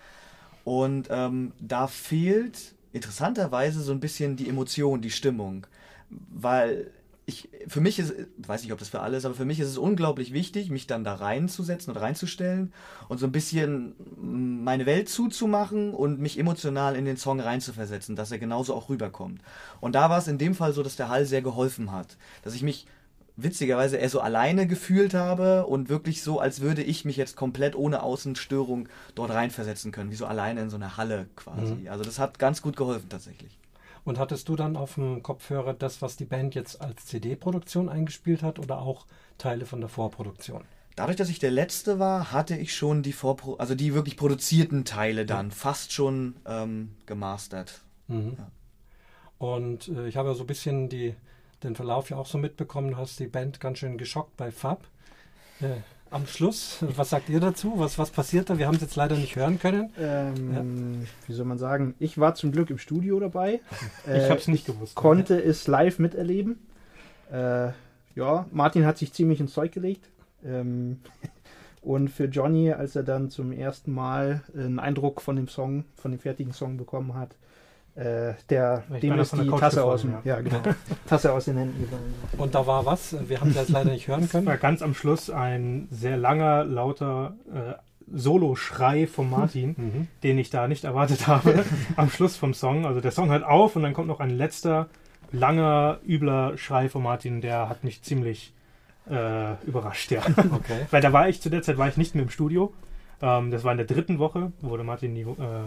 [0.65, 5.67] Und ähm, da fehlt interessanterweise so ein bisschen die Emotion, die Stimmung.
[6.11, 6.91] Weil
[7.31, 9.69] ich, für mich ist, weiß nicht, ob das für alle ist, aber für mich ist
[9.69, 12.73] es unglaublich wichtig, mich dann da reinzusetzen und reinzustellen
[13.09, 13.95] und so ein bisschen
[14.65, 19.41] meine Welt zuzumachen und mich emotional in den Song reinzuversetzen, dass er genauso auch rüberkommt.
[19.81, 22.55] Und da war es in dem Fall so, dass der Hall sehr geholfen hat, dass
[22.55, 22.87] ich mich
[23.37, 27.75] witzigerweise eher so alleine gefühlt habe und wirklich so, als würde ich mich jetzt komplett
[27.75, 31.75] ohne Außenstörung dort reinversetzen können, wie so alleine in so einer Halle quasi.
[31.75, 31.89] Mhm.
[31.89, 33.60] Also das hat ganz gut geholfen tatsächlich.
[34.05, 38.43] Und hattest du dann auf dem Kopfhörer das, was die Band jetzt als CD-Produktion eingespielt
[38.43, 39.07] hat oder auch
[39.39, 40.65] Teile von der Vorproduktion?
[40.97, 44.85] Dadurch, dass ich der Letzte war, hatte ich schon die Vorpro also die wirklich produzierten
[44.85, 45.55] Teile dann ja.
[45.55, 47.83] fast schon ähm, gemastert.
[48.09, 48.37] Mhm.
[48.39, 48.51] Ja.
[49.39, 51.15] Und äh, ich habe ja so ein bisschen die,
[51.63, 54.87] den Verlauf ja auch so mitbekommen, du hast die Band ganz schön geschockt bei Fab.
[55.61, 55.77] Äh,
[56.11, 56.85] am Schluss.
[56.97, 57.75] Was sagt ihr dazu?
[57.77, 58.59] Was, was passiert da?
[58.59, 59.91] Wir haben es jetzt leider nicht hören können.
[59.99, 61.09] Ähm, ja.
[61.29, 61.95] Wie soll man sagen?
[61.99, 63.61] Ich war zum Glück im Studio dabei.
[64.07, 64.95] Äh, ich habe es nicht gewusst.
[64.95, 65.41] Konnte ja.
[65.41, 66.59] es live miterleben.
[67.31, 67.69] Äh,
[68.15, 70.09] ja, Martin hat sich ziemlich ins Zeug gelegt.
[70.45, 71.01] Ähm,
[71.83, 76.13] und für Johnny, als er dann zum ersten Mal einen Eindruck von dem Song, von
[76.13, 77.37] dem fertigen Song bekommen hat,
[77.97, 80.21] äh, der, dem ist die Tasse aus, dem, ja.
[80.25, 80.61] ja genau,
[81.07, 82.15] Tasse aus den Händen gefallen.
[82.39, 83.17] Und da war was?
[83.29, 84.45] Wir haben das leider nicht hören können.
[84.45, 87.75] Es war ganz am Schluss ein sehr langer, lauter äh,
[88.13, 90.09] Solo-Schrei von Martin, mhm.
[90.23, 91.65] den ich da nicht erwartet habe
[91.97, 92.87] am Schluss vom Song.
[92.87, 94.89] Also der Song hört auf und dann kommt noch ein letzter,
[95.33, 98.53] langer, übler Schrei von Martin, der hat mich ziemlich
[99.09, 100.23] äh, überrascht, ja.
[100.53, 100.87] Okay.
[100.91, 102.73] Weil da war ich, zu der Zeit war ich nicht mehr im Studio.
[103.23, 105.67] Ähm, das war in der dritten Woche, wo der Martin die, äh,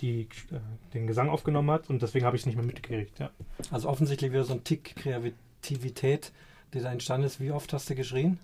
[0.00, 0.58] die äh,
[0.94, 3.18] den Gesang aufgenommen hat und deswegen habe ich es nicht mehr mitgekriegt.
[3.18, 3.30] Ja.
[3.70, 6.32] Also offensichtlich wieder so ein Tick Kreativität,
[6.72, 7.40] der da entstanden ist.
[7.40, 8.38] Wie oft hast du geschrien?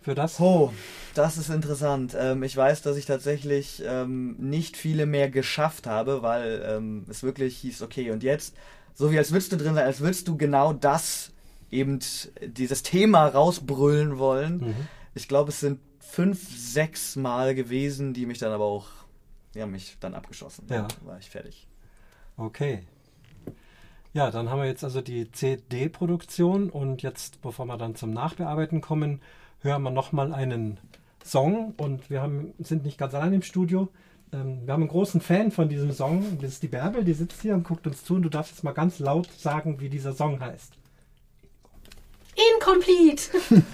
[0.00, 0.38] Für das?
[0.40, 0.72] Oh,
[1.14, 2.16] das ist interessant.
[2.18, 7.22] Ähm, ich weiß, dass ich tatsächlich ähm, nicht viele mehr geschafft habe, weil ähm, es
[7.22, 8.54] wirklich hieß, okay, und jetzt,
[8.94, 11.32] so wie als würdest du drin sein, als würdest du genau das,
[11.70, 11.98] eben
[12.40, 14.58] dieses Thema rausbrüllen wollen.
[14.58, 14.74] Mhm.
[15.14, 18.86] Ich glaube, es sind fünf, sechs Mal gewesen, die mich dann aber auch
[19.58, 20.66] die haben mich dann abgeschossen.
[20.70, 20.82] Ja.
[20.82, 21.66] Dann war ich fertig.
[22.36, 22.84] Okay.
[24.12, 28.80] Ja, dann haben wir jetzt also die CD-Produktion und jetzt, bevor wir dann zum Nachbearbeiten
[28.80, 29.20] kommen,
[29.60, 30.78] hören wir nochmal einen
[31.24, 33.88] Song und wir haben, sind nicht ganz allein im Studio.
[34.32, 36.38] Ähm, wir haben einen großen Fan von diesem Song.
[36.40, 38.62] Das ist die Bärbel, die sitzt hier und guckt uns zu und du darfst jetzt
[38.62, 40.72] mal ganz laut sagen, wie dieser Song heißt.
[42.54, 43.40] Incomplete!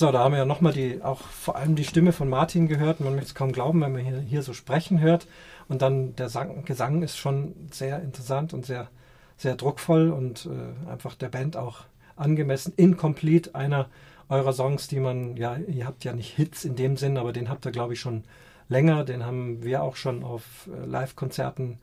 [0.00, 3.00] So, da haben wir ja nochmal die, auch vor allem die Stimme von Martin gehört.
[3.00, 5.26] Man möchte es kaum glauben, wenn man hier, hier so sprechen hört.
[5.68, 8.88] Und dann der Sang, Gesang ist schon sehr interessant und sehr,
[9.36, 11.80] sehr druckvoll und äh, einfach der Band auch
[12.16, 12.72] angemessen.
[12.78, 13.90] Incomplete, einer
[14.30, 17.50] eurer Songs, die man, ja, ihr habt ja nicht Hits in dem Sinn, aber den
[17.50, 18.24] habt ihr, glaube ich, schon
[18.70, 19.04] länger.
[19.04, 21.78] Den haben wir auch schon auf äh, Live-Konzerten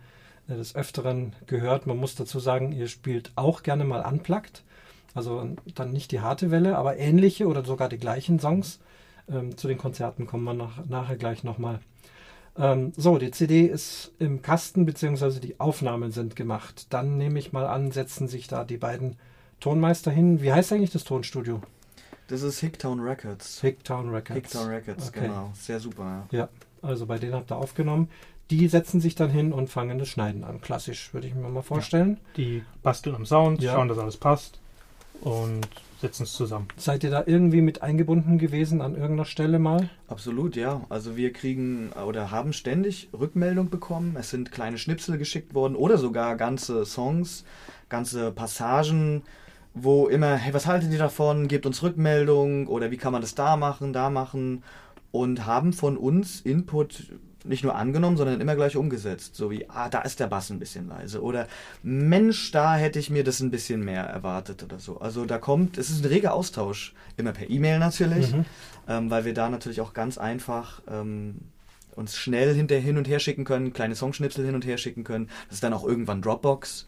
[0.47, 1.85] äh, des Öfteren gehört.
[1.85, 4.63] Man muss dazu sagen, ihr spielt auch gerne mal unplugged.
[5.13, 8.79] Also dann nicht die harte Welle, aber ähnliche oder sogar die gleichen Songs.
[9.29, 11.79] Ähm, zu den Konzerten kommen wir nach, nachher gleich nochmal.
[12.57, 16.87] Ähm, so, die CD ist im Kasten, beziehungsweise die Aufnahmen sind gemacht.
[16.91, 19.15] Dann nehme ich mal an, setzen sich da die beiden
[19.59, 20.41] Tonmeister hin.
[20.41, 21.61] Wie heißt eigentlich das Tonstudio?
[22.27, 23.61] Das ist Hicktown Records.
[23.61, 24.33] Hicktown Records.
[24.51, 25.27] Hicktown Records, Okay.
[25.27, 25.51] genau.
[25.55, 26.27] Sehr super.
[26.31, 26.39] Ja.
[26.39, 26.49] Ja,
[26.81, 28.09] also bei denen habt ihr aufgenommen.
[28.49, 30.61] Die setzen sich dann hin und fangen das Schneiden an.
[30.61, 32.17] Klassisch, würde ich mir mal vorstellen.
[32.37, 33.73] Die basteln am Sound, Ja.
[33.73, 34.59] schauen, dass alles passt
[35.21, 35.67] und
[36.01, 36.67] setzen es zusammen.
[36.77, 39.89] Seid ihr da irgendwie mit eingebunden gewesen an irgendeiner Stelle mal?
[40.07, 40.81] Absolut, ja.
[40.89, 44.15] Also wir kriegen oder haben ständig Rückmeldung bekommen.
[44.19, 47.45] Es sind kleine Schnipsel geschickt worden oder sogar ganze Songs,
[47.89, 49.23] ganze Passagen,
[49.73, 51.47] wo immer, hey, was haltet ihr davon?
[51.47, 54.63] Gebt uns Rückmeldung oder wie kann man das da machen, da machen
[55.11, 57.11] und haben von uns Input
[57.47, 59.35] nicht nur angenommen, sondern immer gleich umgesetzt.
[59.35, 61.47] So wie, ah, da ist der Bass ein bisschen leise oder
[61.83, 64.99] Mensch, da hätte ich mir das ein bisschen mehr erwartet oder so.
[64.99, 68.33] Also da kommt, es ist ein reger Austausch, immer per E-Mail natürlich
[68.87, 71.35] ähm, weil wir da natürlich auch ganz einfach ähm,
[71.95, 75.29] uns schnell hinter hin und her schicken können, kleine Songschnipsel hin und her schicken können.
[75.47, 76.87] Das ist dann auch irgendwann Dropbox.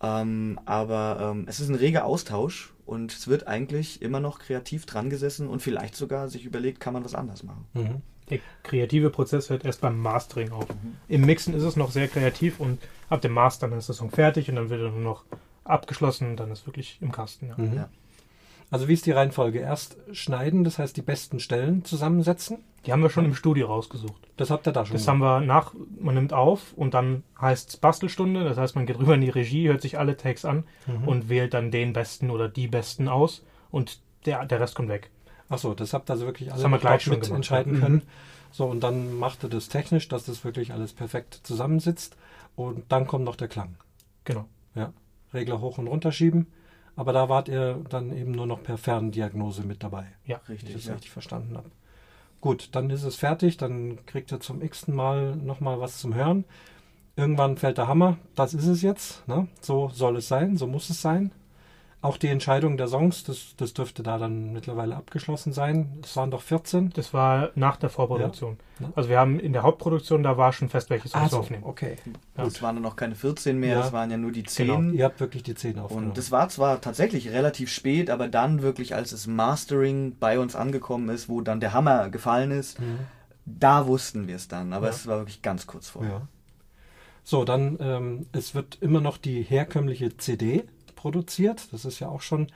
[0.00, 4.86] Ähm, aber ähm, es ist ein reger Austausch und es wird eigentlich immer noch kreativ
[4.86, 7.66] dran gesessen und vielleicht sogar sich überlegt, kann man was anders machen.
[7.74, 8.02] Mhm.
[8.30, 10.66] Der kreative Prozess hört erst beim Mastering auf.
[11.08, 12.78] Im Mixen ist es noch sehr kreativ und
[13.08, 15.24] ab dem Mastern ist der Song fertig und dann wird er nur noch
[15.64, 17.48] abgeschlossen und dann ist wirklich im Kasten.
[17.48, 17.54] Ja.
[17.56, 17.74] Mhm.
[17.74, 17.88] Ja.
[18.70, 19.60] Also wie ist die Reihenfolge?
[19.60, 22.58] Erst schneiden, das heißt die besten Stellen zusammensetzen.
[22.84, 24.28] Die haben wir schon im Studio rausgesucht.
[24.36, 24.92] Das habt ihr da schon.
[24.94, 28.44] Das haben wir nach, man nimmt auf und dann heißt es Bastelstunde.
[28.44, 31.08] Das heißt, man geht rüber in die Regie, hört sich alle Tags an Mhm.
[31.08, 35.10] und wählt dann den besten oder die besten aus und der, der Rest kommt weg.
[35.48, 37.80] Achso, das habt ihr also wirklich alle wir gleich mit gemacht, entscheiden ja.
[37.80, 37.96] können.
[37.96, 38.02] Mhm.
[38.50, 42.16] So, und dann macht ihr das technisch, dass das wirklich alles perfekt zusammensitzt.
[42.56, 43.76] Und dann kommt noch der Klang.
[44.24, 44.46] Genau.
[44.74, 44.92] Ja.
[45.32, 46.48] Regler hoch und runter schieben.
[46.96, 50.06] Aber da wart ihr dann eben nur noch per Ferndiagnose mit dabei.
[50.24, 50.40] Ja.
[50.46, 50.94] Wenn ich Richtig, das ja.
[50.94, 51.70] richtig verstanden habe.
[52.40, 56.44] Gut, dann ist es fertig, dann kriegt ihr zum x-ten Mal nochmal was zum Hören.
[57.16, 59.26] Irgendwann fällt der Hammer, das ist es jetzt.
[59.26, 59.48] Ne?
[59.60, 61.32] So soll es sein, so muss es sein.
[62.00, 65.98] Auch die Entscheidung der Songs, das, das dürfte da dann mittlerweile abgeschlossen sein.
[66.04, 66.90] Es waren doch 14.
[66.90, 68.56] Das war nach der Vorproduktion.
[68.78, 68.92] Ja.
[68.94, 71.40] Also wir haben in der Hauptproduktion, da war schon fest, welche Songs Ah, so, wir
[71.40, 71.64] aufnehmen.
[71.64, 71.96] okay.
[72.36, 72.44] Ja.
[72.44, 73.84] Es waren dann noch keine 14 mehr, Ja.
[73.84, 74.76] es waren ja nur die Genau.
[74.76, 74.94] 10.
[74.94, 76.10] Ihr habt wirklich die 10 aufgenommen.
[76.10, 80.54] Und das war zwar tatsächlich relativ spät, aber dann wirklich, als das Mastering bei uns
[80.54, 83.00] angekommen ist, wo dann der Hammer gefallen ist, Mhm.
[83.44, 84.72] da wussten wir es dann.
[84.72, 84.92] Aber Ja.
[84.92, 86.12] es war wirklich ganz kurz vorher.
[86.12, 86.28] Ja.
[87.24, 90.64] So, dann, ähm, es wird immer noch die herkömmliche CD
[90.98, 91.72] produziert.
[91.72, 92.48] Das ist ja auch schon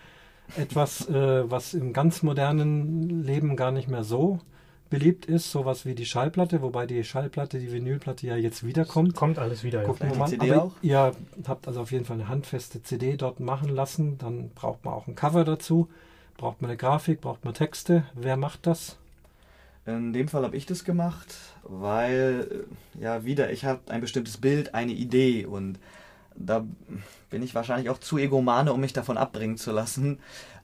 [0.57, 4.41] etwas, äh, was im ganz modernen Leben gar nicht mehr so
[4.91, 5.53] beliebt ist.
[5.53, 9.15] Sowas wie die Schallplatte, wobei die Schallplatte, die Vinylplatte ja jetzt wiederkommt.
[9.15, 9.83] Kommt alles wieder.
[9.83, 9.87] Ja.
[9.87, 10.29] Gucken wir die mal.
[10.29, 10.73] CD Aber auch?
[10.83, 11.13] ihr
[11.47, 14.19] habt also auf jeden Fall eine handfeste CD dort machen lassen.
[14.19, 15.89] Dann braucht man auch ein Cover dazu.
[16.37, 18.05] Braucht man eine Grafik, braucht man Texte.
[18.15, 18.99] Wer macht das?
[19.87, 22.67] In dem Fall habe ich das gemacht, weil,
[23.01, 25.79] ja, wieder, ich habe ein bestimmtes Bild, eine Idee und
[26.37, 26.65] da
[27.31, 30.19] bin ich wahrscheinlich auch zu egomane, um mich davon abbringen zu lassen.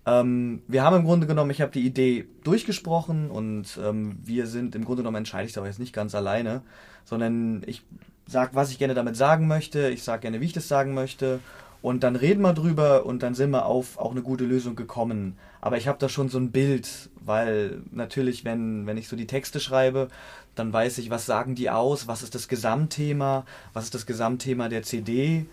[0.07, 4.75] Ähm, wir haben im Grunde genommen, ich habe die Idee durchgesprochen und ähm, wir sind
[4.75, 6.63] im Grunde genommen entscheide ich aber jetzt nicht ganz alleine,
[7.05, 7.83] sondern ich
[8.27, 11.41] sage, was ich gerne damit sagen möchte, ich sage gerne, wie ich das sagen möchte
[11.83, 15.37] und dann reden wir drüber und dann sind wir auf auch eine gute Lösung gekommen.
[15.61, 19.27] Aber ich habe da schon so ein Bild, weil natürlich, wenn, wenn ich so die
[19.27, 20.09] Texte schreibe,
[20.55, 24.69] dann weiß ich, was sagen die aus, was ist das Gesamtthema, was ist das Gesamtthema
[24.69, 25.47] der CD.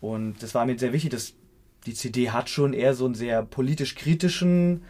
[0.00, 1.34] Und das war mir sehr wichtig, dass
[1.86, 4.82] die CD hat schon eher so einen sehr politisch kritischen,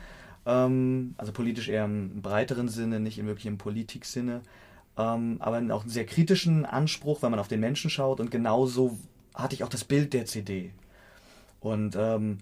[0.46, 4.42] ähm, also politisch eher im breiteren Sinne, nicht im wirklich im Politiksinne,
[4.96, 8.20] ähm, aber auch einen sehr kritischen Anspruch, wenn man auf den Menschen schaut.
[8.20, 8.98] Und genauso
[9.34, 10.72] hatte ich auch das Bild der CD.
[11.60, 12.38] Und ähm,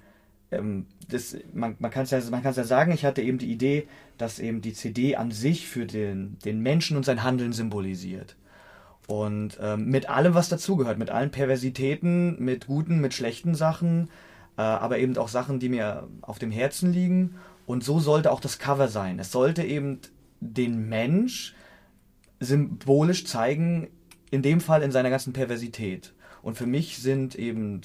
[0.50, 3.88] ähm, das, man, man kann es ja, man ja sagen, ich hatte eben die Idee,
[4.18, 8.36] dass eben die CD an sich für den, den Menschen und sein Handeln symbolisiert.
[9.06, 14.08] Und ähm, mit allem, was dazugehört, mit allen Perversitäten, mit guten, mit schlechten Sachen,
[14.56, 17.36] äh, aber eben auch Sachen, die mir auf dem Herzen liegen.
[17.66, 19.18] Und so sollte auch das Cover sein.
[19.18, 20.00] Es sollte eben
[20.40, 21.54] den Mensch
[22.40, 23.88] symbolisch zeigen,
[24.30, 26.12] in dem Fall in seiner ganzen Perversität.
[26.42, 27.80] Und für mich sind eben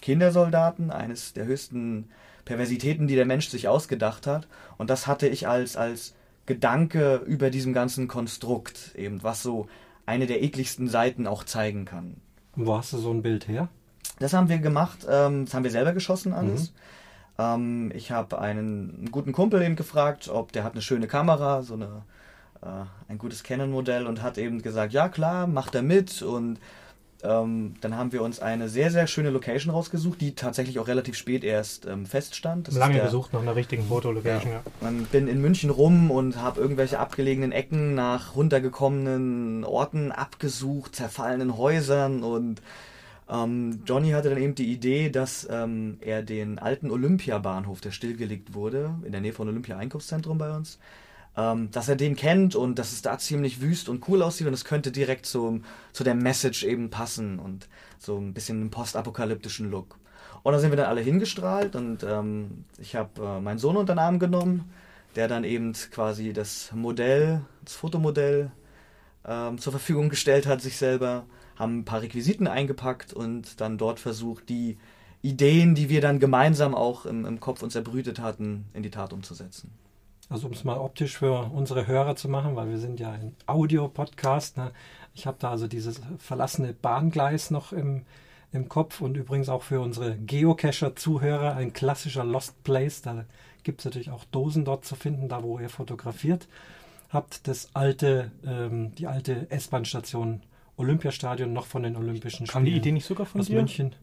[0.00, 2.08] Kindersoldaten eines der höchsten
[2.44, 4.48] Perversitäten, die der Mensch sich ausgedacht hat.
[4.76, 6.14] Und das hatte ich als, als
[6.46, 9.66] Gedanke über diesem ganzen Konstrukt, eben was so
[10.06, 12.16] eine der ekligsten Seiten auch zeigen kann.
[12.56, 13.68] Wo hast du so ein Bild her?
[14.18, 16.72] Das haben wir gemacht, ähm, das haben wir selber geschossen alles.
[17.38, 21.62] Ähm, ich habe einen, einen guten Kumpel eben gefragt, ob der hat eine schöne Kamera,
[21.62, 22.02] so eine
[22.62, 22.66] äh,
[23.08, 26.58] ein gutes Canon-Modell und hat eben gesagt, ja klar, macht er mit und
[27.22, 31.16] ähm, dann haben wir uns eine sehr, sehr schöne Location rausgesucht, die tatsächlich auch relativ
[31.16, 32.68] spät erst ähm, feststand.
[32.68, 34.62] Das Lange der, gesucht nach einer richtigen Fotolocation, ja.
[34.80, 41.56] Man bin in München rum und habe irgendwelche abgelegenen Ecken nach runtergekommenen Orten abgesucht, zerfallenen
[41.56, 42.62] Häusern und
[43.28, 48.54] ähm, Johnny hatte dann eben die Idee, dass ähm, er den alten Olympiabahnhof, der stillgelegt
[48.54, 50.78] wurde, in der Nähe von Olympia Einkaufszentrum bei uns,
[51.38, 54.52] ähm, dass er den kennt und dass es da ziemlich wüst und cool aussieht und
[54.52, 55.60] es könnte direkt so
[55.92, 59.96] zu der Message eben passen und so ein bisschen einen postapokalyptischen Look.
[60.42, 63.94] Und da sind wir dann alle hingestrahlt und ähm, ich habe äh, meinen Sohn unter
[63.94, 64.68] den Arm genommen,
[65.14, 68.50] der dann eben quasi das Modell, das Fotomodell
[69.24, 71.24] ähm, zur Verfügung gestellt hat, sich selber,
[71.54, 74.76] haben ein paar Requisiten eingepackt und dann dort versucht, die
[75.22, 79.12] Ideen, die wir dann gemeinsam auch im, im Kopf uns erbrütet hatten, in die Tat
[79.12, 79.70] umzusetzen.
[80.30, 83.34] Also um es mal optisch für unsere Hörer zu machen, weil wir sind ja ein
[83.46, 84.58] Audio-Podcast.
[84.58, 84.72] Ne?
[85.14, 88.04] Ich habe da also dieses verlassene Bahngleis noch im,
[88.52, 93.00] im Kopf und übrigens auch für unsere Geocacher-Zuhörer ein klassischer Lost Place.
[93.00, 93.24] Da
[93.62, 96.46] gibt es natürlich auch Dosen dort zu finden, da wo ihr fotografiert
[97.08, 97.48] habt.
[97.48, 100.42] Das alte, ähm, die alte S-Bahn-Station
[100.76, 103.56] Olympiastadion noch von den Olympischen Kam die Spielen Idee nicht sogar von aus dir?
[103.56, 103.94] München.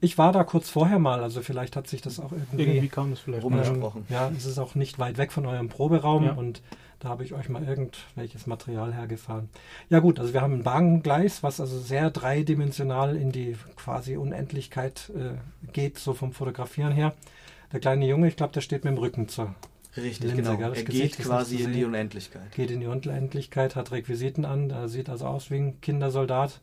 [0.00, 3.10] Ich war da kurz vorher mal, also vielleicht hat sich das auch irgendwie Irgendwie kam
[3.10, 3.42] das vielleicht.
[3.42, 3.66] Rum- mal.
[3.66, 4.06] Umgesprochen.
[4.08, 6.32] ja, es ist auch nicht weit weg von eurem Proberaum Ja.
[6.32, 6.62] und
[7.00, 9.48] da habe ich euch mal irgendwelches Material hergefahren.
[9.88, 15.10] Ja gut, also wir haben ein Bahngleis, was also sehr dreidimensional in die quasi Unendlichkeit
[15.16, 15.36] äh,
[15.72, 17.14] geht, so vom Fotografieren her.
[17.72, 19.54] Der kleine Junge, ich glaube, der steht mit dem Rücken zur,
[19.96, 20.72] Richtig, Linse, genau.
[20.72, 21.84] Er Gesicht geht quasi in die.
[21.84, 22.52] Unendlichkeit.
[22.54, 26.60] geht in die Unendlichkeit, hat Requisiten an, da sieht also aus wie ein Kindersoldat.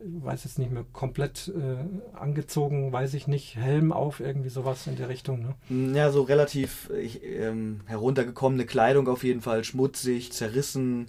[0.00, 4.86] Ich weiß jetzt nicht mehr komplett äh, angezogen, weiß ich nicht, Helm auf, irgendwie sowas
[4.86, 5.54] in der Richtung.
[5.68, 5.94] Ne?
[5.96, 11.06] Ja, so relativ ich, ähm, heruntergekommene Kleidung auf jeden Fall, schmutzig, zerrissen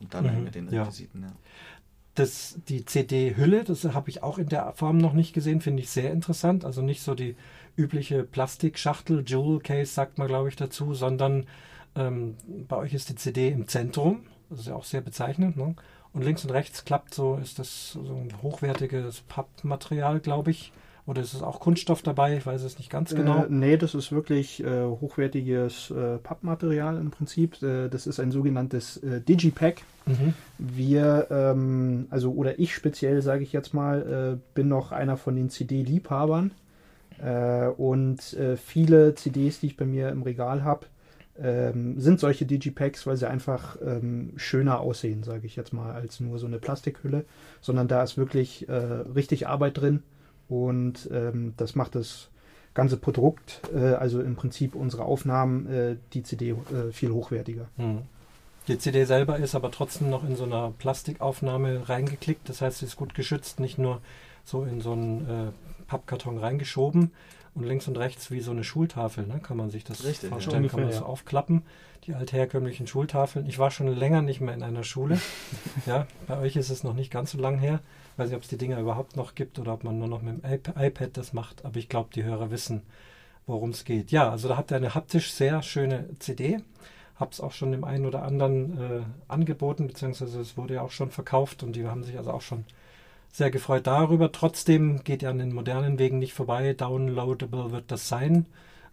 [0.00, 0.82] und dann Mhm, halt mit den ja.
[0.82, 1.22] Requisiten.
[1.22, 1.32] Ja.
[2.14, 5.90] Das, die CD-Hülle, das habe ich auch in der Form noch nicht gesehen, finde ich
[5.90, 6.64] sehr interessant.
[6.64, 7.36] Also nicht so die
[7.76, 11.46] übliche Plastikschachtel, Jewel Case sagt man, glaube ich, dazu, sondern
[11.94, 12.34] ähm,
[12.68, 14.24] bei euch ist die CD im Zentrum.
[14.50, 15.56] Das ist ja auch sehr bezeichnend.
[15.56, 15.76] Ne?
[16.18, 20.72] Und links und rechts klappt so, ist das so ein hochwertiges Pappmaterial, glaube ich.
[21.06, 22.36] Oder ist es auch Kunststoff dabei?
[22.36, 23.44] Ich weiß es nicht ganz genau.
[23.44, 27.62] Äh, nee, das ist wirklich äh, hochwertiges äh, Pappmaterial im Prinzip.
[27.62, 29.82] Äh, das ist ein sogenanntes äh, Digipack.
[30.06, 30.34] Mhm.
[30.58, 35.36] Wir, ähm, also oder ich speziell, sage ich jetzt mal, äh, bin noch einer von
[35.36, 36.50] den CD-Liebhabern.
[37.22, 40.86] Äh, und viele CDs, die ich bei mir im Regal habe,
[41.40, 46.20] ähm, sind solche Digipacks, weil sie einfach ähm, schöner aussehen, sage ich jetzt mal, als
[46.20, 47.24] nur so eine Plastikhülle.
[47.60, 50.02] Sondern da ist wirklich äh, richtig Arbeit drin
[50.48, 52.30] und ähm, das macht das
[52.74, 57.68] ganze Produkt, äh, also im Prinzip unsere Aufnahmen, äh, die CD äh, viel hochwertiger.
[57.76, 58.02] Mhm.
[58.68, 62.48] Die CD selber ist aber trotzdem noch in so einer Plastikaufnahme reingeklickt.
[62.48, 64.02] Das heißt, sie ist gut geschützt, nicht nur
[64.44, 65.52] so in so einen äh,
[65.86, 67.12] Pappkarton reingeschoben
[67.54, 69.40] und links und rechts wie so eine Schultafel, ne?
[69.40, 70.28] kann man sich das Richtig, ja.
[70.30, 71.06] vorstellen, kann man das ja.
[71.06, 71.62] aufklappen.
[72.06, 73.46] Die altherkömmlichen Schultafeln.
[73.46, 75.20] Ich war schon länger nicht mehr in einer Schule.
[75.86, 77.80] ja, bei euch ist es noch nicht ganz so lang her.
[78.12, 80.22] Ich weiß nicht, ob es die Dinger überhaupt noch gibt oder ob man nur noch
[80.22, 82.82] mit dem iP- iPad das macht, aber ich glaube, die Hörer wissen,
[83.46, 84.10] worum es geht.
[84.10, 86.60] Ja, also da habt ihr eine haptisch sehr schöne CD.
[87.16, 91.10] Hab's auch schon dem einen oder anderen äh, angeboten, beziehungsweise es wurde ja auch schon
[91.10, 92.64] verkauft und die haben sich also auch schon
[93.32, 94.32] sehr gefreut darüber.
[94.32, 96.74] Trotzdem geht ihr an den modernen Wegen nicht vorbei.
[96.74, 98.46] Downloadable wird das sein.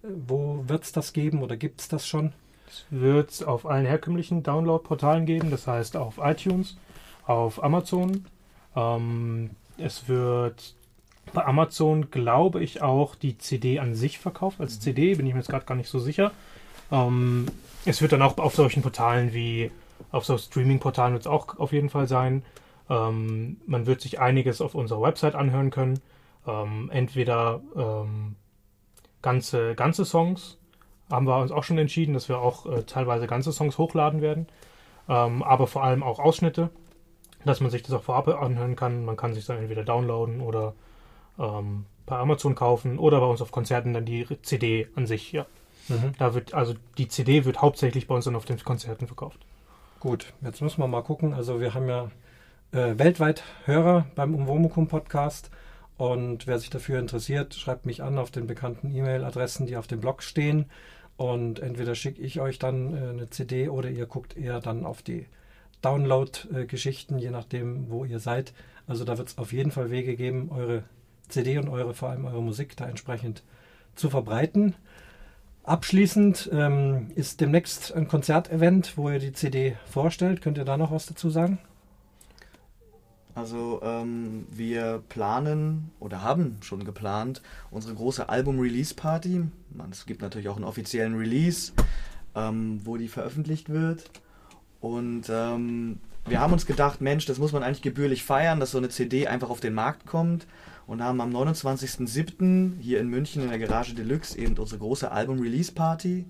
[0.04, 2.34] Äh, Wo wird's das geben oder gibt's das schon?
[2.68, 6.78] Es wird es auf allen herkömmlichen Download-Portalen geben, das heißt auf iTunes,
[7.26, 8.26] auf Amazon.
[8.76, 10.76] Ähm, es wird
[11.34, 14.60] bei Amazon, glaube ich, auch die CD an sich verkauft.
[14.60, 16.32] Als CD bin ich mir jetzt gerade gar nicht so sicher.
[16.92, 17.48] Ähm,
[17.86, 19.72] es wird dann auch auf solchen Portalen wie
[20.12, 22.44] auf so Streaming-Portalen wird es auch auf jeden Fall sein.
[22.90, 26.00] Ähm, man wird sich einiges auf unserer Website anhören können.
[26.48, 28.36] Ähm, entweder ähm,
[29.22, 30.58] ganze, ganze Songs,
[31.10, 34.48] haben wir uns auch schon entschieden, dass wir auch äh, teilweise ganze Songs hochladen werden,
[35.08, 36.70] ähm, aber vor allem auch Ausschnitte,
[37.44, 39.06] dass man sich das auch vorab anhören kann.
[39.06, 40.74] Man kann sich dann entweder downloaden oder
[41.38, 45.32] ähm, bei Amazon kaufen oder bei uns auf Konzerten dann die CD an sich.
[45.32, 45.46] Ja,
[46.18, 49.40] da wird also die CD wird hauptsächlich bei uns dann auf den Konzerten verkauft.
[50.00, 51.34] Gut, jetzt müssen wir mal gucken.
[51.34, 52.10] Also wir haben ja
[52.72, 55.50] äh, weltweit Hörer beim Umwomukum Podcast
[55.98, 60.02] und wer sich dafür interessiert, schreibt mich an auf den bekannten E-Mail-Adressen, die auf dem
[60.02, 60.66] Blog stehen
[61.18, 65.02] und entweder schicke ich euch dann äh, eine CD oder ihr guckt eher dann auf
[65.02, 65.26] die
[65.82, 68.54] Download-Geschichten, je nachdem, wo ihr seid.
[68.88, 70.84] Also da wird es auf jeden Fall Wege geben, eure
[71.30, 73.44] CD und eure vor allem eure Musik da entsprechend
[73.96, 74.76] zu verbreiten.
[75.64, 80.42] Abschließend ähm, ist demnächst ein Konzertevent, wo ihr die CD vorstellt.
[80.42, 81.60] Könnt ihr da noch was dazu sagen?
[83.36, 89.44] Also ähm, wir planen oder haben schon geplant unsere große Album-Release-Party.
[89.92, 91.74] Es gibt natürlich auch einen offiziellen Release,
[92.34, 94.10] ähm, wo die veröffentlicht wird.
[94.80, 98.78] Und ähm, wir haben uns gedacht, Mensch, das muss man eigentlich gebührlich feiern, dass so
[98.78, 100.48] eine CD einfach auf den Markt kommt.
[100.88, 102.80] Und haben am 29.07.
[102.80, 106.26] hier in München in der Garage Deluxe eben unsere große Album-Release-Party.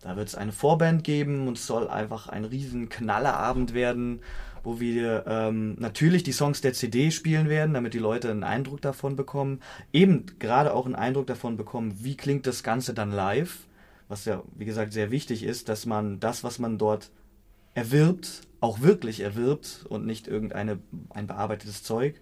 [0.00, 4.20] Da wird es eine Vorband geben und es soll einfach ein riesen Knallerabend werden,
[4.66, 8.80] wo wir ähm, natürlich die Songs der CD spielen werden, damit die Leute einen Eindruck
[8.80, 9.60] davon bekommen.
[9.92, 13.60] Eben gerade auch einen Eindruck davon bekommen, wie klingt das Ganze dann live.
[14.08, 17.12] Was ja, wie gesagt, sehr wichtig ist, dass man das, was man dort
[17.74, 20.80] erwirbt, auch wirklich erwirbt und nicht irgendeine
[21.10, 22.20] ein bearbeitetes Zeug.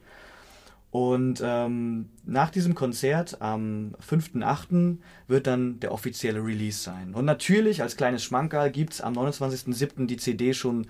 [0.91, 4.99] Und ähm, nach diesem Konzert am 5.8.
[5.29, 7.15] wird dann der offizielle Release sein.
[7.15, 10.07] Und natürlich als kleines Schmankerl gibt es am 29.7.
[10.07, 10.89] die CD schon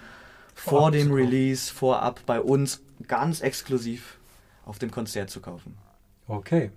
[0.54, 1.12] vor dem.
[1.12, 4.18] Release, vorab bei uns ganz exklusiv
[4.64, 5.76] auf dem Konzert zu kaufen.
[6.26, 6.70] Okay.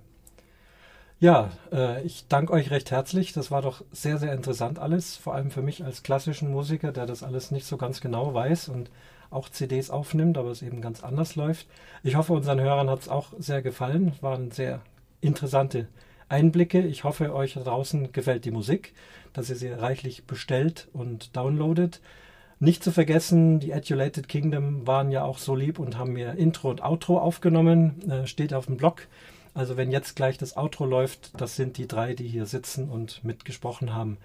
[1.19, 3.33] Ja, äh, ich danke euch recht herzlich.
[3.33, 5.15] Das war doch sehr, sehr interessant alles.
[5.15, 8.69] Vor allem für mich als klassischen Musiker, der das alles nicht so ganz genau weiß
[8.69, 8.91] und
[9.31, 11.67] auch CDs aufnimmt, aber es eben ganz anders läuft.
[12.03, 14.13] Ich hoffe, unseren Hörern hat es auch sehr gefallen.
[14.15, 14.81] Es waren sehr
[15.19, 15.87] interessante
[16.29, 16.81] Einblicke.
[16.81, 18.93] Ich hoffe, euch draußen gefällt die Musik,
[19.33, 21.99] dass ihr sie reichlich bestellt und downloadet.
[22.59, 26.71] Nicht zu vergessen, die Adulated Kingdom waren ja auch so lieb und haben mir Intro
[26.71, 28.09] und Outro aufgenommen.
[28.09, 29.07] Äh, steht auf dem Blog.
[29.53, 33.23] Also wenn jetzt gleich das Outro läuft, das sind die drei, die hier sitzen und
[33.23, 34.17] mitgesprochen haben.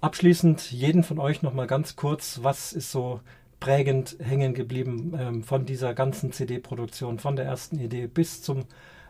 [0.00, 3.20] Abschließend jeden von euch nochmal ganz kurz, was ist so
[3.60, 8.64] prägend hängen geblieben ähm, von dieser ganzen CD-Produktion, von der ersten Idee bis zum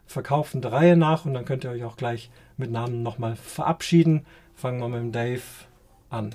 [0.06, 4.24] Verkaufen der Reihe nach und dann könnt ihr euch auch gleich mit Namen nochmal verabschieden.
[4.54, 5.42] Fangen wir mit dem Dave
[6.08, 6.34] an.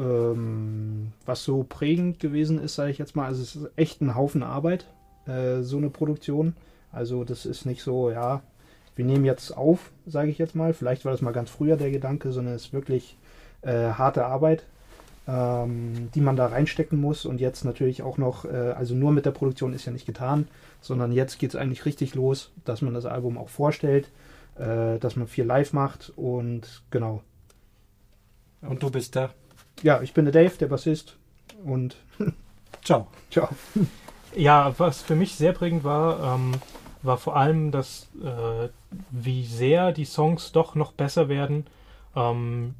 [0.00, 4.14] Ähm, was so prägend gewesen ist, sage ich jetzt mal, also es ist echt ein
[4.14, 4.86] Haufen Arbeit,
[5.26, 6.54] äh, so eine Produktion.
[6.90, 8.42] Also das ist nicht so, ja,
[8.96, 10.72] wir nehmen jetzt auf, sage ich jetzt mal.
[10.72, 13.18] Vielleicht war das mal ganz früher der Gedanke, sondern es ist wirklich
[13.60, 14.64] äh, harte Arbeit,
[15.28, 17.26] ähm, die man da reinstecken muss.
[17.26, 20.48] Und jetzt natürlich auch noch, äh, also nur mit der Produktion ist ja nicht getan,
[20.80, 24.10] sondern jetzt geht es eigentlich richtig los, dass man das Album auch vorstellt,
[24.56, 27.22] äh, dass man viel live macht und genau.
[28.62, 29.30] Und du bist da.
[29.82, 31.16] Ja, ich bin der Dave, der Bassist
[31.64, 31.96] und
[32.84, 33.06] Ciao.
[33.30, 33.48] ciao.
[34.34, 36.52] Ja, was für mich sehr prägend war, ähm,
[37.02, 38.68] war vor allem, dass äh,
[39.10, 41.66] wie sehr die Songs doch noch besser werden
[42.14, 42.74] ähm,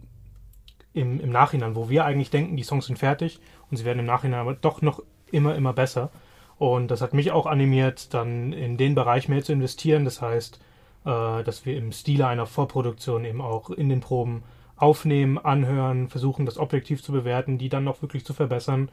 [0.93, 3.41] im, im Nachhinein, wo wir eigentlich denken, die Songs sind fertig
[3.71, 6.11] und sie werden im Nachhinein aber doch noch immer, immer besser.
[6.59, 10.05] Und das hat mich auch animiert, dann in den Bereich mehr zu investieren.
[10.05, 10.61] Das heißt,
[11.07, 14.43] äh, dass wir im Stile einer Vorproduktion eben auch in den Proben
[14.81, 18.91] aufnehmen, anhören, versuchen, das objektiv zu bewerten, die dann noch wirklich zu verbessern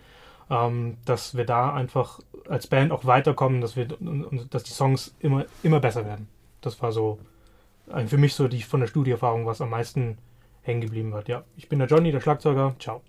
[0.50, 3.88] ähm, dass wir da einfach als Band auch weiterkommen, dass wir
[4.50, 6.28] dass die Songs immer immer besser werden.
[6.62, 7.20] Das war so
[8.08, 10.18] für mich so die von der Studieerfahrung, was am meisten
[10.62, 11.30] hängen geblieben wird.
[11.30, 12.76] Ja, ich bin der Johnny, der Schlagzeuger.
[12.80, 13.02] Ciao.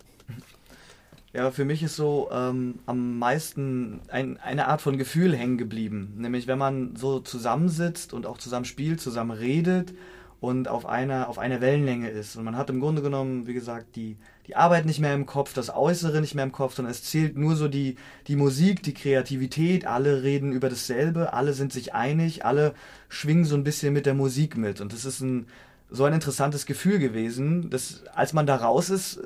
[1.32, 6.14] Ja, für mich ist so ähm, am meisten ein, eine Art von Gefühl hängen geblieben.
[6.16, 9.92] Nämlich, wenn man so zusammensitzt und auch zusammen spielt, zusammen redet
[10.40, 12.36] und auf einer, auf einer Wellenlänge ist.
[12.36, 14.16] Und man hat im Grunde genommen, wie gesagt, die,
[14.46, 17.36] die Arbeit nicht mehr im Kopf, das Äußere nicht mehr im Kopf, sondern es zählt
[17.36, 17.96] nur so die,
[18.28, 19.86] die Musik, die Kreativität.
[19.86, 22.74] Alle reden über dasselbe, alle sind sich einig, alle
[23.08, 24.80] schwingen so ein bisschen mit der Musik mit.
[24.80, 25.46] Und das ist ein,
[25.90, 29.20] so ein interessantes Gefühl gewesen, dass als man da raus ist,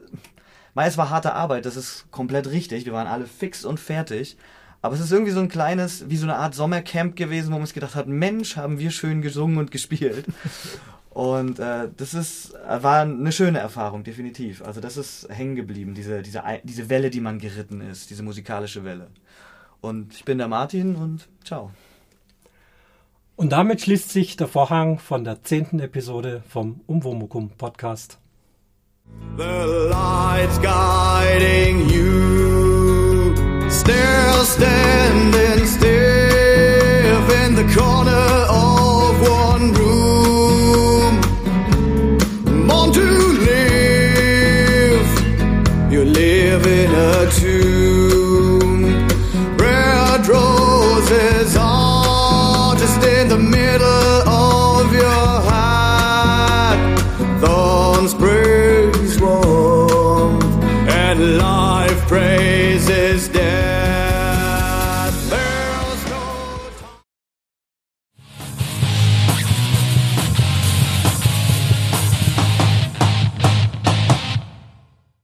[0.74, 2.86] Mei, es war harte Arbeit, das ist komplett richtig.
[2.86, 4.38] Wir waren alle fix und fertig.
[4.80, 7.66] Aber es ist irgendwie so ein kleines, wie so eine Art Sommercamp gewesen, wo man
[7.66, 10.24] sich gedacht hat, Mensch, haben wir schön gesungen und gespielt.
[11.14, 14.62] Und äh, das ist, äh, war eine schöne Erfahrung, definitiv.
[14.62, 18.82] Also das ist hängen geblieben, diese, diese, diese Welle, die man geritten ist, diese musikalische
[18.84, 19.08] Welle.
[19.82, 21.70] Und ich bin der Martin und ciao.
[23.36, 28.18] Und damit schließt sich der Vorhang von der zehnten Episode vom Umwomukum Podcast.
[29.36, 33.34] The light's guiding you,
[33.68, 38.41] still standing stiff in the corner